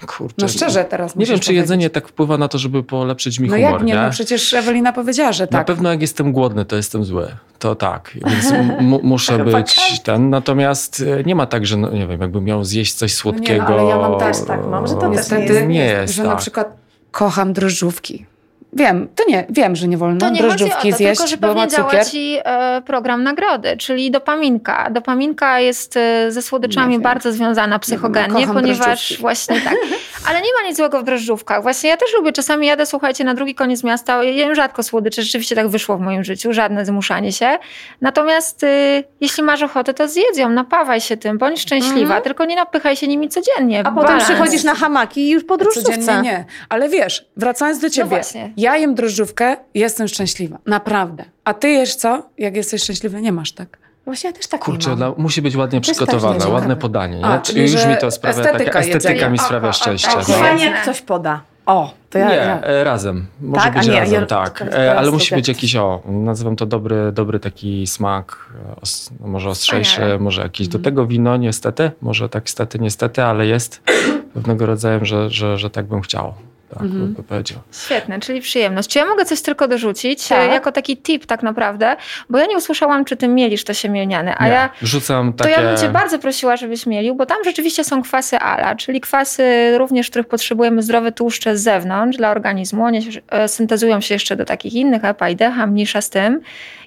e, 0.00 0.06
kurczę. 0.06 0.34
No 0.38 0.48
szczerze 0.48 0.84
teraz 0.84 1.16
Nie 1.16 1.26
wiem, 1.26 1.38
czy 1.38 1.46
powiedzieć. 1.46 1.56
jedzenie 1.62 1.90
tak 1.90 2.08
wpływa 2.08 2.38
na 2.38 2.48
to, 2.48 2.58
żeby 2.58 2.82
polepszyć 2.82 3.38
mi 3.38 3.48
No 3.48 3.56
humor, 3.56 3.72
jak 3.72 3.82
nie? 3.82 3.94
No 3.94 4.10
przecież 4.10 4.52
Ewelina 4.54 4.92
powiedziała, 4.92 5.32
że 5.32 5.44
Na 5.44 5.48
tak. 5.48 5.66
pewno 5.66 5.90
jak 5.90 6.00
jestem 6.00 6.32
głodny, 6.32 6.64
to 6.64 6.76
jestem 6.76 7.04
zły. 7.04 7.28
To 7.58 7.74
tak, 7.74 8.10
więc 8.26 8.52
muszę 9.02 9.36
Chyba 9.36 9.58
być 9.58 9.74
każdy. 9.74 10.04
ten. 10.04 10.30
Natomiast 10.30 11.04
e, 11.20 11.22
nie 11.24 11.34
ma 11.34 11.46
tak, 11.46 11.66
że 11.66 11.76
no, 11.76 11.90
nie 11.90 12.06
wiem, 12.06 12.20
jakbym 12.20 12.44
miał 12.44 12.64
zjeść 12.64 12.94
coś 12.94 13.14
słodkiego. 13.14 13.66
ale 13.66 13.84
ja 13.84 13.96
mam 13.98 14.18
też 14.18 14.36
tak 14.46 14.66
mam, 14.66 14.86
że 14.86 14.94
to 14.94 15.00
też 15.00 15.10
Niestety, 15.10 15.66
nie 15.66 15.84
jest 15.84 16.14
że 16.14 16.22
tak. 16.22 16.30
na 16.30 16.36
przykład 16.36 16.76
kocham 17.10 17.52
drożdżówki. 17.52 18.26
Wiem, 18.72 19.08
to 19.14 19.24
nie, 19.28 19.46
wiem, 19.50 19.76
że 19.76 19.88
nie 19.88 19.96
wolno 19.96 20.20
To 20.20 20.28
nie 20.30 20.40
drożdżówki 20.40 20.90
to, 20.90 20.96
zjeść, 20.96 21.20
tylko 21.20 21.30
że 21.30 21.36
bo 21.36 21.54
ma 21.54 21.66
działa 21.66 21.90
cukier. 21.90 22.06
ci 22.06 22.36
e, 22.44 22.82
program 22.86 23.22
nagrody, 23.22 23.76
czyli 23.76 24.10
dopaminka. 24.10 24.90
Dopaminka 24.90 25.60
jest 25.60 25.96
e, 25.96 26.32
ze 26.32 26.42
słodyczami 26.42 26.98
bardzo 27.00 27.32
związana 27.32 27.78
psychogennie, 27.78 28.46
ponieważ 28.46 29.18
właśnie 29.20 29.60
tak. 29.60 29.74
Ale 30.26 30.40
nie 30.40 30.48
ma 30.60 30.68
nic 30.68 30.76
złego 30.76 31.00
w 31.00 31.04
drożdżówkach. 31.04 31.62
Właśnie 31.62 31.90
ja 31.90 31.96
też 31.96 32.14
lubię, 32.14 32.32
czasami 32.32 32.66
jadę, 32.66 32.86
słuchajcie, 32.86 33.24
na 33.24 33.34
drugi 33.34 33.54
koniec 33.54 33.84
miasta, 33.84 34.24
ja 34.24 34.30
jem 34.30 34.54
rzadko 34.54 34.82
słodycze, 34.82 35.22
rzeczywiście 35.22 35.56
tak 35.56 35.68
wyszło 35.68 35.96
w 35.96 36.00
moim 36.00 36.24
życiu, 36.24 36.52
żadne 36.52 36.86
zmuszanie 36.86 37.32
się. 37.32 37.58
Natomiast 38.00 38.62
y, 38.62 39.04
jeśli 39.20 39.42
masz 39.42 39.62
ochotę, 39.62 39.94
to 39.94 40.08
zjedz 40.08 40.38
ją, 40.38 40.48
napawaj 40.48 41.00
się 41.00 41.16
tym, 41.16 41.38
bądź 41.38 41.60
szczęśliwa, 41.60 42.20
tylko 42.20 42.44
nie 42.44 42.56
napychaj 42.56 42.96
się 42.96 43.08
nimi 43.08 43.28
codziennie. 43.28 43.80
A 43.80 43.90
potem 43.90 44.02
Balans. 44.02 44.24
przychodzisz 44.24 44.64
na 44.64 44.74
hamaki 44.74 45.20
i 45.20 45.30
już 45.30 45.44
po 45.44 45.58
Codziennie 45.58 46.20
nie. 46.22 46.44
Ale 46.68 46.88
wiesz, 46.88 47.26
wracając 47.36 47.78
do 47.78 47.90
ciebie, 47.90 48.08
właśnie. 48.08 48.52
ja 48.56 48.76
jem 48.76 48.94
drożdżówkę 48.94 49.56
jestem 49.74 50.08
szczęśliwa. 50.08 50.58
Naprawdę. 50.66 51.24
A 51.44 51.54
ty 51.54 51.68
jesz 51.70 51.94
co? 51.94 52.30
Jak 52.38 52.56
jesteś 52.56 52.82
szczęśliwy? 52.82 53.20
Nie 53.20 53.32
masz 53.32 53.52
tak. 53.52 53.81
Właśnie 54.04 54.30
ja 54.30 54.36
też 54.36 54.46
tak 54.46 54.60
Kurczę, 54.60 54.90
nie 54.90 54.96
mam. 54.96 55.12
dla, 55.14 55.22
musi 55.22 55.42
być 55.42 55.56
ładnie 55.56 55.80
przygotowane, 55.80 56.38
też 56.38 56.48
ładne 56.48 56.76
podanie. 56.76 57.16
Nie? 57.18 57.24
A, 57.26 57.38
czyli, 57.38 57.62
już 57.72 57.86
mi 57.86 57.96
to 58.00 58.10
sprawia 58.10 58.40
estetyka 58.40 58.64
taka, 58.64 58.78
estetyka 58.80 59.28
mi 59.30 59.38
O, 59.38 59.42
sprawia 59.42 59.66
o, 59.66 59.70
o, 59.70 59.72
szczęście. 59.72 60.08
tak, 60.08 60.28
no. 60.28 60.34
fajnie. 60.34 60.64
Jak 60.64 60.82
ktoś 60.82 61.00
poda. 61.02 61.40
O, 61.66 61.90
to 62.10 62.18
ja... 62.18 62.28
Nie, 62.28 62.34
ja. 62.34 62.60
e, 62.60 62.84
razem. 62.84 63.26
Może 63.40 63.64
Tak? 63.64 63.76
A 63.76 63.78
być 63.78 63.88
nie, 63.88 64.00
razem, 64.00 64.20
ja- 64.20 64.26
tak. 64.26 64.58
to- 64.58 64.64
to 64.64 64.72
E, 64.78 64.98
Ale 64.98 65.10
musi 65.10 65.28
sobie- 65.28 65.38
być 65.38 65.48
jakiś, 65.48 65.76
o, 65.76 66.02
nazywam 66.06 66.56
to 66.56 66.66
dobry, 66.66 67.12
dobry 67.12 67.40
taki 67.40 67.86
smak, 67.86 68.36
e, 68.76 68.80
os, 68.80 69.10
no 69.20 69.26
może 69.28 69.50
ostrzejszy, 69.50 70.00
może 70.20 70.42
jakiś. 70.42 70.68
Do 70.68 70.78
tego 70.78 71.06
wino 71.06 71.36
niestety, 71.36 71.90
może 72.00 72.28
tak 72.28 72.50
stety, 72.50 72.78
niestety, 72.78 73.22
ale 73.22 73.46
jest 73.46 73.82
pewnego 74.34 74.66
rodzaju, 74.66 75.04
że, 75.04 75.30
że, 75.30 75.58
że 75.58 75.70
tak 75.70 75.86
bym 75.86 76.00
chciał. 76.00 76.34
Tak 76.78 76.88
bym 76.88 77.14
powiedział. 77.14 77.58
Świetne, 77.72 78.20
czyli 78.20 78.40
przyjemność. 78.40 78.88
Czy 78.88 78.98
ja 78.98 79.06
mogę 79.06 79.24
coś 79.24 79.42
tylko 79.42 79.68
dorzucić, 79.68 80.28
Tak. 80.28 80.38
e, 80.38 80.46
jako 80.46 80.72
taki 80.72 80.96
tip 80.96 81.26
tak 81.26 81.42
naprawdę, 81.42 81.96
bo 82.30 82.38
ja 82.38 82.46
nie 82.46 82.56
usłyszałam, 82.56 83.04
czy 83.04 83.16
ty 83.16 83.28
mielisz 83.28 83.64
to 83.64 83.74
siemielniane, 83.74 84.34
a 84.34 84.44
Nie, 84.44 84.52
ja 84.52 84.70
Rzucam 84.82 85.32
To 85.32 85.44
takie... 85.44 85.60
ja 85.60 85.68
bym 85.68 85.76
cię 85.76 85.88
bardzo 85.88 86.18
prosiła, 86.18 86.56
żebyś 86.56 86.86
mielił, 86.86 87.14
bo 87.14 87.26
tam 87.26 87.38
rzeczywiście 87.44 87.84
są 87.84 88.02
kwasy 88.02 88.38
ALA, 88.38 88.74
czyli 88.76 89.00
kwasy 89.00 89.74
również, 89.78 90.10
których 90.10 90.28
potrzebujemy 90.28 90.82
zdrowe 90.82 91.12
tłuszcze 91.12 91.56
z 91.56 91.62
zewnątrz 91.62 92.18
dla 92.18 92.30
organizmu. 92.30 92.84
One 92.84 93.02
się, 93.02 93.20
e, 93.28 93.48
syntezują 93.48 94.00
się 94.00 94.14
jeszcze 94.14 94.36
do 94.36 94.44
takich 94.44 94.74
innych, 94.74 95.04
EPA 95.04 95.28
i 95.28 95.36
DHA, 95.36 95.66
mniejsza 95.66 96.00
z 96.00 96.10
tym. 96.10 96.40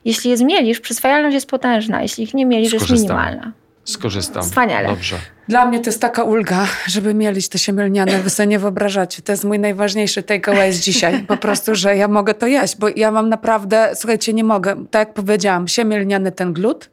Jeśli 0.05 0.29
je 0.29 0.37
zmielisz, 0.37 0.79
przyswajalność 0.79 1.33
jest 1.33 1.49
potężna, 1.49 2.01
jeśli 2.01 2.23
ich 2.23 2.33
nie 2.33 2.45
mielisz, 2.45 2.73
jest 2.73 2.89
minimalna. 2.89 3.51
Skorzystam. 3.85 4.43
Wspaniale. 4.43 4.87
Dobrze. 4.87 5.15
Dla 5.47 5.65
mnie 5.65 5.79
to 5.79 5.89
jest 5.89 6.01
taka 6.01 6.23
ulga, 6.23 6.67
żeby 6.87 7.13
mielić 7.13 7.49
te 7.49 7.59
siemielniane, 7.59 8.19
wy 8.19 8.29
sobie 8.29 8.47
nie 8.47 8.59
wyobrażacie. 8.59 9.21
To 9.21 9.31
jest 9.31 9.43
mój 9.43 9.59
najważniejszy 9.59 10.23
takeaway 10.23 10.73
z 10.73 10.79
dzisiaj. 10.79 11.23
Po 11.27 11.37
prostu, 11.37 11.75
że 11.75 11.97
ja 11.97 12.07
mogę 12.07 12.33
to 12.33 12.47
jeść, 12.47 12.77
bo 12.77 12.87
ja 12.95 13.11
mam 13.11 13.29
naprawdę, 13.29 13.91
słuchajcie, 13.95 14.33
nie 14.33 14.43
mogę. 14.43 14.85
Tak 14.91 15.07
jak 15.07 15.13
powiedziałam, 15.13 15.67
siemielniany 15.67 16.31
ten 16.31 16.53
glut, 16.53 16.89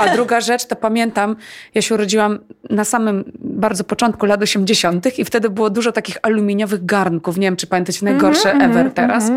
a 0.00 0.08
druga 0.08 0.40
rzecz, 0.40 0.66
to 0.66 0.76
pamiętam, 0.76 1.36
ja 1.74 1.82
się 1.82 1.94
urodziłam 1.94 2.38
na 2.70 2.84
samym 2.84 3.32
bardzo 3.38 3.84
początku 3.84 4.26
lat 4.26 4.42
80. 4.42 5.18
i 5.18 5.24
wtedy 5.24 5.50
było 5.50 5.70
dużo 5.70 5.92
takich 5.92 6.16
aluminiowych 6.22 6.84
garnków. 6.84 7.36
Nie 7.36 7.46
wiem, 7.46 7.56
czy 7.56 7.66
pamiętacie, 7.66 8.04
najgorsze 8.04 8.52
Mhm, 8.52 8.70
ever 8.70 8.92
teraz. 8.92 9.30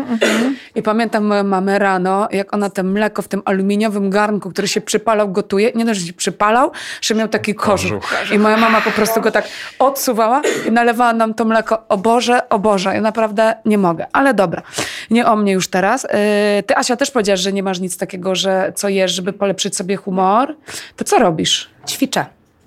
I 0.74 0.82
pamiętam 0.82 1.24
moją 1.24 1.44
mamę 1.44 1.78
rano, 1.78 2.28
jak 2.30 2.54
ona 2.54 2.70
te 2.70 2.82
mleko 2.82 3.22
w 3.22 3.28
tym 3.28 3.42
aluminiowym 3.44 4.10
garnku, 4.10 4.50
który 4.50 4.68
się 4.68 4.80
przypalał, 4.80 5.32
gotuje. 5.32 5.72
Nie 5.74 5.84
dość, 5.84 6.00
że 6.00 6.06
się 6.06 6.12
przypalał, 6.12 6.70
że 7.00 7.14
miał 7.14 7.28
taki 7.28 7.54
kożuch. 7.54 8.14
I 8.32 8.38
moja 8.38 8.56
mama 8.56 8.80
po 8.80 8.90
prostu 8.90 9.20
go 9.20 9.30
tak 9.30 9.48
odsuwała 9.78 10.42
i 10.68 10.72
nalewała 10.72 11.12
nam 11.12 11.34
to 11.34 11.44
mleko. 11.44 11.82
O 11.88 11.98
Boże, 11.98 12.48
o 12.48 12.58
Boże, 12.58 12.94
ja 12.94 13.00
naprawdę 13.00 13.54
nie 13.64 13.78
mogę. 13.78 14.06
Ale 14.12 14.34
dobra, 14.34 14.62
nie 15.10 15.26
o 15.26 15.36
mnie 15.36 15.52
już 15.52 15.68
teraz. 15.68 16.02
Yy, 16.02 16.62
Ty, 16.62 16.76
Asia, 16.76 16.96
też 16.96 17.10
powiedziałaś, 17.10 17.40
że 17.40 17.52
nie 17.52 17.62
masz 17.62 17.80
nic 17.80 17.96
takiego, 17.96 18.34
że 18.34 18.72
co 18.74 18.88
jesz, 18.88 19.12
żeby 19.12 19.32
polepszyć 19.32 19.76
sobie 19.76 19.96
humor. 20.06 20.56
To 20.96 21.04
co 21.04 21.18
robisz? 21.18 21.70
Ćwiczę. 21.88 22.26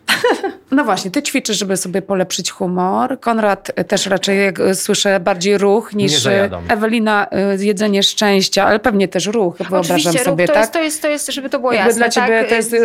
No 0.71 0.83
właśnie, 0.83 1.11
ty 1.11 1.21
ćwiczysz, 1.23 1.57
żeby 1.57 1.77
sobie 1.77 2.01
polepszyć 2.01 2.51
humor. 2.51 3.19
Konrad 3.19 3.71
y, 3.79 3.83
też 3.83 4.05
raczej, 4.05 4.45
jak 4.45 4.59
y, 4.59 4.75
słyszę, 4.75 5.19
bardziej 5.19 5.57
ruch 5.57 5.93
niż 5.93 6.11
zajadam. 6.11 6.63
Ewelina 6.67 7.27
jedzenie 7.59 8.03
szczęścia, 8.03 8.65
ale 8.65 8.79
pewnie 8.79 9.07
też 9.07 9.25
ruch, 9.25 9.57
wyobrażam 9.57 9.97
Oczywiście, 9.97 10.23
sobie, 10.23 10.45
ruch 10.45 10.47
to, 10.47 10.53
tak? 10.53 10.61
jest, 10.61 10.73
to, 10.73 10.81
jest, 10.81 11.01
to 11.01 11.07
jest, 11.07 11.27
żeby 11.31 11.49
to 11.49 11.59
było 11.59 11.71
Jakby 11.71 11.87
jasne. 11.87 11.99
dla 11.99 12.09
ciebie 12.09 12.39
tak? 12.39 12.49
to 12.49 12.55
jest 12.55 12.75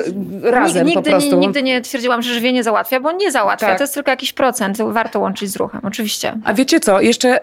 razem 0.42 0.86
nigdy, 0.86 1.02
po 1.02 1.10
prostu. 1.10 1.30
Nie, 1.30 1.46
nigdy 1.46 1.62
nie 1.62 1.80
twierdziłam, 1.80 2.22
że 2.22 2.34
żywienie 2.34 2.64
załatwia, 2.64 3.00
bo 3.00 3.12
nie 3.12 3.32
załatwia. 3.32 3.66
Tak. 3.66 3.78
To 3.78 3.84
jest 3.84 3.94
tylko 3.94 4.10
jakiś 4.10 4.32
procent. 4.32 4.78
Warto 4.78 5.20
łączyć 5.20 5.50
z 5.50 5.56
ruchem, 5.56 5.80
oczywiście. 5.84 6.34
A 6.44 6.54
wiecie 6.54 6.80
co, 6.80 7.00
jeszcze, 7.00 7.40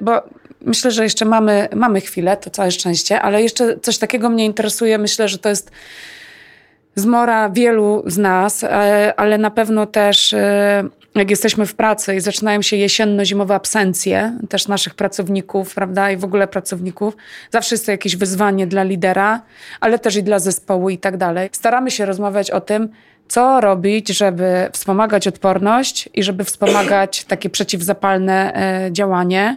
bo 0.00 0.22
myślę, 0.60 0.90
że 0.90 1.04
jeszcze 1.04 1.24
mamy, 1.24 1.68
mamy 1.74 2.00
chwilę, 2.00 2.36
to 2.36 2.50
całe 2.50 2.70
szczęście, 2.70 3.22
ale 3.22 3.42
jeszcze 3.42 3.78
coś 3.82 3.98
takiego 3.98 4.28
mnie 4.28 4.44
interesuje, 4.44 4.98
myślę, 4.98 5.28
że 5.28 5.38
to 5.38 5.48
jest 5.48 5.70
zmora 6.94 7.50
wielu 7.50 8.02
z 8.06 8.18
nas, 8.18 8.64
e, 8.64 9.14
ale 9.16 9.38
na 9.38 9.50
pewno 9.50 9.86
też 9.86 10.32
e, 10.32 10.84
jak 11.14 11.30
jesteśmy 11.30 11.66
w 11.66 11.74
pracy 11.74 12.14
i 12.14 12.20
zaczynają 12.20 12.62
się 12.62 12.76
jesienno-zimowe 12.76 13.54
absencje 13.54 14.38
też 14.48 14.68
naszych 14.68 14.94
pracowników, 14.94 15.74
prawda, 15.74 16.10
i 16.10 16.16
w 16.16 16.24
ogóle 16.24 16.48
pracowników, 16.48 17.16
zawsze 17.50 17.74
jest 17.74 17.86
to 17.86 17.92
jakieś 17.92 18.16
wyzwanie 18.16 18.66
dla 18.66 18.82
lidera, 18.82 19.42
ale 19.80 19.98
też 19.98 20.16
i 20.16 20.22
dla 20.22 20.38
zespołu 20.38 20.90
i 20.90 20.98
tak 20.98 21.16
dalej. 21.16 21.48
Staramy 21.52 21.90
się 21.90 22.06
rozmawiać 22.06 22.50
o 22.50 22.60
tym, 22.60 22.88
co 23.28 23.60
robić, 23.60 24.08
żeby 24.08 24.68
wspomagać 24.72 25.28
odporność 25.28 26.08
i 26.14 26.22
żeby 26.22 26.44
wspomagać 26.44 27.24
takie 27.24 27.50
przeciwzapalne 27.50 28.54
e, 28.54 28.92
działanie. 28.92 29.56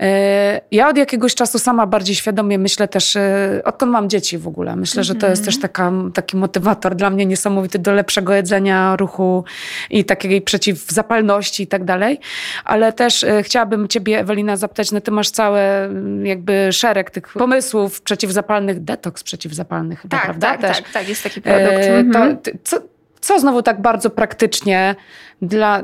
E, 0.00 0.60
Ja 0.70 0.88
od 0.88 0.96
jakiegoś 0.96 1.34
czasu 1.34 1.58
sama 1.58 1.86
bardziej 1.86 2.14
świadomie 2.16 2.58
myślę 2.58 2.88
też, 2.88 3.16
e, 3.16 3.60
odkąd 3.64 3.92
mam 3.92 4.08
dzieci 4.10 4.38
w 4.38 4.48
ogóle, 4.48 4.76
myślę, 4.76 5.04
że 5.04 5.14
to 5.14 5.26
jest 5.26 5.44
też 5.44 5.60
taka, 5.60 5.92
taki 6.14 6.36
motywator 6.36 6.94
dla 6.94 7.10
mnie 7.10 7.26
niesamowity 7.26 7.78
do 7.78 7.92
lepszego 7.92 8.34
jedzenia, 8.34 8.96
ruchu 8.96 9.44
i 9.90 10.04
takiej 10.04 10.42
przeciwzapalności 10.42 11.62
i 11.62 11.66
tak 11.66 11.84
dalej. 11.84 12.20
Ale 12.64 12.92
też 12.92 13.24
e, 13.24 13.42
chciałabym 13.42 13.88
ciebie, 13.88 14.18
Ewelina, 14.20 14.56
zapytać, 14.56 14.92
no 14.92 15.00
ty 15.00 15.10
masz 15.10 15.30
cały 15.30 15.58
mm, 15.60 16.26
jakby 16.26 16.68
szereg 16.72 17.10
tych 17.10 17.28
pomysłów 17.28 18.02
przeciwzapalnych, 18.02 18.84
detoks 18.84 19.22
przeciwzapalnych 19.22 20.00
chyba, 20.00 20.16
Tak, 20.16 20.24
prawda? 20.24 20.46
tak, 20.50 20.60
też. 20.60 20.76
tak, 20.82 20.92
tak, 20.92 21.08
jest 21.08 21.22
taki 21.22 21.42
produkt. 21.42 21.72
E, 21.74 21.94
Mhm. 21.98 22.36
to, 22.36 22.42
ty- 22.42 22.58
co, 22.64 22.76
co 23.24 23.38
znowu 23.40 23.62
tak 23.62 23.80
bardzo 23.82 24.10
praktycznie 24.10 24.94
dla, 25.42 25.80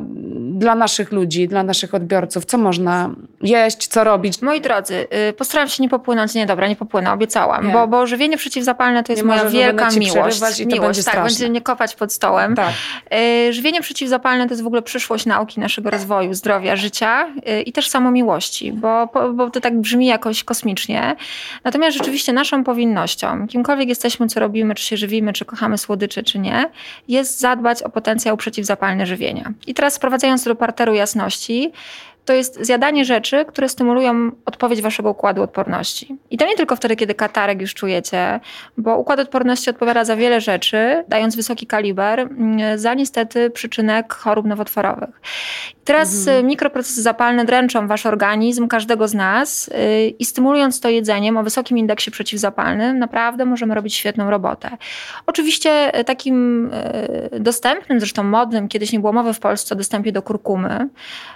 dla 0.51 0.75
naszych 0.75 1.13
ludzi, 1.13 1.49
dla 1.49 1.63
naszych 1.63 1.95
odbiorców? 1.95 2.45
Co 2.45 2.59
można 2.59 3.11
jeść, 3.43 3.87
co 3.87 4.05
robić? 4.05 4.43
Moi 4.43 4.61
drodzy, 4.61 5.07
y, 5.29 5.33
postaram 5.33 5.69
się 5.69 5.83
nie 5.83 5.89
popłynąć. 5.89 6.35
Nie, 6.35 6.47
dobra, 6.47 6.69
nie 6.69 6.77
popłynę, 6.77 7.13
obiecałam. 7.13 7.67
Nie. 7.67 7.73
Bo, 7.73 7.89
bo 7.89 8.07
żywienie 8.07 8.37
przeciwzapalne 8.37 9.05
to 9.05 9.13
jest 9.13 9.23
Nie 9.23 9.29
moja 9.29 9.45
wielka 9.45 9.89
miłość. 9.91 10.61
i 10.61 10.67
to 10.67 10.75
miłość, 10.77 10.81
będzie 10.99 11.03
tak, 11.05 11.25
będzie 11.25 11.49
mnie 11.49 11.61
kopać 11.61 11.95
pod 11.95 12.13
stołem. 12.13 12.55
Tak. 12.55 12.69
Y, 13.49 13.53
Żywienie 13.53 13.81
przeciwzapalne 13.81 14.47
to 14.47 14.51
jest 14.53 14.63
w 14.63 14.67
ogóle 14.67 14.83
przyszłość 14.83 15.27
nauki 15.27 15.61
naszego 15.61 15.91
rozwoju, 15.91 16.35
zdrowia, 16.35 16.77
życia 16.77 17.27
y, 17.49 17.63
i 17.63 17.73
też 17.73 17.89
samomiłości, 17.89 18.73
bo, 18.73 19.09
bo- 19.15 19.33
bo 19.33 19.51
to 19.51 19.61
tak 19.61 19.81
brzmi 19.81 20.07
jakoś 20.07 20.45
kosmicznie. 20.45 21.17
Natomiast 21.65 21.97
rzeczywiście 21.99 22.33
naszą 22.33 22.65
powinnością, 22.65 23.47
kimkolwiek 23.49 23.89
jesteśmy, 23.89 24.27
co 24.27 24.41
robimy, 24.41 24.75
czy 24.75 24.85
się 24.85 24.97
żywimy, 24.97 25.33
czy 25.33 25.45
kochamy 25.45 25.79
słodycze, 25.79 26.23
czy 26.23 26.39
nie, 26.39 26.71
jest 27.09 27.30
zadbać 27.39 27.83
o 27.83 27.89
potencjał 27.89 28.37
przeciwzapalny 28.37 29.07
żywienia. 29.07 29.53
I 29.67 29.75
teraz 29.75 29.95
sprowadzając 29.95 30.45
do 30.45 30.55
parteru 30.55 30.95
jasności, 30.95 31.73
to 32.31 32.35
jest 32.35 32.65
zjadanie 32.65 33.05
rzeczy, 33.05 33.45
które 33.45 33.69
stymulują 33.69 34.31
odpowiedź 34.47 34.83
waszego 34.83 35.11
układu 35.11 35.43
odporności. 35.43 36.17
I 36.31 36.37
to 36.37 36.47
nie 36.47 36.57
tylko 36.57 36.77
wtedy, 36.77 36.97
kiedy 36.97 37.15
katarek 37.15 37.61
już 37.61 37.75
czujecie, 37.75 38.41
bo 38.77 38.97
układ 38.99 39.21
odporności 39.21 39.71
odpowiada 39.71 40.05
za 40.05 40.17
wiele 40.17 40.41
rzeczy, 40.41 41.05
dając 41.09 41.37
wysoki 41.37 41.67
kaliber, 41.67 42.21
mm, 42.21 42.79
za 42.79 42.95
niestety 42.95 43.51
przyczynek 43.51 44.15
chorób 44.15 44.47
nowotworowych. 44.47 45.21
Teraz 45.85 46.19
Mhm. 46.19 46.45
y, 46.45 46.49
mikroprocesy 46.49 47.03
zapalne 47.03 47.45
dręczą 47.45 47.87
wasz 47.89 48.07
organizm, 48.07 48.69
każdego 48.69 49.09
z 49.09 49.15
nas 49.15 49.69
y, 49.69 50.09
i 50.19 50.25
stymulując 50.25 50.81
to 50.81 50.89
jedzeniem 50.89 51.37
o 51.37 51.43
wysokim 51.43 51.79
indeksie 51.79 52.11
przeciwzapalnym, 52.11 52.99
naprawdę 52.99 53.45
możemy 53.45 53.75
robić 53.75 53.95
świetną 53.95 54.31
robotę. 54.31 54.71
Oczywiście 55.27 55.99
y, 56.01 56.05
takim 56.05 56.71
dostępnym, 57.41 58.01
zresztą 58.01 58.23
modnym, 58.23 58.69
kiedyś 58.69 58.93
nie 58.93 59.01
było 59.01 59.13
mowy 59.13 59.35
w 59.35 59.41
Polsce 59.41 59.75
o 59.75 59.79
dostępie 59.79 60.13
do 60.13 60.23
kurkumy. 60.23 60.89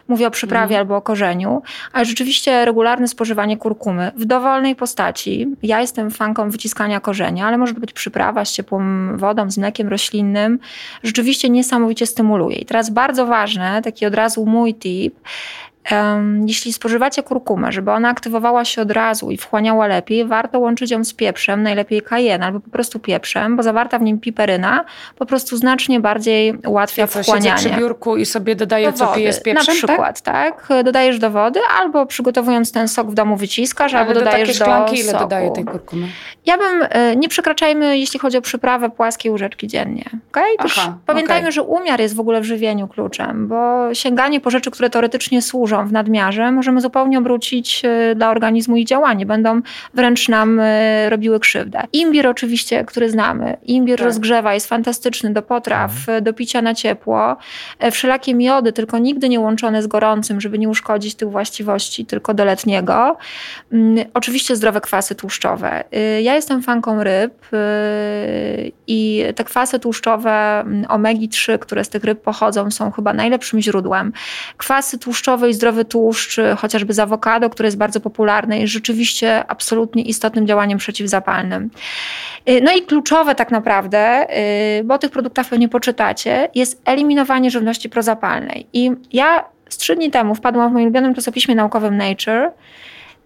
Mówię 0.09 0.27
o 0.27 0.31
przyprawie 0.31 0.79
albo 0.85 0.97
o 0.97 1.03
korzeniu, 1.03 1.63
ale 1.93 2.05
rzeczywiście 2.05 2.65
regularne 2.65 3.09
spożywanie 3.09 3.57
kurkumy 3.57 4.13
w 4.17 4.25
dowolnej 4.25 4.77
postaci. 4.77 5.47
Ja 5.63 5.81
jestem 5.81 6.11
fanką 6.11 6.51
wyciskania 6.51 7.01
korzenia, 7.01 7.47
ale 7.47 7.59
może 7.59 7.75
być 7.75 7.93
przyprawa 7.93 8.45
z 8.45 8.53
ciepłą 8.53 8.83
wodą, 9.17 9.51
z 9.51 9.59
mlekiem 9.59 9.89
roślinnym. 9.89 10.59
Rzeczywiście 11.03 11.51
niesamowicie 11.51 12.07
stymuluje. 12.07 12.57
I 12.57 12.65
teraz 12.65 12.91
bardzo 12.91 13.27
ważne, 13.27 13.83
taki 13.83 14.07
od 14.07 14.15
razu 14.15 14.47
mój 14.47 14.75
tip, 14.75 15.15
Jeśli 16.47 16.73
spożywacie 16.73 17.23
kurkumę, 17.23 17.73
żeby 17.73 17.91
ona 17.91 18.09
aktywowała 18.09 18.65
się 18.65 18.83
od 18.83 18.91
razu 18.91 19.31
i 19.31 19.37
wchłaniała 19.37 19.87
lepiej, 19.87 20.25
warto 20.25 20.59
łączyć 20.59 20.91
ją 20.91 21.05
z 21.05 21.15
pieprzem, 21.15 21.63
najlepiej 21.63 22.03
cayenne 22.03 22.47
albo 22.47 22.61
po 22.61 22.71
prostu 22.71 22.99
pieprzem, 22.99 23.57
bo 23.57 23.63
zawarta 23.63 23.99
w 23.99 24.03
nim 24.03 24.21
piperyna 24.21 24.85
po 25.19 25.27
prostu 25.27 25.57
znacznie 25.57 26.01
bardziej 26.01 26.55
ułatwia 26.67 27.07
Co, 27.07 27.13
siedzę 27.13 27.23
przy 27.23 27.31
wchłanianie. 27.31 27.77
biurku 27.79 28.17
i 28.17 28.27
sobie 28.27 28.57
dodaję, 28.57 28.93
Do 28.93 28.99
co 28.99 29.07
wody, 29.07 29.33
z 29.33 29.43
pieprzem, 29.43 29.75
Na 29.75 29.87
przykład, 29.87 30.21
tak? 30.21 30.69
Dodajesz 30.85 31.19
do 31.19 31.31
wody 31.31 31.61
albo 31.81 32.07
przygotowując 32.07 32.73
ten 32.73 32.89
sok 32.89 33.11
w 33.11 33.15
domu 33.15 33.37
wyciskasz, 33.37 33.93
tak? 33.93 34.01
albo 34.01 34.11
Ale 34.11 34.21
do 34.21 34.25
dodajesz 34.25 34.49
do 34.49 34.55
szklanki 34.55 34.95
ile 35.01 35.13
soku. 35.13 35.25
dodaję 35.25 35.51
tej 35.51 35.65
kurkumy? 35.65 36.09
Ja 36.47 36.59
bym, 36.59 36.87
e, 36.91 37.17
nie 37.17 37.29
przekraczajmy, 37.29 37.99
jeśli 37.99 38.21
chodzi 38.21 38.39
o 38.39 38.41
przyprawę, 38.41 38.91
płaskiej 38.91 39.33
łyżeczki 39.33 39.67
dziennie. 39.67 40.05
Okay? 40.31 40.45
Aha, 40.59 40.99
pamiętajmy, 41.07 41.43
okej. 41.43 41.53
że 41.53 41.63
umiar 41.63 42.01
jest 42.01 42.17
w 42.17 42.21
ogóle 42.21 42.41
w 42.41 42.45
żywieniu 42.45 42.89
kluczem, 42.89 43.49
bo 43.49 43.95
sięganie 43.95 44.41
po 44.41 44.51
rzeczy, 44.51 44.71
które 44.71 44.91
teoretycznie 44.91 45.43
służą 45.43 45.74
w 45.83 45.93
nadmiarze, 45.93 46.53
możemy 46.53 46.81
zupełnie 46.81 47.19
obrócić 47.19 47.83
e, 47.85 48.15
dla 48.15 48.31
organizmu 48.31 48.77
ich 48.77 48.87
działanie. 48.87 49.27
Będą 49.27 49.61
wręcz 49.95 50.29
nam 50.29 50.61
e, 50.61 51.11
robiły 51.11 51.41
krzywdę. 51.41 51.83
Imbir 51.93 52.27
oczywiście, 52.27 52.85
który 52.85 53.11
znamy. 53.11 53.57
Imbir 53.63 53.99
Tak. 53.99 54.07
rozgrzewa, 54.07 54.55
jest 54.55 54.67
fantastyczny 54.69 55.33
do 55.33 55.43
potraw, 55.43 55.91
e, 56.09 56.21
do 56.21 56.33
picia 56.33 56.63
na 56.63 56.75
ciepło. 56.75 57.37
Wszelakie 57.93 58.35
miody, 58.35 58.73
tylko 58.73 58.99
nigdy 58.99 59.29
nie 59.29 59.41
łączone 59.41 59.83
z 59.83 59.87
gorącym, 59.87 60.41
żeby 60.41 60.59
nie 60.59 60.69
uszkodzić 60.69 61.15
tych 61.15 61.31
właściwości, 61.31 62.07
tylko 62.07 62.35
do 62.35 62.45
letniego. 62.45 63.17
Mm, 63.73 64.05
Oczywiście 64.15 64.57
zdrowe 64.57 64.81
kwasy 64.81 65.15
tłuszczowe. 65.15 65.85
Ja 66.23 66.35
jestem 66.35 66.63
fanką 66.63 67.05
ryb 67.05 67.47
i 68.87 69.25
te 69.35 69.45
kwasy 69.45 69.79
tłuszczowe 69.79 70.61
mm, 70.61 70.85
omegi-3, 70.85 71.59
które 71.59 71.85
z 71.85 71.89
tych 71.89 72.05
ryb 72.05 72.23
pochodzą, 72.23 72.71
są 72.71 72.91
chyba 72.91 73.13
najlepszym 73.13 73.61
źródłem. 73.61 74.13
Kwasy 74.57 74.99
tłuszczowe 74.99 75.51
i 75.51 75.55
zdrowy 75.65 75.85
tłuszcz, 75.85 76.39
y, 76.39 76.57
chociażby 76.57 76.93
z 76.93 76.99
awokado, 76.99 77.51
które 77.51 77.67
jest 77.67 77.77
bardzo 77.77 78.01
popularne, 78.01 78.59
jest 78.59 78.73
rzeczywiście 78.73 79.45
absolutnie 79.49 80.03
istotnym 80.03 80.47
działaniem 80.47 80.79
przeciwzapalnym. 80.79 81.71
Y, 82.49 82.61
No 82.63 82.73
i 82.73 82.83
kluczowe 82.83 83.35
tak 83.35 83.51
naprawdę, 83.51 84.27
y, 84.81 84.85
bo 84.85 84.95
o 84.95 84.99
tych 84.99 85.11
produktach 85.11 85.49
pewnie 85.49 85.69
poczytacie, 85.69 86.49
jest 86.55 86.83
eliminowanie 86.85 87.51
żywności 87.51 87.89
prozapalnej. 87.89 88.67
I 88.73 88.91
ja 89.13 89.45
z 89.69 89.77
trzy 89.77 89.97
dni 89.97 90.11
temu 90.11 90.35
wpadłam 90.35 90.71
w 90.71 90.73
moim 90.73 90.85
ulubionym 90.85 91.15
czasopiśmie 91.15 91.55
naukowym 91.55 91.97
Nature 91.97 92.53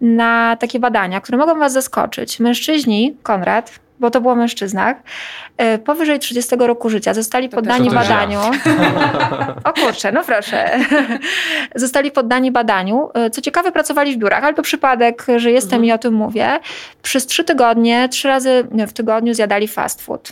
na 0.01 0.57
takie 0.59 0.79
badania, 0.79 1.21
które 1.21 1.37
mogą 1.37 1.59
Was 1.59 1.73
zaskoczyć. 1.73 2.39
Mężczyźni, 2.39 3.17
Konrad, 3.23 3.79
bo 3.99 4.11
to 4.11 4.21
było 4.21 4.35
mężczyznach, 4.35 4.97
e, 5.57 5.77
powyżej 5.77 6.19
30 6.19 6.55
roku 6.59 6.89
życia 6.89 7.13
zostali 7.13 7.49
To 7.49 7.55
poddani 7.57 7.85
też 7.89 7.93
ja. 7.93 7.99
badaniu. 8.01 8.39
o 9.63 9.73
kurczę, 9.73 10.11
no 10.11 10.23
proszę. 10.23 10.69
zostali 11.75 12.11
poddani 12.11 12.51
badaniu. 12.51 13.09
E, 13.13 13.29
Co 13.29 13.41
ciekawe, 13.41 13.71
pracowali 13.71 14.13
w 14.13 14.17
biurach, 14.17 14.43
ale 14.43 14.53
to 14.53 14.61
przypadek, 14.61 15.25
że 15.37 15.51
jestem 15.51 15.69
Mhm. 15.79 15.85
i 15.85 15.91
o 15.91 15.97
tym 15.97 16.13
mówię. 16.13 16.59
Przez 17.01 17.25
trzy 17.25 17.43
tygodnie, 17.43 18.09
trzy 18.09 18.27
razy 18.27 18.67
w 18.87 18.93
tygodniu 18.93 19.33
zjadali 19.33 19.67
fast 19.67 20.01
food. 20.01 20.29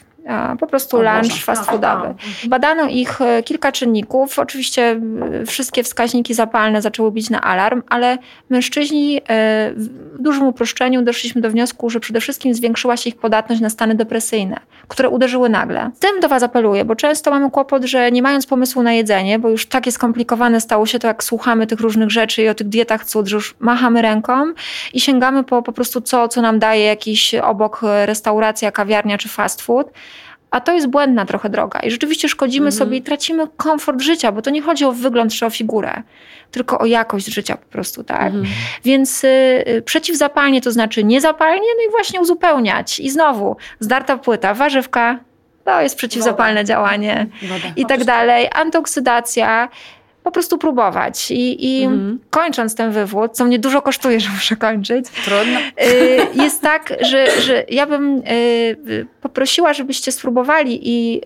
Po 0.60 0.68
prostu 0.68 0.98
lunch 0.98 1.44
fast 1.44 1.66
foodowy. 1.66 2.16
Badano 2.48 2.88
ich 2.88 3.22
e, 3.22 3.44
kilka 3.44 3.72
czynników. 3.72 4.40
Oczywiście 4.40 5.00
e, 5.42 5.46
wszystkie 5.46 5.84
wskaźniki 5.84 6.34
zapalne 6.34 6.82
zaczęły 6.82 7.12
bić 7.12 7.30
na 7.30 7.42
alarm, 7.42 7.84
ale 7.90 8.18
mężczyźni 8.50 9.18
e, 9.18 9.22
w 9.76 10.22
dużym 10.22 10.48
uproszczeniu 10.48 11.02
doszliśmy 11.02 11.42
do 11.42 11.50
wniosku, 11.50 11.90
że 11.90 12.00
przede 12.00 12.22
wszystkim 12.22 12.54
zwiększyła 12.54 12.98
się 12.98 13.10
ich 13.10 13.18
podatność 13.18 13.62
na 13.62 13.70
stany 13.70 13.96
depresyjne, 13.96 14.60
które 14.88 15.10
uderzyły 15.10 15.50
nagle. 15.50 15.92
Z 15.96 16.00
tym 16.00 16.20
do 16.20 16.30
Was 16.30 16.44
apeluję, 16.44 16.86
bo 16.86 16.96
często 16.96 17.32
mamy 17.32 17.52
kłopot, 17.52 17.84
że 17.84 18.12
nie 18.12 18.22
mając 18.22 18.46
pomysłu 18.46 18.84
na 18.84 18.94
jedzenie, 18.94 19.40
bo 19.40 19.50
już 19.50 19.66
takie 19.66 19.92
skomplikowane 19.92 20.62
stało 20.62 20.86
się 20.86 21.00
to, 21.00 21.08
jak 21.08 21.24
słuchamy 21.24 21.68
tych 21.68 21.80
różnych 21.80 22.12
rzeczy 22.12 22.44
i 22.44 22.50
o 22.50 22.56
tych 22.56 22.68
dietach 22.68 23.06
cud, 23.06 23.28
że 23.28 23.36
już 23.36 23.56
machamy 23.60 24.02
ręką 24.02 24.54
i 24.94 25.02
sięgamy 25.02 25.44
po 25.44 25.62
po 25.62 25.72
prostu 25.72 26.02
co, 26.02 26.28
co 26.28 26.42
nam 26.42 26.60
daje 26.60 26.86
jakiś 26.86 27.36
obok 27.36 27.82
restauracja, 28.06 28.72
kawiarnia 28.72 29.18
czy 29.18 29.30
fast 29.30 29.62
food. 29.62 29.92
A 30.52 30.62
to 30.62 30.74
jest 30.74 30.88
błędna 30.88 31.26
trochę 31.26 31.50
droga. 31.50 31.80
I 31.80 31.92
rzeczywiście 31.92 32.30
szkodzimy 32.30 32.68
mhm. 32.68 32.80
sobie 32.80 32.98
i 32.98 33.02
tracimy 33.02 33.48
komfort 33.58 34.02
życia, 34.02 34.32
bo 34.32 34.42
to 34.42 34.50
nie 34.50 34.62
chodzi 34.62 34.86
o 34.86 34.92
wygląd 34.92 35.34
czy 35.34 35.46
o 35.46 35.50
figurę, 35.50 36.02
tylko 36.52 36.80
o 36.80 36.86
jakość 36.86 37.26
życia 37.26 37.58
po 37.58 37.66
prostu, 37.66 38.04
tak? 38.04 38.26
Mhm. 38.26 38.46
Więc 38.84 39.24
y, 39.24 39.28
y 39.68 39.82
przeciwzapalnie 39.82 40.62
to 40.62 40.72
znaczy 40.72 41.04
niezapalnie, 41.04 41.68
no 41.78 41.90
i 41.90 41.92
właśnie 41.92 42.22
uzupełniać. 42.22 43.00
I 43.00 43.10
znowu, 43.10 43.58
zdarta 43.80 44.18
płyta, 44.18 44.54
warzywka, 44.54 45.20
to 45.68 45.82
jest 45.82 45.96
przeciwzapalne 45.96 46.62
Woda. 46.62 46.68
działanie 46.68 47.28
Woda. 47.42 47.74
i 47.76 47.86
tak 47.86 48.04
dalej. 48.04 48.50
Antoksydacja, 48.54 49.70
po 50.28 50.32
prostu 50.32 50.58
próbować. 50.58 51.32
I, 51.32 51.66
i 51.66 51.84
mhm. 51.84 52.20
kończąc 52.30 52.76
ten 52.76 52.92
wywód, 52.92 53.32
co 53.32 53.46
mnie 53.46 53.60
dużo 53.60 53.82
kosztuje, 53.82 54.20
że 54.24 54.30
muszę 54.30 54.56
kończyć, 54.56 55.06
Trudno. 55.10 55.60
Y, 55.60 56.44
jest 56.44 56.62
tak, 56.62 56.94
że, 57.02 57.42
że 57.42 57.64
ja 57.70 57.86
bym 57.86 58.18
y, 58.18 59.08
poprosiła, 59.22 59.74
żebyście 59.74 60.12
spróbowali 60.12 60.80
i 60.84 61.22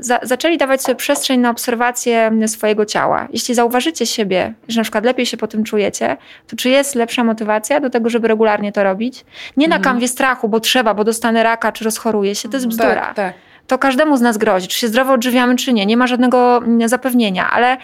za, 0.00 0.20
zaczęli 0.22 0.58
dawać 0.58 0.82
sobie 0.82 0.94
przestrzeń 0.94 1.40
na 1.40 1.50
obserwację 1.50 2.30
swojego 2.46 2.86
ciała. 2.86 3.28
Jeśli 3.32 3.54
zauważycie 3.54 4.06
siebie, 4.06 4.54
że 4.68 4.80
na 4.80 4.82
przykład 4.82 5.04
lepiej 5.04 5.26
się 5.26 5.36
po 5.36 5.46
tym 5.46 5.64
czujecie, 5.64 6.16
to 6.46 6.56
czy 6.56 6.68
jest 6.68 6.94
lepsza 6.94 7.24
motywacja 7.24 7.80
do 7.80 7.90
tego, 7.90 8.10
żeby 8.10 8.28
regularnie 8.28 8.72
to 8.72 8.84
robić? 8.84 9.24
Nie 9.56 9.68
na 9.68 9.76
mhm. 9.76 9.94
kanwie 9.94 10.08
strachu, 10.08 10.48
bo 10.48 10.60
trzeba, 10.60 10.94
bo 10.94 11.04
dostanę 11.04 11.42
raka, 11.42 11.72
czy 11.72 11.84
rozchoruję 11.84 12.34
się. 12.34 12.48
To 12.48 12.56
jest 12.56 12.66
bzdura. 12.66 12.94
Tak, 12.94 13.14
tak 13.14 13.34
to 13.66 13.78
każdemu 13.78 14.16
z 14.16 14.20
nas 14.20 14.38
grozi, 14.38 14.68
czy 14.68 14.78
się 14.78 14.88
zdrowo 14.88 15.12
odżywiamy, 15.12 15.56
czy 15.56 15.72
nie. 15.72 15.86
Nie 15.86 15.96
ma 15.96 16.06
żadnego 16.06 16.56
mm, 16.56 16.88
zapewnienia, 16.88 17.50
ale 17.50 17.76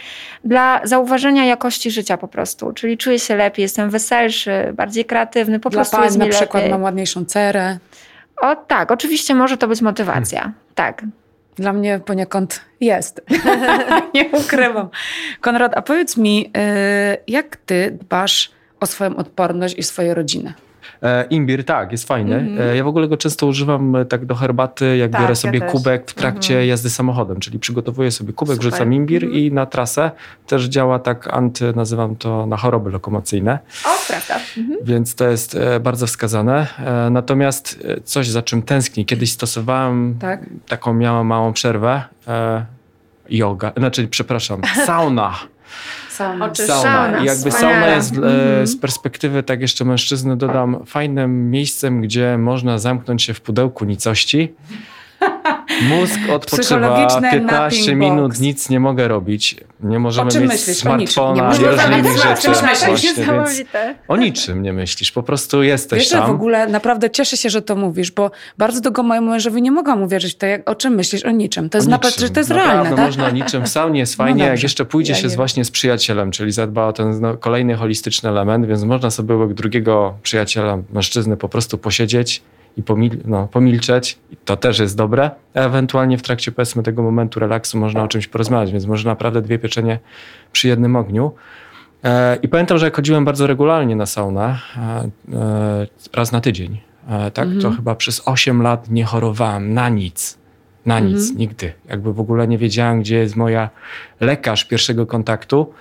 dla 0.45 0.81
zauważenia 0.85 1.45
jakości 1.45 1.91
życia 1.91 2.16
po 2.16 2.28
prostu. 2.28 2.72
Czyli 2.72 2.99
czuję 2.99 3.18
się 3.18 3.37
lepiej, 3.37 3.62
jestem 3.62 3.91
weselszy, 3.91 4.72
bardziej 4.74 5.05
kreatywny, 5.05 5.61
po 5.61 5.70
dla 5.70 5.78
prostu 5.78 5.97
pań 5.97 6.05
jest 6.05 6.18
mi 6.18 6.26
na 6.26 6.33
przykład 6.33 6.64
mam 6.70 6.83
ładniejszą 6.83 7.24
cerę. 7.24 7.78
O 8.41 8.57
tak, 8.57 8.91
oczywiście 8.91 9.35
może 9.35 9.57
to 9.57 9.68
być 9.68 9.81
motywacja. 9.81 10.41
Hmm. 10.41 10.59
Tak. 10.74 11.05
Dla 11.57 11.72
mnie 11.72 12.01
poniekąd 12.05 12.61
jest. 12.81 13.20
nie 14.14 14.28
ukrywam. 14.28 14.89
Konrad, 15.41 15.76
a 15.76 15.83
powiedz 15.83 16.16
mi, 16.16 16.47
y, 16.47 16.51
jak 17.26 17.57
ty 17.57 17.99
dbasz 18.01 18.51
o 18.81 18.87
swoją 18.87 19.16
odporność 19.16 19.78
i 19.78 19.83
swoją 19.83 20.14
rodzinę? 20.14 20.55
E, 21.03 21.25
imbir, 21.31 21.65
tak, 21.65 21.93
jest 21.93 22.09
fajny. 22.09 22.35
Mm 22.37 22.57
-hmm. 22.57 22.75
ja 22.75 22.85
w 22.85 22.87
ogóle 22.87 23.09
go 23.09 23.17
często 23.17 23.47
używam 23.47 23.97
e, 23.97 24.05
tak 24.05 24.27
do 24.27 24.35
herbaty, 24.35 24.97
jak 24.97 25.11
tak, 25.11 25.21
biorę 25.21 25.37
sobie 25.37 25.59
ja 25.59 25.67
kubek 25.67 26.11
w 26.11 26.15
trakcie 26.15 26.55
mm 26.55 26.67
-hmm. 26.67 26.69
jazdy 26.69 26.91
samochodem, 26.91 27.41
czyli 27.41 27.59
przygotowuję 27.59 28.11
sobie 28.11 28.33
kubek, 28.33 28.57
Super. 28.57 28.71
wrzucam 28.71 28.93
imbir 28.93 29.25
mm 29.25 29.37
-hmm. 29.37 29.39
i 29.39 29.53
na 29.53 29.67
trasę 29.67 30.11
też 30.47 30.65
działa 30.65 30.99
tak 30.99 31.35
anty, 31.35 31.73
nazywam 31.77 32.17
to 32.17 32.47
na 32.47 32.57
choroby 32.57 32.91
lokomocyjne. 32.91 33.59
O, 33.85 33.89
prawda. 34.09 34.35
Mhm. 34.59 34.79
Więc 34.83 35.15
to 35.15 35.29
jest 35.29 35.59
bardzo 35.81 36.07
wskazane. 36.07 36.67
Natomiast 37.11 37.87
coś, 38.05 38.29
za 38.29 38.43
czym 38.43 38.63
tęsknię, 38.63 39.05
kiedyś 39.05 39.33
stosowałem, 39.33 40.17
tak? 40.21 40.41
taką 40.69 40.95
miałam 40.95 41.27
małą 41.27 41.53
przerwę, 41.53 42.03
yoga, 43.31 43.73
znaczy 43.77 44.09
przepraszam, 44.09 44.61
sauna. 44.87 45.35
Sauna. 46.21 46.55
Sauna. 46.55 47.23
I 47.23 47.25
jakby 47.25 47.51
Wspaniale. 47.51 47.81
sauna 47.81 47.95
jest 47.97 48.16
mm. 48.16 48.66
z 48.66 48.77
perspektywy, 48.77 49.43
tak 49.43 49.61
jeszcze 49.61 49.85
mężczyzny 49.85 50.37
dodam, 50.37 50.87
fajnym 50.87 51.51
miejscem, 51.51 52.01
gdzie 52.01 52.39
można 52.39 52.79
zamknąć 52.79 53.23
się 53.23 53.35
w 53.35 53.41
pudełku 53.41 53.85
nicości 53.85 54.55
Mózg 55.88 56.18
odpoczywa 56.30 57.09
15 57.30 57.95
minut, 57.95 58.41
nic 58.41 58.70
nie 58.70 58.80
mogę 58.80 59.09
robić. 59.09 59.57
Nie 59.82 59.99
możemy 59.99 60.26
mieć 60.26 60.49
myślisz? 60.49 60.76
smartfona 60.76 61.55
i 61.55 61.64
różnych 61.64 62.18
rzeczy. 62.18 62.49
Właśnie, 62.49 63.64
o 64.09 64.16
niczym 64.16 64.62
nie 64.62 64.72
myślisz, 64.72 65.12
po 65.12 65.22
prostu 65.22 65.62
jesteś 65.62 65.99
Wiesz, 65.99 66.09
tam. 66.09 66.26
w 66.26 66.30
ogóle 66.30 66.66
naprawdę 66.66 67.11
cieszę 67.11 67.36
się, 67.36 67.51
że 67.51 67.62
to 67.62 67.76
mówisz, 67.76 68.11
bo 68.11 68.30
bardzo 68.59 68.80
długo 68.80 69.03
mojemu 69.03 69.30
mężowi 69.30 69.62
nie 69.62 69.70
mogłam 69.70 70.03
uwierzyć 70.03 70.34
to, 70.34 70.47
jak, 70.47 70.70
o 70.70 70.74
czym 70.74 70.95
myślisz, 70.95 71.24
o 71.24 71.30
niczym. 71.30 71.70
To 71.70 71.78
jest 71.78 71.88
naprawdę, 71.88 72.20
że 72.20 72.30
to 72.30 72.41
jest 72.41 72.51
naprawdę 72.51 72.72
realne. 72.72 72.97
Tak? 72.97 73.07
można 73.07 73.26
o 73.26 73.30
niczym. 73.30 73.64
W 73.64 73.68
saunie 73.68 74.01
jest 74.01 74.18
no 74.18 74.24
fajnie, 74.24 74.45
no 74.45 74.51
jak 74.51 74.62
jeszcze 74.62 74.84
pójdzie 74.84 75.12
ja 75.12 75.18
się 75.18 75.28
z, 75.28 75.36
właśnie 75.36 75.64
z 75.64 75.70
przyjacielem, 75.70 76.30
czyli 76.30 76.53
zadba 76.53 76.86
o 76.86 76.93
ten 76.93 77.20
no, 77.20 77.36
kolejny 77.36 77.74
holistyczny 77.74 78.28
element, 78.28 78.66
więc 78.66 78.82
można 78.82 79.11
sobie 79.11 79.34
obok 79.34 79.55
drugiego 79.55 80.14
przyjaciela, 80.22 80.78
mężczyzny 80.93 81.36
po 81.36 81.49
prostu 81.49 81.78
posiedzieć 81.78 82.43
i 82.77 82.83
pomil 82.83 83.18
no, 83.25 83.49
pomilczeć. 83.49 84.18
to 84.45 84.57
też 84.57 84.79
jest 84.79 84.97
dobre. 84.97 85.31
Ewentualnie 85.55 86.18
w 86.18 86.23
trakcie 86.23 86.53
powiedzmy 86.53 86.83
tego 86.83 87.03
momentu 87.03 87.41
relaksu 87.41 87.79
można 87.79 88.03
o 88.03 88.09
czymś 88.09 88.27
porozmawiać, 88.27 88.73
więc 88.73 88.87
może 88.87 89.09
naprawdę 89.09 89.43
dwie 89.43 89.59
pieczenie 89.59 89.99
przy 90.53 90.68
jednym 90.68 90.97
ogniu. 90.97 91.33
E, 92.05 92.37
I 92.43 92.49
pamiętam, 92.49 92.79
że 92.79 92.87
jak 92.87 92.97
chodziłem 92.97 93.25
bardzo 93.25 93.47
regularnie 93.47 93.97
na 93.97 94.07
saunę, 94.07 94.59
e, 94.77 94.81
e, 95.33 95.87
raz 96.12 96.33
na 96.33 96.41
tydzień, 96.41 96.81
tak, 97.35 97.45
mhm. 97.45 97.61
to 97.61 97.71
chyba 97.71 97.95
przez 97.95 98.23
8 98.25 98.62
lat 98.62 98.91
nie 98.91 99.05
chorowałem 99.05 99.75
na 99.75 99.89
nic. 99.89 100.41
Na 100.87 101.01
nic, 101.01 101.21
mhm. 101.21 101.39
nigdy. 101.39 101.73
Jakby 101.89 102.12
w 102.12 102.21
ogóle 102.21 102.49
nie 102.49 102.59
wiedziałem, 102.59 103.01
gdzie 103.01 103.16
jest 103.16 103.37
moja 103.37 103.71
lekarz 104.21 104.64
pierwszego 104.64 105.07
kontaktu. 105.07 105.73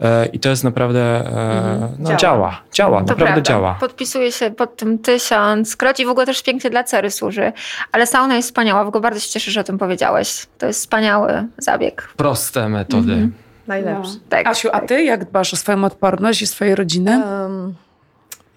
E, 0.00 0.26
I 0.26 0.40
to 0.40 0.48
jest 0.48 0.64
naprawdę, 0.64 1.00
e, 1.00 1.26
mhm. 1.26 1.92
no, 1.98 2.08
działa. 2.08 2.18
działa, 2.18 2.62
działa 2.72 3.00
naprawdę 3.00 3.24
prawda. 3.24 3.40
działa. 3.40 3.76
Podpisuję 3.80 4.32
się 4.32 4.50
pod 4.50 4.76
tym 4.76 4.98
tysiąc. 4.98 5.76
Kroci 5.76 6.06
w 6.06 6.08
ogóle 6.08 6.26
też 6.26 6.42
pięknie 6.42 6.70
dla 6.70 6.84
cery 6.84 7.10
służy, 7.10 7.52
ale 7.92 8.06
sauna 8.06 8.36
jest 8.36 8.48
wspaniała, 8.48 8.84
w 8.84 8.88
ogóle 8.88 9.02
bardzo 9.02 9.20
się 9.20 9.28
cieszę, 9.28 9.50
że 9.50 9.60
o 9.60 9.64
tym 9.64 9.78
powiedziałeś. 9.78 10.46
To 10.58 10.66
jest 10.66 10.80
wspaniały 10.80 11.44
zabieg. 11.58 12.08
Proste 12.16 12.68
metody. 12.68 13.12
Mhm. 13.12 13.32
Najlepsze. 13.66 14.12
No. 14.14 14.20
Tak, 14.28 14.46
Asiu, 14.46 14.68
a 14.72 14.80
ty 14.80 15.04
jak 15.04 15.24
dbasz 15.24 15.52
o 15.54 15.56
swoją 15.56 15.84
odporność 15.84 16.42
i 16.42 16.46
swoje 16.46 16.74
rodziny? 16.74 17.22
Um, 17.24 17.74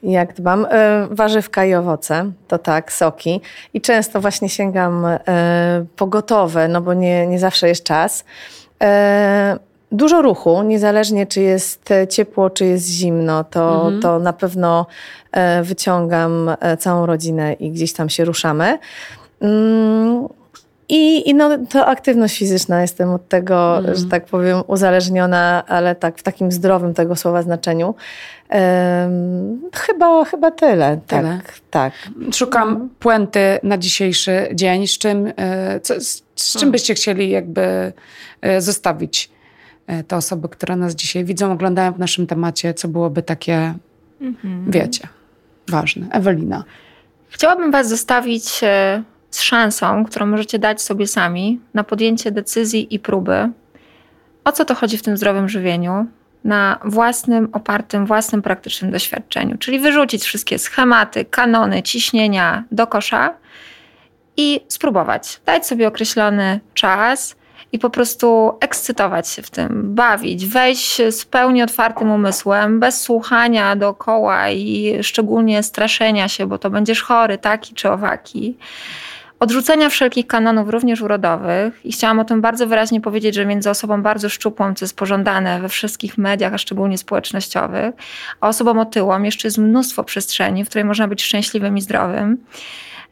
jak 0.03 0.33
dbam? 0.33 0.67
E, 0.69 1.07
warzywka 1.11 1.65
i 1.65 1.73
owoce, 1.73 2.31
to 2.47 2.57
tak, 2.57 2.93
soki. 2.93 3.41
I 3.73 3.81
często 3.81 4.21
właśnie 4.21 4.49
sięgam 4.49 5.05
e, 5.05 5.19
po 5.95 6.07
gotowe, 6.07 6.67
no 6.67 6.81
bo 6.81 6.93
nie, 6.93 7.27
nie 7.27 7.39
zawsze 7.39 7.67
jest 7.67 7.83
czas. 7.83 8.25
E, 9.91 9.95
dużo 9.95 10.21
ruchu, 10.21 10.63
niezależnie 10.63 11.27
czy 11.27 11.41
jest 11.41 11.89
ciepło, 12.09 12.49
czy 12.49 12.65
jest 12.65 12.89
zimno, 12.89 13.43
to, 13.43 13.75
mhm. 13.75 14.01
to 14.01 14.19
na 14.19 14.33
pewno 14.33 14.85
e, 15.31 15.63
wyciągam 15.63 16.55
e, 16.59 16.77
całą 16.77 17.05
rodzinę 17.05 17.53
i 17.53 17.71
gdzieś 17.71 17.93
tam 17.93 18.09
się 18.09 18.25
ruszamy. 18.25 18.79
Mm, 19.41 20.27
I, 20.89 21.29
I 21.29 21.33
no, 21.33 21.57
to 21.69 21.85
aktywność 21.85 22.37
fizyczna, 22.37 22.81
jestem 22.81 23.09
od 23.09 23.27
tego, 23.27 23.77
mhm. 23.77 23.97
że 23.97 24.05
tak 24.05 24.25
powiem, 24.25 24.63
uzależniona, 24.67 25.63
ale 25.67 25.95
tak 25.95 26.17
w 26.17 26.23
takim 26.23 26.51
zdrowym 26.51 26.93
tego 26.93 27.15
słowa 27.15 27.41
znaczeniu. 27.41 27.95
Um, 28.49 29.61
chyba, 29.75 30.25
chyba 30.25 30.51
tyle. 30.51 30.99
tyle. 31.07 31.39
Tak, 31.43 31.53
tak. 31.71 31.93
Szukam 32.33 32.69
mhm. 32.69 32.89
puenty 32.99 33.59
na 33.63 33.77
dzisiejszy 33.77 34.47
dzień. 34.53 34.87
Z 34.87 34.97
czym, 34.97 35.33
e, 35.37 35.79
co, 35.79 36.01
z, 36.01 36.23
z 36.35 36.57
czym 36.57 36.71
byście 36.71 36.93
chcieli 36.93 37.29
jakby 37.29 37.93
zostawić 38.59 39.29
E, 39.33 39.38
te 40.07 40.15
osoby, 40.15 40.49
które 40.49 40.75
nas 40.75 40.95
dzisiaj 40.95 41.25
widzą, 41.25 41.51
oglądają 41.51 41.91
w 41.91 41.99
naszym 41.99 42.27
temacie, 42.27 42.73
co 42.73 42.87
byłoby 42.87 43.23
takie, 43.23 43.73
mhm. 44.21 44.71
wiecie, 44.71 45.07
ważne. 45.67 46.07
Ewelina. 46.11 46.63
Chciałabym 47.29 47.71
Was 47.71 47.89
zostawić 47.89 48.63
e, 48.63 49.03
z 49.31 49.41
szansą, 49.41 50.05
którą 50.05 50.25
możecie 50.25 50.59
dać 50.59 50.81
sobie 50.81 51.07
sami 51.07 51.59
na 51.73 51.83
podjęcie 51.83 52.31
decyzji 52.31 52.95
i 52.95 52.99
próby. 52.99 53.49
O 54.43 54.51
co 54.51 54.65
to 54.65 54.75
chodzi 54.75 54.97
w 54.97 55.03
tym 55.03 55.17
zdrowym 55.17 55.49
żywieniu? 55.49 56.05
Na 56.43 56.79
własnym, 56.85 57.49
opartym, 57.51 58.05
własnym 58.05 58.41
praktycznym 58.41 58.91
doświadczeniu. 58.91 59.57
Czyli 59.57 59.79
wyrzucić 59.79 60.23
wszystkie 60.23 60.59
schematy, 60.59 61.25
kanony, 61.25 61.83
ciśnienia 61.83 62.63
do 62.71 62.87
kosza 62.87 63.33
i 64.37 64.61
spróbować. 64.67 65.41
Dać 65.45 65.67
sobie 65.67 65.87
określony 65.87 66.59
czas, 66.73 67.35
i 67.71 67.79
po 67.79 67.89
prostu 67.89 68.57
ekscytować 68.59 69.27
się 69.27 69.41
w 69.41 69.49
tym, 69.49 69.95
bawić, 69.95 70.45
wejść 70.45 71.01
z 71.09 71.25
pełni 71.25 71.63
otwartym 71.63 72.11
umysłem, 72.11 72.79
bez 72.79 73.01
słuchania 73.01 73.75
dookoła 73.75 74.49
i 74.49 74.97
szczególnie 75.01 75.63
straszenia 75.63 76.27
się, 76.27 76.47
bo 76.47 76.57
to 76.57 76.69
będziesz 76.69 77.01
chory, 77.01 77.37
taki 77.37 77.73
czy 77.73 77.89
owaki. 77.89 78.57
Odrzucenia 79.39 79.89
wszelkich 79.89 80.27
kanonów, 80.27 80.69
również 80.69 81.01
urodowych. 81.01 81.85
I 81.85 81.91
chciałam 81.91 82.19
o 82.19 82.25
tym 82.25 82.41
bardzo 82.41 82.67
wyraźnie 82.67 83.01
powiedzieć, 83.01 83.35
że 83.35 83.45
między 83.45 83.69
osobą 83.69 84.01
bardzo 84.01 84.29
szczupłą, 84.29 84.73
co 84.73 84.85
jest 84.85 84.95
pożądane 84.95 85.61
we 85.61 85.69
wszystkich 85.69 86.17
mediach, 86.17 86.53
a 86.53 86.57
szczególnie 86.57 86.97
społecznościowych, 86.97 87.95
a 88.41 88.47
osobą 88.47 88.81
otyłą 88.81 89.23
jeszcze 89.23 89.47
jest 89.47 89.57
mnóstwo 89.57 90.03
przestrzeni, 90.03 90.65
w 90.65 90.69
której 90.69 90.85
można 90.85 91.07
być 91.07 91.23
szczęśliwym 91.23 91.77
i 91.77 91.81
zdrowym. 91.81 92.37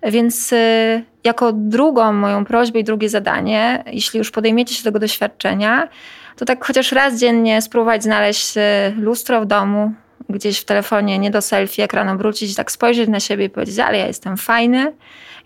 Więc 0.04 0.54
y, 0.54 1.04
jako 1.24 1.52
drugą 1.54 2.14
moją 2.14 2.46
prośbę 2.46 2.80
i 2.80 2.84
drugie 2.84 3.10
zadanie, 3.10 3.84
jeśli 3.88 4.18
już 4.18 4.32
podejmiecie 4.32 4.76
się 4.76 4.84
tego 4.84 5.00
doświadczenia, 5.00 5.88
to 6.36 6.46
tak 6.46 6.66
chociaż 6.66 6.92
raz 6.92 7.20
dziennie 7.20 7.62
spróbować 7.62 8.04
znaleźć 8.04 8.58
y, 8.58 8.62
lustro 8.98 9.42
w 9.42 9.46
domu, 9.46 9.94
gdzieś 10.30 10.60
w 10.60 10.66
telefonie, 10.66 11.20
nie 11.20 11.32
do 11.32 11.42
selfie, 11.42 11.84
ekranem 11.84 12.18
wrócić, 12.18 12.56
tak 12.56 12.72
spojrzeć 12.72 13.10
na 13.10 13.20
siebie 13.20 13.46
i 13.46 13.50
powiedzieć, 13.50 13.80
ale 13.80 13.98
ja 13.98 14.08
jestem 14.08 14.38
fajny 14.38 14.94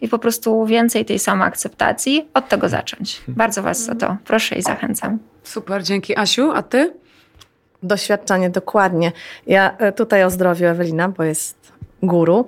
i 0.02 0.08
po 0.08 0.20
prostu 0.20 0.66
więcej 0.66 1.06
tej 1.06 1.20
samoakceptacji, 1.20 2.28
od 2.34 2.50
tego 2.50 2.70
zacząć. 2.70 3.22
Bardzo 3.28 3.64
Was 3.64 3.90
o 3.90 3.96
to 3.96 4.18
proszę 4.26 4.56
i 4.56 4.62
zachęcam. 4.62 5.20
Super, 5.44 5.84
dzięki 5.84 6.20
Asiu. 6.20 6.52
A 6.52 6.64
Ty? 6.64 6.94
Doświadczenie, 7.84 8.50
dokładnie. 8.50 9.12
Ja 9.48 9.78
e, 9.78 9.92
tutaj 9.92 10.24
o 10.24 10.30
zdrowiu 10.30 10.66
Ewelina, 10.66 11.10
bo 11.10 11.24
jest 11.24 11.72
guru. 12.04 12.48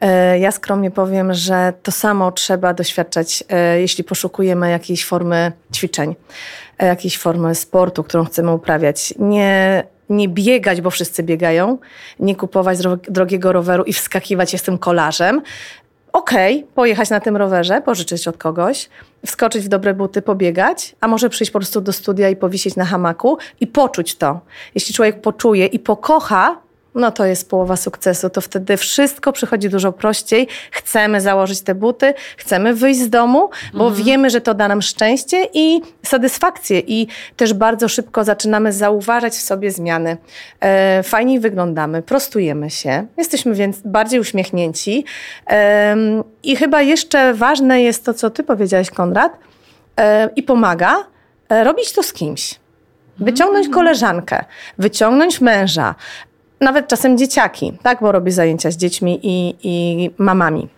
E, 0.00 0.38
ja 0.38 0.50
skromnie 0.52 0.90
powiem, 0.90 1.34
że 1.34 1.72
to 1.82 1.92
samo 1.92 2.32
trzeba 2.32 2.74
doświadczać, 2.74 3.44
e, 3.48 3.80
jeśli 3.80 4.04
poszukujemy 4.04 4.70
jakiejś 4.70 5.04
formy 5.04 5.52
ćwiczeń, 5.74 6.14
jakiejś 6.78 7.18
formy 7.18 7.54
sportu, 7.54 8.04
którą 8.04 8.24
chcemy 8.24 8.52
uprawiać. 8.52 9.14
Nie, 9.18 9.84
nie 10.10 10.28
biegać, 10.28 10.80
bo 10.80 10.90
wszyscy 10.90 11.22
biegają, 11.22 11.78
nie 12.18 12.36
kupować 12.36 12.78
drogiego 13.08 13.52
roweru 13.52 13.84
i 13.84 13.92
wskakiwać 13.92 14.62
tym 14.62 14.78
kolarzem. 14.78 15.42
Okej, 16.12 16.56
okay, 16.56 16.68
pojechać 16.74 17.10
na 17.10 17.20
tym 17.20 17.36
rowerze, 17.36 17.82
pożyczyć 17.82 18.28
od 18.28 18.36
kogoś, 18.36 18.88
wskoczyć 19.26 19.64
w 19.64 19.68
dobre 19.68 19.94
buty, 19.94 20.22
pobiegać, 20.22 20.96
a 21.00 21.08
może 21.08 21.28
przyjść 21.28 21.52
po 21.52 21.58
prostu 21.58 21.80
do 21.80 21.92
studia 21.92 22.28
i 22.28 22.36
powisieć 22.36 22.76
na 22.76 22.84
hamaku 22.84 23.38
i 23.60 23.66
poczuć 23.66 24.14
to. 24.14 24.40
Jeśli 24.74 24.94
człowiek 24.94 25.20
poczuje 25.20 25.66
i 25.66 25.78
pokocha 25.78 26.56
no 26.94 27.10
to 27.10 27.24
jest 27.24 27.50
połowa 27.50 27.76
sukcesu. 27.76 28.30
To 28.30 28.40
wtedy 28.40 28.76
wszystko 28.76 29.32
przychodzi 29.32 29.68
dużo 29.68 29.92
prościej. 29.92 30.48
Chcemy 30.70 31.20
założyć 31.20 31.60
te 31.60 31.74
buty, 31.74 32.14
chcemy 32.36 32.74
wyjść 32.74 33.00
z 33.00 33.10
domu, 33.10 33.50
bo 33.74 33.86
mhm. 33.86 34.04
wiemy, 34.04 34.30
że 34.30 34.40
to 34.40 34.54
da 34.54 34.68
nam 34.68 34.82
szczęście 34.82 35.48
i 35.54 35.82
satysfakcję. 36.02 36.82
I 36.86 37.08
też 37.36 37.54
bardzo 37.54 37.88
szybko 37.88 38.24
zaczynamy 38.24 38.72
zauważać 38.72 39.32
w 39.32 39.40
sobie 39.40 39.70
zmiany. 39.70 40.16
E, 40.60 41.02
fajniej 41.02 41.40
wyglądamy, 41.40 42.02
prostujemy 42.02 42.70
się, 42.70 43.06
jesteśmy 43.16 43.54
więc 43.54 43.80
bardziej 43.84 44.20
uśmiechnięci. 44.20 45.04
E, 45.50 45.96
I 46.42 46.56
chyba 46.56 46.82
jeszcze 46.82 47.34
ważne 47.34 47.82
jest 47.82 48.04
to, 48.04 48.14
co 48.14 48.30
ty 48.30 48.42
powiedziałeś, 48.42 48.90
Konrad, 48.90 49.32
e, 49.96 50.30
i 50.36 50.42
pomaga 50.42 50.96
e, 51.48 51.64
robić 51.64 51.92
to 51.92 52.02
z 52.02 52.12
kimś. 52.12 52.60
Wyciągnąć 53.18 53.66
mhm. 53.66 53.74
koleżankę, 53.74 54.44
wyciągnąć 54.78 55.40
męża, 55.40 55.94
nawet 56.60 56.88
czasem 56.88 57.18
dzieciaki, 57.18 57.78
tak, 57.82 58.00
bo 58.00 58.12
robię 58.12 58.32
zajęcia 58.32 58.70
z 58.70 58.76
dziećmi 58.76 59.20
i, 59.22 59.56
i 59.62 60.10
mamami. 60.18 60.68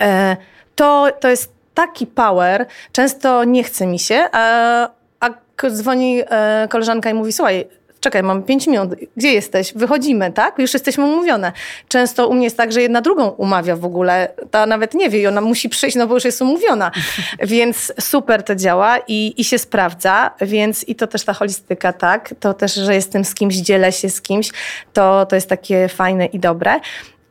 E, 0.00 0.36
to, 0.74 1.06
to 1.20 1.28
jest 1.28 1.52
taki 1.74 2.06
power, 2.06 2.66
często 2.92 3.44
nie 3.44 3.64
chce 3.64 3.86
mi 3.86 3.98
się, 3.98 4.28
a, 4.32 4.88
a 5.20 5.30
dzwoni 5.70 6.22
e, 6.30 6.68
koleżanka 6.70 7.10
i 7.10 7.14
mówi, 7.14 7.32
słuchaj, 7.32 7.68
czekaj, 8.00 8.22
mam 8.22 8.42
pięć 8.42 8.66
minut, 8.66 8.90
gdzie 9.16 9.32
jesteś? 9.32 9.72
Wychodzimy, 9.74 10.32
tak? 10.32 10.58
Już 10.58 10.74
jesteśmy 10.74 11.04
umówione. 11.04 11.52
Często 11.88 12.28
u 12.28 12.34
mnie 12.34 12.44
jest 12.44 12.56
tak, 12.56 12.72
że 12.72 12.82
jedna 12.82 13.00
drugą 13.00 13.28
umawia 13.28 13.76
w 13.76 13.84
ogóle, 13.84 14.28
ta 14.50 14.66
nawet 14.66 14.94
nie 14.94 15.10
wie 15.10 15.20
i 15.20 15.26
ona 15.26 15.40
musi 15.40 15.68
przyjść, 15.68 15.96
no 15.96 16.06
bo 16.06 16.14
już 16.14 16.24
jest 16.24 16.42
umówiona. 16.42 16.90
Więc 17.42 17.92
super 18.00 18.42
to 18.42 18.54
działa 18.54 18.98
i, 19.08 19.34
i 19.36 19.44
się 19.44 19.58
sprawdza, 19.58 20.30
więc 20.40 20.88
i 20.88 20.94
to 20.94 21.06
też 21.06 21.24
ta 21.24 21.32
holistyka, 21.32 21.92
tak? 21.92 22.34
To 22.40 22.54
też, 22.54 22.74
że 22.74 22.94
jestem 22.94 23.24
z 23.24 23.34
kimś, 23.34 23.54
dzielę 23.54 23.92
się 23.92 24.10
z 24.10 24.20
kimś, 24.20 24.50
to, 24.92 25.26
to 25.26 25.34
jest 25.34 25.48
takie 25.48 25.88
fajne 25.88 26.26
i 26.26 26.38
dobre. 26.38 26.80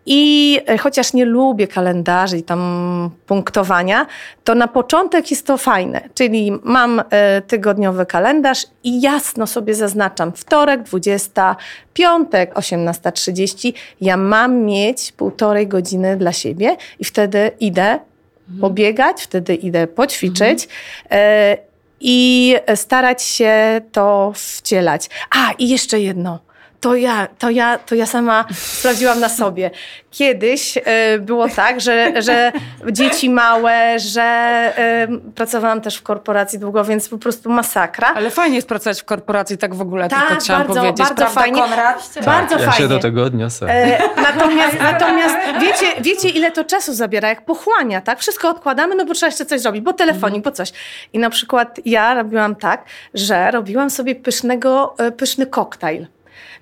I 0.09 0.59
e, 0.67 0.77
chociaż 0.77 1.13
nie 1.13 1.25
lubię 1.25 1.67
kalendarzy 1.67 2.37
i 2.37 2.43
tam 2.43 3.09
punktowania, 3.25 4.05
to 4.43 4.55
na 4.55 4.67
początek 4.67 5.31
jest 5.31 5.47
to 5.47 5.57
fajne. 5.57 6.01
Czyli 6.13 6.51
mam 6.63 7.01
e, 7.09 7.41
tygodniowy 7.41 8.05
kalendarz 8.05 8.65
i 8.83 9.01
jasno 9.01 9.47
sobie 9.47 9.75
zaznaczam 9.75 10.31
wtorek 10.31 10.83
20, 10.83 11.55
piątek 11.93 12.53
18.30. 12.53 13.73
Ja 14.01 14.17
mam 14.17 14.55
mieć 14.55 15.11
półtorej 15.11 15.67
godziny 15.67 16.17
dla 16.17 16.31
siebie 16.31 16.75
i 16.99 17.05
wtedy 17.05 17.51
idę 17.59 17.83
mhm. 17.83 18.61
pobiegać, 18.61 19.21
wtedy 19.21 19.55
idę 19.55 19.87
poćwiczyć. 19.87 20.67
Mhm. 21.03 21.57
I 21.99 22.55
starać 22.75 23.23
się 23.23 23.81
to 23.91 24.33
wcielać. 24.35 25.09
A, 25.31 25.51
i 25.51 25.69
jeszcze 25.69 25.99
jedno 25.99 26.46
to 26.79 26.95
ja, 26.95 27.27
to 27.39 27.49
ja, 27.49 27.77
to 27.77 27.95
ja 27.95 28.05
sama 28.05 28.45
sprawdziłam 28.53 29.19
na 29.19 29.29
sobie. 29.29 29.71
Kiedyś 30.11 30.77
y, 30.77 30.81
było 31.19 31.49
tak, 31.49 31.81
że, 31.81 32.21
że 32.21 32.51
dzieci 32.91 33.29
małe, 33.29 33.99
że 33.99 34.73
y, 35.09 35.31
pracowałam 35.31 35.81
też 35.81 35.97
w 35.97 36.03
korporacji 36.03 36.59
długo, 36.59 36.83
więc 36.83 37.09
po 37.09 37.17
prostu 37.17 37.49
masakra. 37.49 38.13
Ale 38.15 38.29
fajnie 38.29 38.55
jest 38.55 38.67
pracować 38.67 39.01
w 39.01 39.05
korporacji 39.05 39.57
tak 39.57 39.75
w 39.75 39.81
ogóle, 39.81 40.09
tak, 40.09 40.27
tylko 40.27 40.41
chciałam 40.41 40.63
bardzo, 40.63 40.81
powiedzieć. 40.81 40.97
Bardzo 40.97 41.15
Prawda, 41.15 41.41
fajnie. 41.41 41.61
Konrad? 41.61 42.13
Tak, 42.13 42.23
bardzo 42.23 42.59
ja 42.59 42.71
fajnie. 42.71 42.77
się 42.77 42.87
do 42.87 42.99
tego 42.99 43.23
odniosę. 43.23 43.65
E, 43.69 43.99
natomiast 44.21 44.79
natomiast 44.79 45.35
wiecie, 45.61 45.85
wiecie, 46.01 46.29
ile 46.29 46.51
to 46.51 46.63
czasu 46.63 46.93
zabiera, 46.93 47.29
jak 47.29 47.45
pochłania, 47.45 48.01
tak? 48.01 48.19
Wszystko 48.19 48.49
odkładamy, 48.49 48.95
no 48.95 49.05
bo 49.05 49.13
trzeba 49.13 49.27
jeszcze 49.27 49.45
coś 49.45 49.61
zrobić, 49.61 49.81
bo 49.81 49.93
telefonik, 49.93 50.43
bo 50.43 50.51
coś. 50.51 50.71
I 51.13 51.19
na 51.19 51.29
przykład 51.29 51.79
ja 51.85 52.13
robiłam 52.13 52.55
tak, 52.55 52.85
że 53.13 53.51
robiłam 53.51 53.89
sobie 53.89 54.15
pysznego, 54.15 54.95
e, 54.97 55.11
pyszny 55.11 55.45
koktajl 55.45 56.07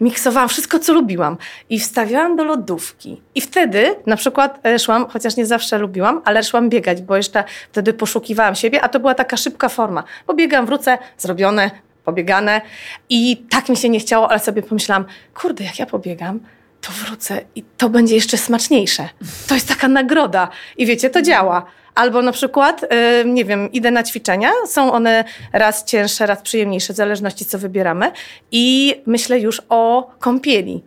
miksowałam 0.01 0.49
wszystko, 0.49 0.79
co 0.79 0.93
lubiłam 0.93 1.37
i 1.69 1.79
wstawiałam 1.79 2.35
do 2.35 2.43
lodówki. 2.43 3.21
I 3.35 3.41
wtedy 3.41 3.95
na 4.05 4.15
przykład 4.15 4.59
e, 4.63 4.79
szłam, 4.79 5.07
chociaż 5.09 5.37
nie 5.37 5.45
zawsze 5.45 5.77
lubiłam, 5.77 6.21
ale 6.25 6.43
szłam 6.43 6.69
biegać, 6.69 7.01
bo 7.01 7.17
jeszcze 7.17 7.43
wtedy 7.71 7.93
poszukiwałam 7.93 8.55
siebie, 8.55 8.81
a 8.81 8.89
to 8.89 8.99
była 8.99 9.15
taka 9.15 9.37
szybka 9.37 9.69
forma. 9.69 10.03
Pobiegam, 10.25 10.65
wrócę, 10.65 10.97
zrobione, 11.17 11.71
pobiegane 12.03 12.61
i 13.09 13.37
tak 13.49 13.69
mi 13.69 13.77
się 13.77 13.89
nie 13.89 13.99
chciało, 13.99 14.31
ale 14.31 14.39
sobie 14.39 14.61
pomyślałam, 14.61 15.05
kurde, 15.33 15.63
jak 15.63 15.79
ja 15.79 15.85
pobiegam, 15.85 16.39
to 16.81 16.91
wrócę 16.91 17.41
i 17.55 17.63
to 17.77 17.89
będzie 17.89 18.15
jeszcze 18.15 18.37
smaczniejsze. 18.37 19.09
To 19.47 19.55
jest 19.55 19.67
taka 19.67 19.87
nagroda. 19.87 20.49
I 20.77 20.85
wiecie, 20.85 21.09
to 21.09 21.21
działa. 21.21 21.65
Albo 21.95 22.21
na 22.21 22.31
przykład, 22.31 22.85
nie 23.25 23.45
wiem, 23.45 23.71
idę 23.71 23.91
na 23.91 24.03
ćwiczenia, 24.03 24.49
są 24.67 24.93
one 24.93 25.23
raz 25.53 25.83
cięższe, 25.83 26.25
raz 26.25 26.41
przyjemniejsze, 26.41 26.93
w 26.93 26.95
zależności 26.95 27.45
co 27.45 27.59
wybieramy. 27.59 28.11
I 28.51 28.95
myślę 29.05 29.39
już 29.39 29.61
o 29.69 30.11
kąpieli, 30.19 30.83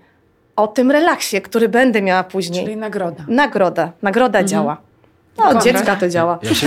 o 0.57 0.67
tym 0.67 0.91
relaksie, 0.91 1.41
który 1.41 1.69
będę 1.69 2.03
miała 2.03 2.25
później. 2.25 2.65
Czyli 2.65 2.77
nagroda. 2.77 3.25
Nagroda. 3.29 3.93
Nagroda 4.03 4.39
mhm. 4.39 4.49
działa. 4.49 4.77
No, 5.39 5.49
od 5.49 5.65
dziecka 5.65 5.97
to 5.97 6.09
działa. 6.09 6.39
Ja, 6.43 6.55
się, 6.55 6.67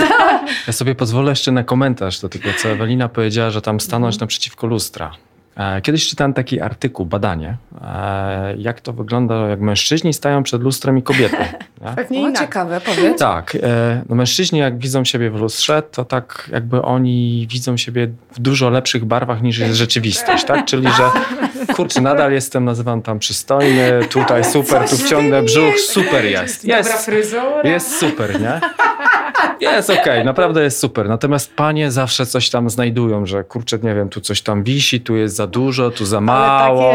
ja, 0.66 0.72
sobie 0.72 0.94
pozwolę 0.94 1.30
jeszcze 1.30 1.52
na 1.52 1.64
komentarz 1.64 2.20
do 2.20 2.28
tego, 2.28 2.48
co 2.62 2.68
Ewelina 2.68 3.08
powiedziała, 3.08 3.50
że 3.50 3.62
tam 3.62 3.80
stanąć 3.80 4.14
mhm. 4.14 4.20
naprzeciwko 4.26 4.66
lustra. 4.66 5.12
E, 5.56 5.80
kiedyś 5.80 6.08
czytałem 6.08 6.34
taki 6.34 6.60
artykuł, 6.60 7.06
badanie, 7.06 7.56
e, 7.82 8.54
jak 8.56 8.80
to 8.80 8.92
wygląda, 8.92 9.48
jak 9.48 9.60
mężczyźni 9.60 10.12
stają 10.12 10.42
przed 10.42 10.62
lustrem 10.62 10.98
i 10.98 11.02
kobiety. 11.02 11.36
Pewnie 11.96 12.30
no, 12.30 12.40
ciekawe, 12.40 12.80
powiedz. 12.80 13.18
Tak. 13.18 13.56
E, 13.62 14.02
no 14.08 14.16
mężczyźni 14.16 14.58
jak 14.58 14.78
widzą 14.78 15.04
siebie 15.04 15.30
w 15.30 15.34
lustrze, 15.34 15.82
to 15.82 16.04
tak 16.04 16.50
jakby 16.52 16.82
oni 16.82 17.46
widzą 17.50 17.76
siebie 17.76 18.08
w 18.32 18.40
dużo 18.40 18.70
lepszych 18.70 19.04
barwach 19.04 19.42
niż 19.42 19.58
jest 19.58 19.74
rzeczywistość, 19.74 20.44
tak? 20.44 20.64
Czyli, 20.64 20.88
że 20.88 21.10
kurczę, 21.74 22.00
nadal 22.00 22.32
jestem, 22.32 22.64
nazywam 22.64 23.02
tam 23.02 23.18
przystojny, 23.18 24.00
tutaj 24.10 24.44
super, 24.52 24.88
tu 24.88 24.96
wciągnę 24.96 25.42
brzuch, 25.42 25.80
super 25.80 26.24
jest. 26.24 26.64
Jest, 26.64 26.88
Dobra 26.88 27.02
fryzura. 27.02 27.62
jest 27.64 27.98
super, 27.98 28.40
nie? 28.40 28.60
Jest 29.62 29.90
okej, 29.90 30.02
okay, 30.02 30.24
naprawdę 30.24 30.62
jest 30.62 30.78
super. 30.78 31.08
Natomiast 31.08 31.54
panie 31.54 31.90
zawsze 31.90 32.26
coś 32.26 32.50
tam 32.50 32.70
znajdują, 32.70 33.26
że 33.26 33.44
kurczę, 33.44 33.78
nie 33.82 33.94
wiem, 33.94 34.08
tu 34.08 34.20
coś 34.20 34.42
tam 34.42 34.62
wisi, 34.62 35.00
tu 35.00 35.16
jest 35.16 35.36
za 35.36 35.46
dużo, 35.46 35.90
tu 35.90 36.04
za 36.04 36.16
tak 36.16 36.24
mało, 36.24 36.92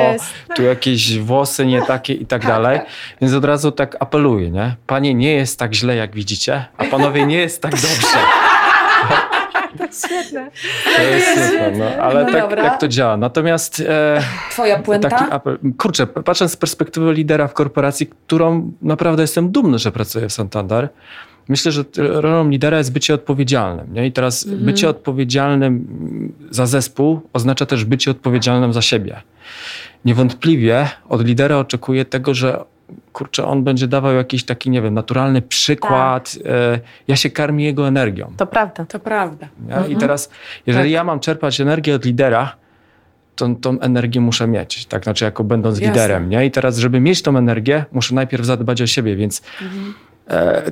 tak 0.47 0.57
tu 0.57 0.63
jakieś 0.63 1.19
włosy 1.19 1.65
nie 1.65 1.81
takie 1.81 2.13
i 2.13 2.25
tak, 2.25 2.41
tak 2.41 2.51
dalej. 2.51 2.79
Tak. 2.79 2.87
Więc 3.21 3.33
od 3.33 3.45
razu 3.45 3.71
tak 3.71 3.97
apeluję, 3.99 4.51
nie? 4.51 4.75
Panie, 4.87 5.13
nie 5.13 5.33
jest 5.33 5.59
tak 5.59 5.73
źle, 5.73 5.95
jak 5.95 6.15
widzicie, 6.15 6.65
a 6.77 6.85
panowie 6.85 7.25
nie 7.25 7.37
jest 7.37 7.61
tak 7.61 7.71
dobrze. 7.71 8.17
Świetne. 10.05 10.51
To 10.95 11.01
jest 11.01 11.51
super, 11.51 11.77
no, 11.77 11.85
ale 12.03 12.25
no 12.25 12.47
tak 12.55 12.79
to 12.79 12.87
działa. 12.87 13.17
Natomiast... 13.17 13.83
E, 13.87 14.21
Twoja 14.51 14.79
puenta? 14.79 15.09
Taki 15.09 15.31
apel, 15.31 15.57
kurczę, 15.77 16.07
patrząc 16.07 16.51
z 16.51 16.55
perspektywy 16.55 17.13
lidera 17.13 17.47
w 17.47 17.53
korporacji, 17.53 18.07
którą 18.07 18.71
naprawdę 18.81 19.23
jestem 19.23 19.51
dumny, 19.51 19.79
że 19.79 19.91
pracuję 19.91 20.29
w 20.29 20.33
Santander, 20.33 20.89
myślę, 21.49 21.71
że 21.71 21.83
rolą 21.97 22.49
lidera 22.49 22.77
jest 22.77 22.93
bycie 22.93 23.13
odpowiedzialnym. 23.13 23.93
Nie? 23.93 24.07
I 24.07 24.11
teraz 24.11 24.45
mhm. 24.45 24.65
bycie 24.65 24.89
odpowiedzialnym 24.89 25.87
za 26.49 26.65
zespół 26.65 27.21
oznacza 27.33 27.65
też 27.65 27.85
bycie 27.85 28.11
odpowiedzialnym 28.11 28.73
za 28.73 28.81
siebie. 28.81 29.21
Niewątpliwie 30.05 30.89
od 31.09 31.25
lidera 31.25 31.57
oczekuję 31.57 32.05
tego, 32.05 32.33
że 32.33 32.63
kurczę, 33.13 33.45
on 33.45 33.63
będzie 33.63 33.87
dawał 33.87 34.15
jakiś 34.15 34.43
taki, 34.43 34.69
nie 34.69 34.81
wiem, 34.81 34.93
naturalny 34.93 35.41
przykład. 35.41 36.33
Tak. 36.33 36.51
E, 36.51 36.79
ja 37.07 37.15
się 37.15 37.29
karmię 37.29 37.65
jego 37.65 37.87
energią. 37.87 38.33
To 38.37 38.47
prawda. 38.47 38.85
To 38.85 38.99
prawda. 38.99 39.47
Mhm. 39.67 39.91
I 39.91 39.95
teraz, 39.95 40.29
jeżeli 40.65 40.85
tak. 40.85 40.91
ja 40.91 41.03
mam 41.03 41.19
czerpać 41.19 41.61
energię 41.61 41.95
od 41.95 42.05
lidera, 42.05 42.55
to 43.35 43.55
tą 43.61 43.79
energię 43.79 44.21
muszę 44.21 44.47
mieć, 44.47 44.85
tak? 44.85 45.03
Znaczy, 45.03 45.25
jako 45.25 45.43
będąc 45.43 45.79
Jasne. 45.79 45.93
liderem, 45.93 46.29
nie? 46.29 46.45
I 46.45 46.51
teraz, 46.51 46.77
żeby 46.77 46.99
mieć 46.99 47.21
tą 47.21 47.37
energię, 47.37 47.85
muszę 47.91 48.15
najpierw 48.15 48.45
zadbać 48.45 48.81
o 48.81 48.87
siebie, 48.87 49.15
więc 49.15 49.41
mhm 49.61 49.93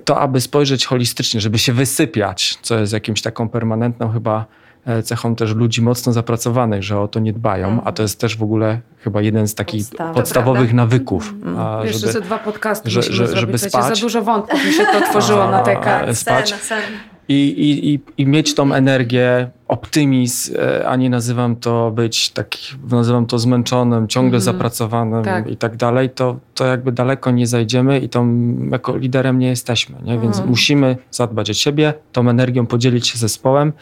to 0.06 0.20
aby 0.20 0.42
spojrzeć 0.42 0.86
holistycznie, 0.86 1.42
żeby 1.42 1.60
się 1.60 1.74
wysypiać, 1.74 2.58
co 2.62 2.80
jest 2.80 2.94
jakimś 2.94 3.22
taką 3.22 3.50
permanentną 3.50 4.12
chyba 4.12 4.46
e, 4.86 5.04
cechą 5.04 5.36
też 5.36 5.54
ludzi 5.56 5.82
mocno 5.82 6.14
zapracowanych, 6.14 6.84
że 6.84 7.00
o 7.00 7.08
to 7.08 7.20
nie 7.20 7.34
dbają, 7.34 7.82
a 7.86 7.92
to 7.92 8.02
jest 8.04 8.20
też 8.20 8.38
w 8.38 8.44
ogóle 8.44 8.80
chyba 9.00 9.22
jeden 9.22 9.48
z 9.48 9.56
takich 9.56 9.86
Podstawa. 9.90 10.14
podstawowych 10.14 10.74
nawyków. 10.74 11.34
a, 11.58 11.80
Jeszcze 11.84 12.00
żeby- 12.00 12.14
ze 12.14 12.22
dwa 12.22 12.38
podcasty 12.40 12.90
że- 12.90 13.00
musimy 13.00 13.16
że- 13.16 13.28
zrobić. 13.28 13.40
żeby 13.42 13.58
spać. 13.58 13.96
Za 13.98 14.02
dużo 14.02 14.22
wątków 14.22 14.66
mi 14.66 14.72
się 14.74 14.86
to 14.86 14.98
otworzyło 14.98 15.52
na 15.52 15.64
A, 15.64 16.14
spać. 16.14 16.50
Sen, 16.50 16.60
sen. 16.60 16.82
I, 17.28 17.34
i, 17.34 18.00
i, 18.22 18.26
mieć 18.28 18.56
tą 18.56 18.74
energię, 18.74 19.50
optymizm, 19.68 20.56
e, 20.60 20.88
a 20.88 20.96
nie 20.96 21.10
nazywam 21.10 21.56
to 21.56 21.92
być 21.92 22.30
taki, 22.30 22.60
nazywam 22.92 23.26
to 23.26 23.40
zmęczonym, 23.40 24.08
ciągle 24.08 24.38
Mhm. 24.38 24.42
zapracowanym 24.42 25.24
Tak. 25.24 25.48
i 25.50 25.58
tak 25.58 25.76
dalej, 25.76 26.10
to, 26.10 26.40
to 26.56 26.66
jakby 26.66 26.92
daleko 26.92 27.32
nie 27.32 27.48
zajdziemy 27.48 28.00
i 28.00 28.10
tą, 28.10 28.48
jako 28.72 28.98
liderem 28.98 29.40
nie 29.40 29.48
jesteśmy. 29.48 29.96
Nie? 30.04 30.14
Więc 30.20 30.36
Mhm. 30.36 30.50
musimy 30.50 30.98
zadbać 31.12 31.50
o 31.50 31.54
siebie, 31.54 31.94
tą 32.12 32.30
energią 32.30 32.66
podzielić 32.66 33.08
się 33.08 33.18
zespołem. 33.18 33.74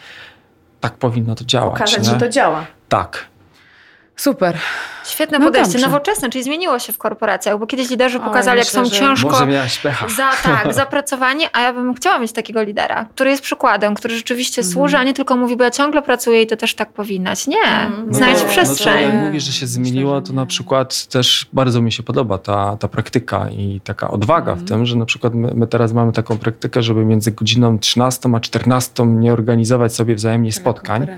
Tak 0.80 0.94
powinno 0.98 1.36
to 1.36 1.46
działać. 1.46 1.74
Pokazać, 1.74 1.98
nie? 1.98 2.04
że 2.14 2.16
to 2.16 2.30
działa. 2.30 2.66
Tak. 2.90 3.26
Super. 4.16 4.58
Świetne 5.06 5.40
No 5.40 5.46
podejście, 5.46 5.72
dobrze. 5.74 5.88
nowoczesne, 5.88 6.30
czyli 6.30 6.44
zmieniło 6.44 6.80
się 6.80 6.94
w 6.94 6.98
korporacjach, 6.98 7.60
bo 7.60 7.68
kiedyś 7.68 7.90
liderzy 7.90 8.18
Oj, 8.20 8.24
pokazali, 8.26 8.58
jak 8.60 8.68
myślę, 8.68 8.84
są 8.86 8.90
że- 8.94 9.00
ciężko 9.00 9.30
Może 9.30 9.46
miałaś 9.46 9.78
pecha. 9.80 10.08
za, 10.10 10.32
tak, 10.44 10.74
zapracowani, 10.84 11.44
a 11.54 11.62
ja 11.62 11.74
bym 11.74 11.94
chciała 11.94 12.20
mieć 12.20 12.32
takiego 12.32 12.64
lidera, 12.64 13.06
który 13.06 13.30
jest 13.30 13.44
przykładem, 13.44 13.96
który 13.96 14.16
rzeczywiście 14.18 14.62
Mhm. 14.62 14.74
służy, 14.74 14.98
a 14.98 15.04
nie 15.04 15.14
tylko 15.14 15.36
mówi, 15.36 15.56
bo 15.56 15.64
ja 15.64 15.72
ciągle 15.72 16.02
pracuję 16.02 16.42
i 16.42 16.48
to 16.48 16.58
też 16.58 16.76
tak 16.76 16.94
powinnaś. 16.94 17.48
Nie, 17.48 17.58
Mhm. 17.64 18.14
znajdź 18.14 18.38
to- 18.38 18.44
No 18.44 18.50
to 18.50 18.52
przestrzeń. 18.52 19.02
jak 19.02 19.14
mówisz, 19.14 19.44
że 19.44 19.52
się 19.52 19.68
zmieniło, 19.68 20.22
to 20.22 20.34
na 20.34 20.46
przykład 20.46 21.06
też 21.08 21.46
bardzo 21.54 21.82
mi 21.82 21.92
się 21.92 22.04
podoba 22.04 22.38
ta, 22.38 22.78
ta 22.80 22.88
praktyka 22.88 23.50
i 23.50 23.82
taka 23.84 24.12
odwaga 24.12 24.52
Mhm. 24.52 24.60
w 24.68 24.70
tym, 24.70 24.86
że 24.86 24.96
na 24.96 25.06
przykład 25.06 25.34
my, 25.34 25.52
my 25.56 25.68
teraz 25.68 25.94
mamy 25.94 26.12
taką 26.12 26.38
praktykę, 26.38 26.84
żeby 26.84 27.06
między 27.06 27.32
godziną 27.32 27.80
13 27.80 28.30
a 28.36 28.40
14 28.40 29.06
nie 29.06 29.34
organizować 29.34 29.96
sobie 29.96 30.16
wzajemnie 30.16 30.52
spotkań, 30.52 31.08
tak. 31.08 31.16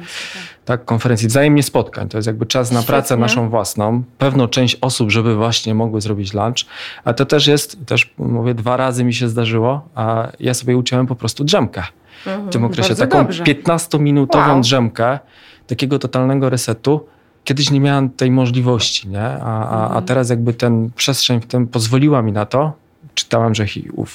Tak, 0.66 0.86
konferencji, 0.86 1.28
wzajemnie 1.28 1.64
spotkań. 1.64 2.10
To 2.10 2.18
jest 2.18 2.28
jakby 2.28 2.46
czas 2.46 2.72
na 2.72 2.84
pracę 2.84 3.08
Świetnie. 3.08 3.22
naszą 3.22 3.50
własną. 3.50 4.04
Pewną 4.18 4.48
część 4.48 4.78
osób, 4.82 5.12
żeby 5.12 5.36
właśnie 5.36 5.76
mogły 5.76 6.02
zrobić 6.02 6.34
lunch, 6.34 6.56
a 7.04 7.14
to 7.14 7.26
też 7.26 7.48
jest, 7.48 7.86
też 7.86 8.14
mówię, 8.18 8.54
dwa 8.54 8.78
razy 8.78 9.04
mi 9.04 9.14
się 9.14 9.30
zdarzyło, 9.30 9.82
a 9.96 10.28
ja 10.40 10.54
sobie 10.54 10.78
uciąłem 10.78 11.08
po 11.08 11.16
prostu 11.16 11.44
drzemkę 11.44 11.84
w 12.26 12.50
tym 12.52 12.64
okresie. 12.66 12.96
Taką 12.96 13.18
dobrze. 13.24 13.44
15-minutową 13.44 14.50
Wow. 14.50 14.62
drzemkę, 14.62 15.20
takiego 15.68 16.00
totalnego 16.00 16.50
resetu. 16.50 17.06
Kiedyś 17.44 17.72
nie 17.72 17.80
miałem 17.80 18.10
tej 18.10 18.32
możliwości, 18.32 19.08
nie? 19.08 19.22
A, 19.24 19.70
a, 19.70 19.82
Mhm. 19.84 19.98
a 19.98 20.02
teraz 20.02 20.30
jakby 20.30 20.54
ten 20.54 20.90
przestrzeń 20.96 21.42
w 21.42 21.46
tym 21.46 21.68
pozwoliła 21.68 22.22
mi 22.22 22.32
na 22.32 22.46
to. 22.46 22.74
Czytałem, 23.16 23.56
że 23.56 23.66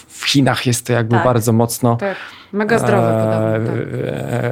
w 0.09 0.25
Chinach 0.25 0.67
jest 0.67 0.87
to 0.87 0.93
jakby 0.93 1.15
Tak. 1.17 1.25
bardzo 1.25 1.53
mocno 1.53 1.97
Tak. 1.97 2.17
Mega 2.53 2.79
zdrowe 2.79 3.09
e, 3.09 3.59
podobno. 3.59 3.73
Tak. 3.83 3.95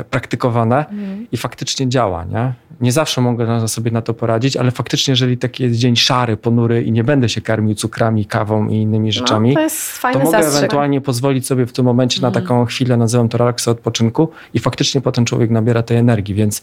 e, 0.01 0.05
praktykowane 0.05 0.85
i 1.33 1.37
faktycznie 1.37 1.89
działa, 1.89 2.25
nie? 2.25 2.53
Nie 2.81 2.93
zawsze 2.93 3.21
mogę 3.21 3.69
sobie 3.69 3.91
na 3.91 4.03
to 4.03 4.15
poradzić, 4.15 4.57
ale 4.57 4.71
faktycznie, 4.71 5.13
jeżeli 5.13 5.39
taki 5.39 5.63
jest 5.63 5.77
dzień 5.77 5.97
szary, 5.97 6.37
ponury 6.37 6.83
i 6.83 6.93
nie 6.93 7.05
będę 7.05 7.29
się 7.29 7.41
karmił 7.41 7.75
cukrami, 7.75 8.27
kawą 8.27 8.69
i 8.69 8.75
innymi 8.77 9.13
rzeczami, 9.13 9.55
No, 9.55 9.61
to 10.03 10.13
to 10.13 10.19
mogę 10.19 10.31
zastrzyk. 10.31 10.59
ewentualnie 10.59 11.01
pozwolić 11.01 11.47
sobie 11.47 11.67
w 11.67 11.73
tym 11.73 11.85
momencie 11.85 12.23
na 12.23 12.31
taką 12.31 12.65
chwilę, 12.65 12.97
nazywam 12.97 13.29
to 13.29 13.39
relaksu 13.39 13.71
odpoczynku 13.71 14.29
i 14.55 14.59
faktycznie 14.59 15.01
potem 15.01 15.25
człowiek 15.25 15.51
nabiera 15.51 15.83
tej 15.83 15.97
energii, 15.97 16.35
więc 16.35 16.63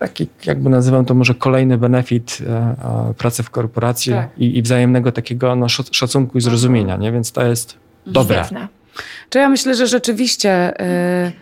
taki 0.00 0.28
jakby 0.46 0.70
nazywam 0.70 1.04
to 1.04 1.14
może 1.14 1.34
kolejny 1.34 1.78
benefit 1.78 2.38
e, 2.40 2.52
e, 2.52 3.14
pracy 3.18 3.42
w 3.42 3.50
korporacji 3.50 4.12
Tak. 4.12 4.28
i, 4.38 4.58
i 4.58 4.62
wzajemnego 4.62 5.12
takiego 5.12 5.56
no, 5.56 5.66
szac- 5.66 5.88
szacunku 5.92 6.38
i 6.38 6.40
zrozumienia, 6.40 6.96
nie? 6.96 7.12
więc 7.12 7.32
to 7.32 7.44
jest 7.46 7.76
dobre. 8.06 8.36
Świetne. 8.44 8.68
Czy 9.30 9.38
ja 9.38 9.48
myślę, 9.48 9.74
że 9.74 9.86
rzeczywiście 9.86 10.80
y, 11.28 11.32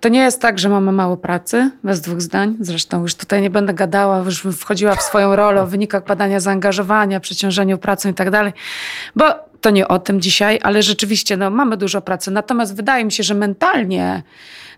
to 0.00 0.08
nie 0.08 0.20
jest 0.20 0.40
tak, 0.40 0.58
że 0.58 0.68
mamy 0.68 0.92
mało 0.92 1.16
pracy, 1.16 1.70
bez 1.84 2.00
dwóch 2.00 2.20
zdań. 2.20 2.56
Zresztą 2.60 3.02
już 3.02 3.14
tutaj 3.14 3.42
nie 3.42 3.50
będę 3.50 3.74
gadała, 3.74 4.18
już 4.18 4.40
wchodziła 4.40 4.96
w 4.96 5.02
swoją 5.02 5.36
rolę 5.36 5.62
o 5.62 5.66
wynikach 5.66 6.06
badania 6.06 6.40
zaangażowania, 6.40 7.20
przeciążeniu 7.20 7.78
pracą 7.78 8.08
i 8.08 8.14
tak 8.14 8.30
dalej, 8.30 8.52
bo 9.16 9.24
to 9.66 9.70
nie 9.70 9.88
o 9.88 9.98
tym 9.98 10.20
dzisiaj, 10.20 10.58
ale 10.62 10.82
rzeczywiście 10.82 11.36
no, 11.36 11.50
mamy 11.50 11.76
dużo 11.76 12.00
pracy. 12.00 12.30
Natomiast 12.30 12.76
wydaje 12.76 13.04
mi 13.04 13.12
się, 13.12 13.22
że 13.22 13.34
mentalnie 13.34 14.22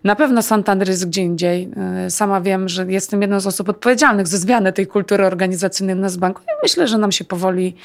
na 0.03 0.15
pewno 0.15 0.41
Santander 0.41 0.89
jest 0.89 1.07
gdzie 1.07 1.21
indziej. 1.21 1.69
Y, 2.07 2.11
Sama 2.11 2.41
wiem, 2.41 2.69
że 2.69 2.85
jestem 2.85 3.21
jedną 3.21 3.39
z 3.39 3.47
osób 3.47 3.69
odpowiedzialnych 3.69 4.27
za 4.27 4.37
zmianę 4.37 4.73
tej 4.73 4.87
kultury 4.87 5.25
organizacyjnej 5.25 5.95
w 5.95 5.99
nas 5.99 6.15
w 6.15 6.19
banku 6.19 6.41
i 6.41 6.51
myślę, 6.63 6.87
że 6.87 6.97
nam 6.97 7.11
się 7.11 7.25
powoli 7.25 7.75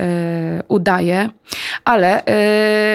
y, 0.00 0.04
udaje. 0.68 1.28
Ale 1.84 2.22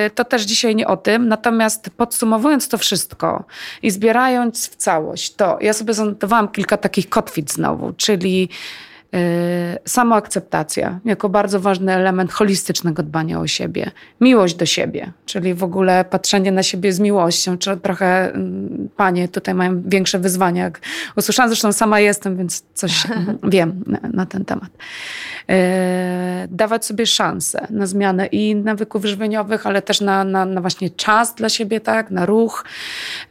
y, 0.06 0.10
to 0.10 0.26
też 0.26 0.42
dzisiaj 0.42 0.76
nie 0.76 0.88
o 0.88 0.98
tym. 0.98 1.28
Natomiast 1.28 1.90
podsumowując 1.98 2.68
to 2.68 2.78
wszystko 2.78 3.44
i 3.82 3.92
zbierając 3.92 4.70
w 4.70 4.76
całość, 4.76 5.36
to 5.36 5.58
ja 5.62 5.74
sobie 5.74 5.94
zanotowałam 5.94 6.48
kilka 6.48 6.78
takich 6.78 7.10
kotwic 7.10 7.54
znowu, 7.54 7.94
czyli 7.98 8.50
samoakceptacja 9.86 11.00
jako 11.06 11.30
bardzo 11.30 11.60
ważny 11.60 11.94
element 11.94 12.32
holistycznego 12.32 13.04
dbania 13.04 13.40
o 13.40 13.48
siebie. 13.48 13.92
Miłość 14.22 14.56
do 14.56 14.66
siebie, 14.66 15.12
czyli 15.26 15.54
w 15.54 15.64
ogóle 15.64 16.06
patrzenie 16.06 16.52
na 16.52 16.64
siebie 16.64 16.94
z 16.94 17.00
miłością, 17.00 17.58
czy 17.58 17.78
trochę 17.78 18.34
mm, 18.34 18.90
panie 18.96 19.28
tutaj 19.28 19.54
mają 19.54 19.82
większe 19.86 20.20
wyzwania. 20.20 20.64
Jak 20.64 20.80
usłyszałam, 21.16 21.50
zresztą 21.50 21.74
sama 21.74 22.00
jestem, 22.00 22.38
więc 22.38 22.64
coś 22.74 23.08
wiem 23.54 23.84
na, 23.88 24.00
na 24.14 24.26
ten 24.26 24.46
temat. 24.46 24.70
E, 25.50 26.48
dawać 26.52 26.86
sobie 26.86 27.06
szansę 27.06 27.68
na 27.70 27.88
zmianę 27.88 28.26
i 28.26 28.56
nawyków 28.56 29.06
żywieniowych, 29.06 29.68
ale 29.68 29.82
też 29.82 30.02
na, 30.02 30.24
na, 30.24 30.46
na 30.46 30.62
właśnie 30.62 30.90
czas 30.90 31.36
dla 31.36 31.50
siebie, 31.50 31.80
tak, 31.80 32.12
na 32.12 32.26
ruch, 32.26 32.66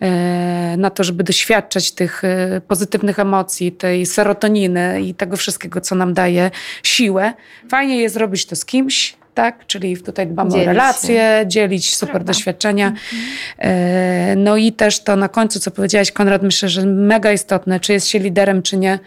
e, 0.00 0.76
na 0.76 0.90
to, 0.90 1.04
żeby 1.04 1.24
doświadczać 1.24 1.92
tych 1.92 2.22
pozytywnych 2.68 3.18
emocji, 3.18 3.72
tej 3.72 4.06
serotoniny 4.06 5.02
i 5.02 5.14
tego 5.14 5.36
wszystkiego, 5.36 5.69
co 5.80 5.94
nam 5.94 6.14
daje 6.14 6.50
siłę. 6.82 7.34
Fajnie 7.68 7.96
jest 7.96 8.14
zrobić 8.14 8.46
to 8.46 8.56
z 8.56 8.64
kimś, 8.64 9.16
tak? 9.40 9.66
Czyli 9.66 9.96
tutaj 10.02 10.26
dbamy 10.26 10.50
Dzielić 10.50 10.66
o 10.66 10.70
się. 10.70 10.72
relacje, 10.72 11.44
dzielić 11.46 11.94
super 11.96 12.10
Prawda. 12.10 12.32
doświadczenia. 12.32 12.92
E, 13.58 14.34
No 14.36 14.56
i 14.56 14.72
też 14.72 15.00
to 15.04 15.16
na 15.16 15.28
końcu, 15.28 15.60
co 15.60 15.70
powiedziałaś, 15.70 16.12
Konrad, 16.12 16.42
myślę, 16.42 16.68
że 16.68 16.86
mega 16.86 17.32
istotne, 17.32 17.80
czy 17.80 17.92
jest 17.92 18.06
się 18.06 18.18
liderem, 18.18 18.62
czy 18.62 18.76
nie, 18.76 18.98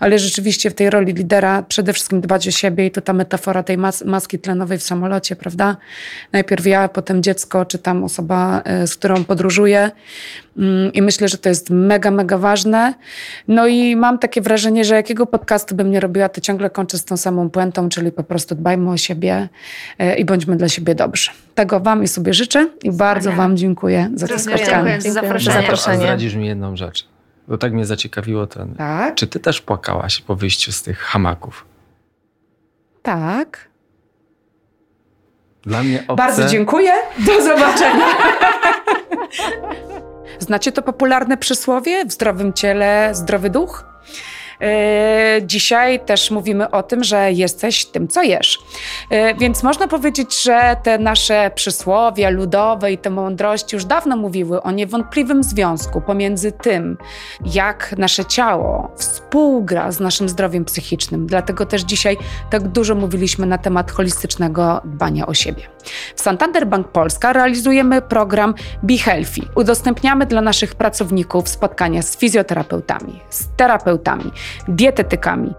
ale 0.00 0.18
rzeczywiście 0.18 0.70
w 0.70 0.74
tej 0.74 0.90
roli 0.90 1.12
lidera 1.14 1.62
przede 1.62 1.92
wszystkim 1.92 2.20
dbać 2.20 2.48
o 2.48 2.50
siebie 2.50 2.86
i 2.86 2.90
to 2.90 3.00
ta 3.00 3.12
metafora 3.12 3.62
tej 3.62 3.78
mas- 3.78 4.04
maski 4.04 4.38
tlenowej 4.38 4.78
w 4.78 4.82
samolocie, 4.82 5.36
prawda? 5.36 5.76
Najpierw 6.32 6.66
ja, 6.66 6.88
potem 6.88 7.22
dziecko, 7.22 7.64
czy 7.64 7.78
tam 7.78 8.04
osoba, 8.04 8.62
e, 8.64 8.86
z 8.86 8.96
którą 8.96 9.24
podróżuję. 9.24 9.90
Mm, 10.58 10.92
I 10.92 11.02
myślę, 11.02 11.28
że 11.28 11.38
to 11.38 11.48
jest 11.48 11.70
mega, 11.70 12.10
mega 12.10 12.38
ważne. 12.38 12.94
No 13.48 13.66
i 13.66 13.96
mam 13.96 14.18
takie 14.18 14.40
wrażenie, 14.40 14.84
że 14.84 14.94
jakiego 14.94 15.26
podcastu 15.26 15.74
bym 15.74 15.90
nie 15.90 16.00
robiła, 16.00 16.28
to 16.28 16.40
ciągle 16.40 16.70
kończę 16.70 16.98
z 16.98 17.04
tą 17.04 17.16
samą 17.16 17.50
puentą, 17.50 17.88
czyli 17.88 18.12
po 18.12 18.22
prostu 18.24 18.54
dbajmy 18.54 18.90
o 18.90 18.96
siebie 18.96 19.48
i 20.18 20.24
bądźmy 20.24 20.56
dla 20.56 20.68
siebie 20.68 20.94
dobrzy. 20.94 21.30
Tego 21.54 21.80
Wam 21.80 22.02
i 22.02 22.08
sobie 22.08 22.34
życzę 22.34 22.68
i 22.82 22.92
bardzo 22.92 23.32
Wam 23.32 23.56
dziękuję 23.56 24.10
za 24.14 24.28
to 24.28 24.38
spotkanie. 24.38 24.66
dziękuję 24.68 25.00
za 25.00 25.10
zaproszenie. 25.12 25.58
A 25.58 25.62
zaproszenie. 25.62 25.96
zdradzisz 25.98 26.34
mi 26.34 26.46
jedną 26.46 26.76
rzecz, 26.76 27.08
bo 27.48 27.58
tak 27.58 27.72
mnie 27.72 27.86
zaciekawiło 27.86 28.46
ten. 28.46 28.74
Tak, 28.74 29.14
Czy 29.14 29.26
ty 29.26 29.40
też 29.40 29.60
płakałaś 29.60 30.20
po 30.20 30.36
wyjściu 30.36 30.72
z 30.72 30.82
tych 30.82 30.98
hamaków? 30.98 31.64
tak. 33.02 33.68
Dla 35.62 35.82
mnie 35.82 35.98
obce... 36.08 36.14
Bardzo 36.26 36.46
dziękuję. 36.46 36.92
Do 37.26 37.42
zobaczenia. 37.42 38.06
Znacie 40.38 40.72
to 40.72 40.82
popularne 40.82 41.36
przysłowie? 41.36 42.04
W 42.06 42.12
zdrowym 42.12 42.52
ciele 42.52 43.10
zdrowy 43.12 43.50
duch? 43.50 43.84
E, 44.60 45.40
Dzisiaj 45.46 46.00
też 46.00 46.30
mówimy 46.30 46.70
o 46.70 46.82
tym, 46.82 47.04
że 47.04 47.32
jesteś 47.32 47.84
tym, 47.86 48.08
co 48.08 48.22
jesz. 48.22 48.58
E, 49.10 49.34
Więc 49.34 49.62
można 49.62 49.88
powiedzieć, 49.88 50.42
że 50.42 50.76
te 50.82 50.98
nasze 50.98 51.50
przysłowia 51.54 52.30
ludowe 52.30 52.92
i 52.92 52.98
te 52.98 53.10
mądrości 53.10 53.76
już 53.76 53.84
dawno 53.84 54.16
mówiły 54.16 54.62
o 54.62 54.70
niewątpliwym 54.70 55.42
związku 55.42 56.00
pomiędzy 56.00 56.52
tym, 56.52 56.96
jak 57.54 57.94
nasze 57.98 58.24
ciało 58.24 58.90
współgra 58.96 59.92
z 59.92 60.00
naszym 60.00 60.28
zdrowiem 60.28 60.64
psychicznym. 60.64 61.26
Dlatego 61.26 61.66
też 61.66 61.82
dzisiaj 61.82 62.16
tak 62.50 62.68
dużo 62.68 62.94
mówiliśmy 62.94 63.46
na 63.46 63.58
temat 63.58 63.90
holistycznego 63.90 64.80
dbania 64.84 65.26
o 65.26 65.34
siebie. 65.34 65.62
W 66.14 66.20
Santander 66.20 66.66
Bank 66.66 66.88
Polska 66.88 67.32
realizujemy 67.32 68.02
program 68.02 68.54
Be 68.82 68.96
Healthy. 68.96 69.40
Udostępniamy 69.54 70.26
dla 70.26 70.40
naszych 70.40 70.74
pracowników 70.74 71.48
spotkania 71.48 72.02
z 72.02 72.16
fizjoterapeutami, 72.16 73.20
z 73.30 73.48
terapeutami, 73.56 74.30
dietetykami. 74.68 75.54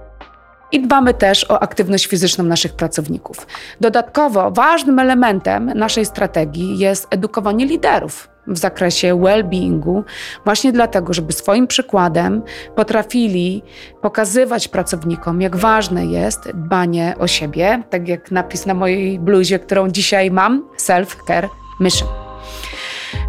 I 0.72 0.82
dbamy 0.82 1.14
też 1.14 1.52
o 1.52 1.60
aktywność 1.60 2.08
fizyczną 2.08 2.44
naszych 2.44 2.74
pracowników. 2.74 3.48
Dodatkowo 3.82 4.52
ważnym 4.52 5.00
elementem 5.00 5.72
naszej 5.76 6.06
strategii 6.06 6.78
jest 6.78 7.08
edukowanie 7.12 7.66
liderów 7.66 8.30
w 8.48 8.58
zakresie 8.58 9.16
well-beingu, 9.16 10.04
właśnie 10.46 10.72
dlatego, 10.72 11.14
żeby 11.14 11.34
swoim 11.34 11.68
przykładem 11.68 12.42
potrafili 12.76 13.64
pokazywać 14.02 14.68
pracownikom, 14.68 15.42
jak 15.42 15.56
ważne 15.56 16.06
jest 16.06 16.52
dbanie 16.54 17.16
o 17.20 17.28
siebie, 17.28 17.84
tak 17.90 18.08
jak 18.08 18.32
napis 18.32 18.66
na 18.66 18.74
mojej 18.74 19.20
bluzie, 19.20 19.60
którą 19.60 19.90
dzisiaj 19.90 20.32
mam, 20.32 20.70
self-care 20.78 21.48
Mission. 21.80 22.08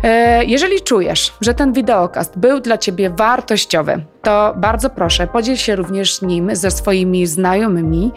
E, 0.02 0.44
jeżeli 0.44 0.80
czujesz, 0.80 1.32
że 1.40 1.54
ten 1.54 1.72
wideokast 1.72 2.38
był 2.38 2.60
dla 2.60 2.78
Ciebie 2.78 3.10
wartościowy, 3.10 4.04
to 4.22 4.54
bardzo 4.56 4.90
proszę, 4.90 5.26
podziel 5.26 5.56
się 5.56 5.76
również 5.76 6.22
nim 6.22 6.56
ze 6.56 6.70
swoimi 6.70 7.26
znajomymi 7.26 8.12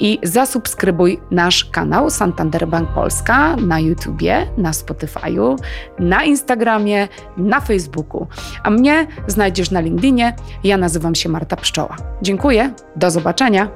i 0.00 0.18
zasubskrybuj 0.22 1.20
nasz 1.30 1.64
kanał 1.64 2.10
Santander 2.10 2.68
Bank 2.68 2.88
Polska 2.88 3.56
na 3.56 3.80
YouTubie, 3.80 4.46
na 4.56 4.70
Spotify'u, 4.70 5.56
na 5.98 6.24
Instagramie, 6.24 7.08
na 7.36 7.60
Facebooku. 7.60 8.26
A 8.62 8.70
mnie 8.70 9.06
znajdziesz 9.26 9.70
na 9.70 9.80
LinkedInie. 9.80 10.36
Ja 10.64 10.76
nazywam 10.76 11.14
się 11.14 11.28
Marta 11.28 11.56
Pszczoła. 11.56 11.96
Dziękuję, 12.22 12.74
do 12.96 13.10
zobaczenia. 13.10 13.68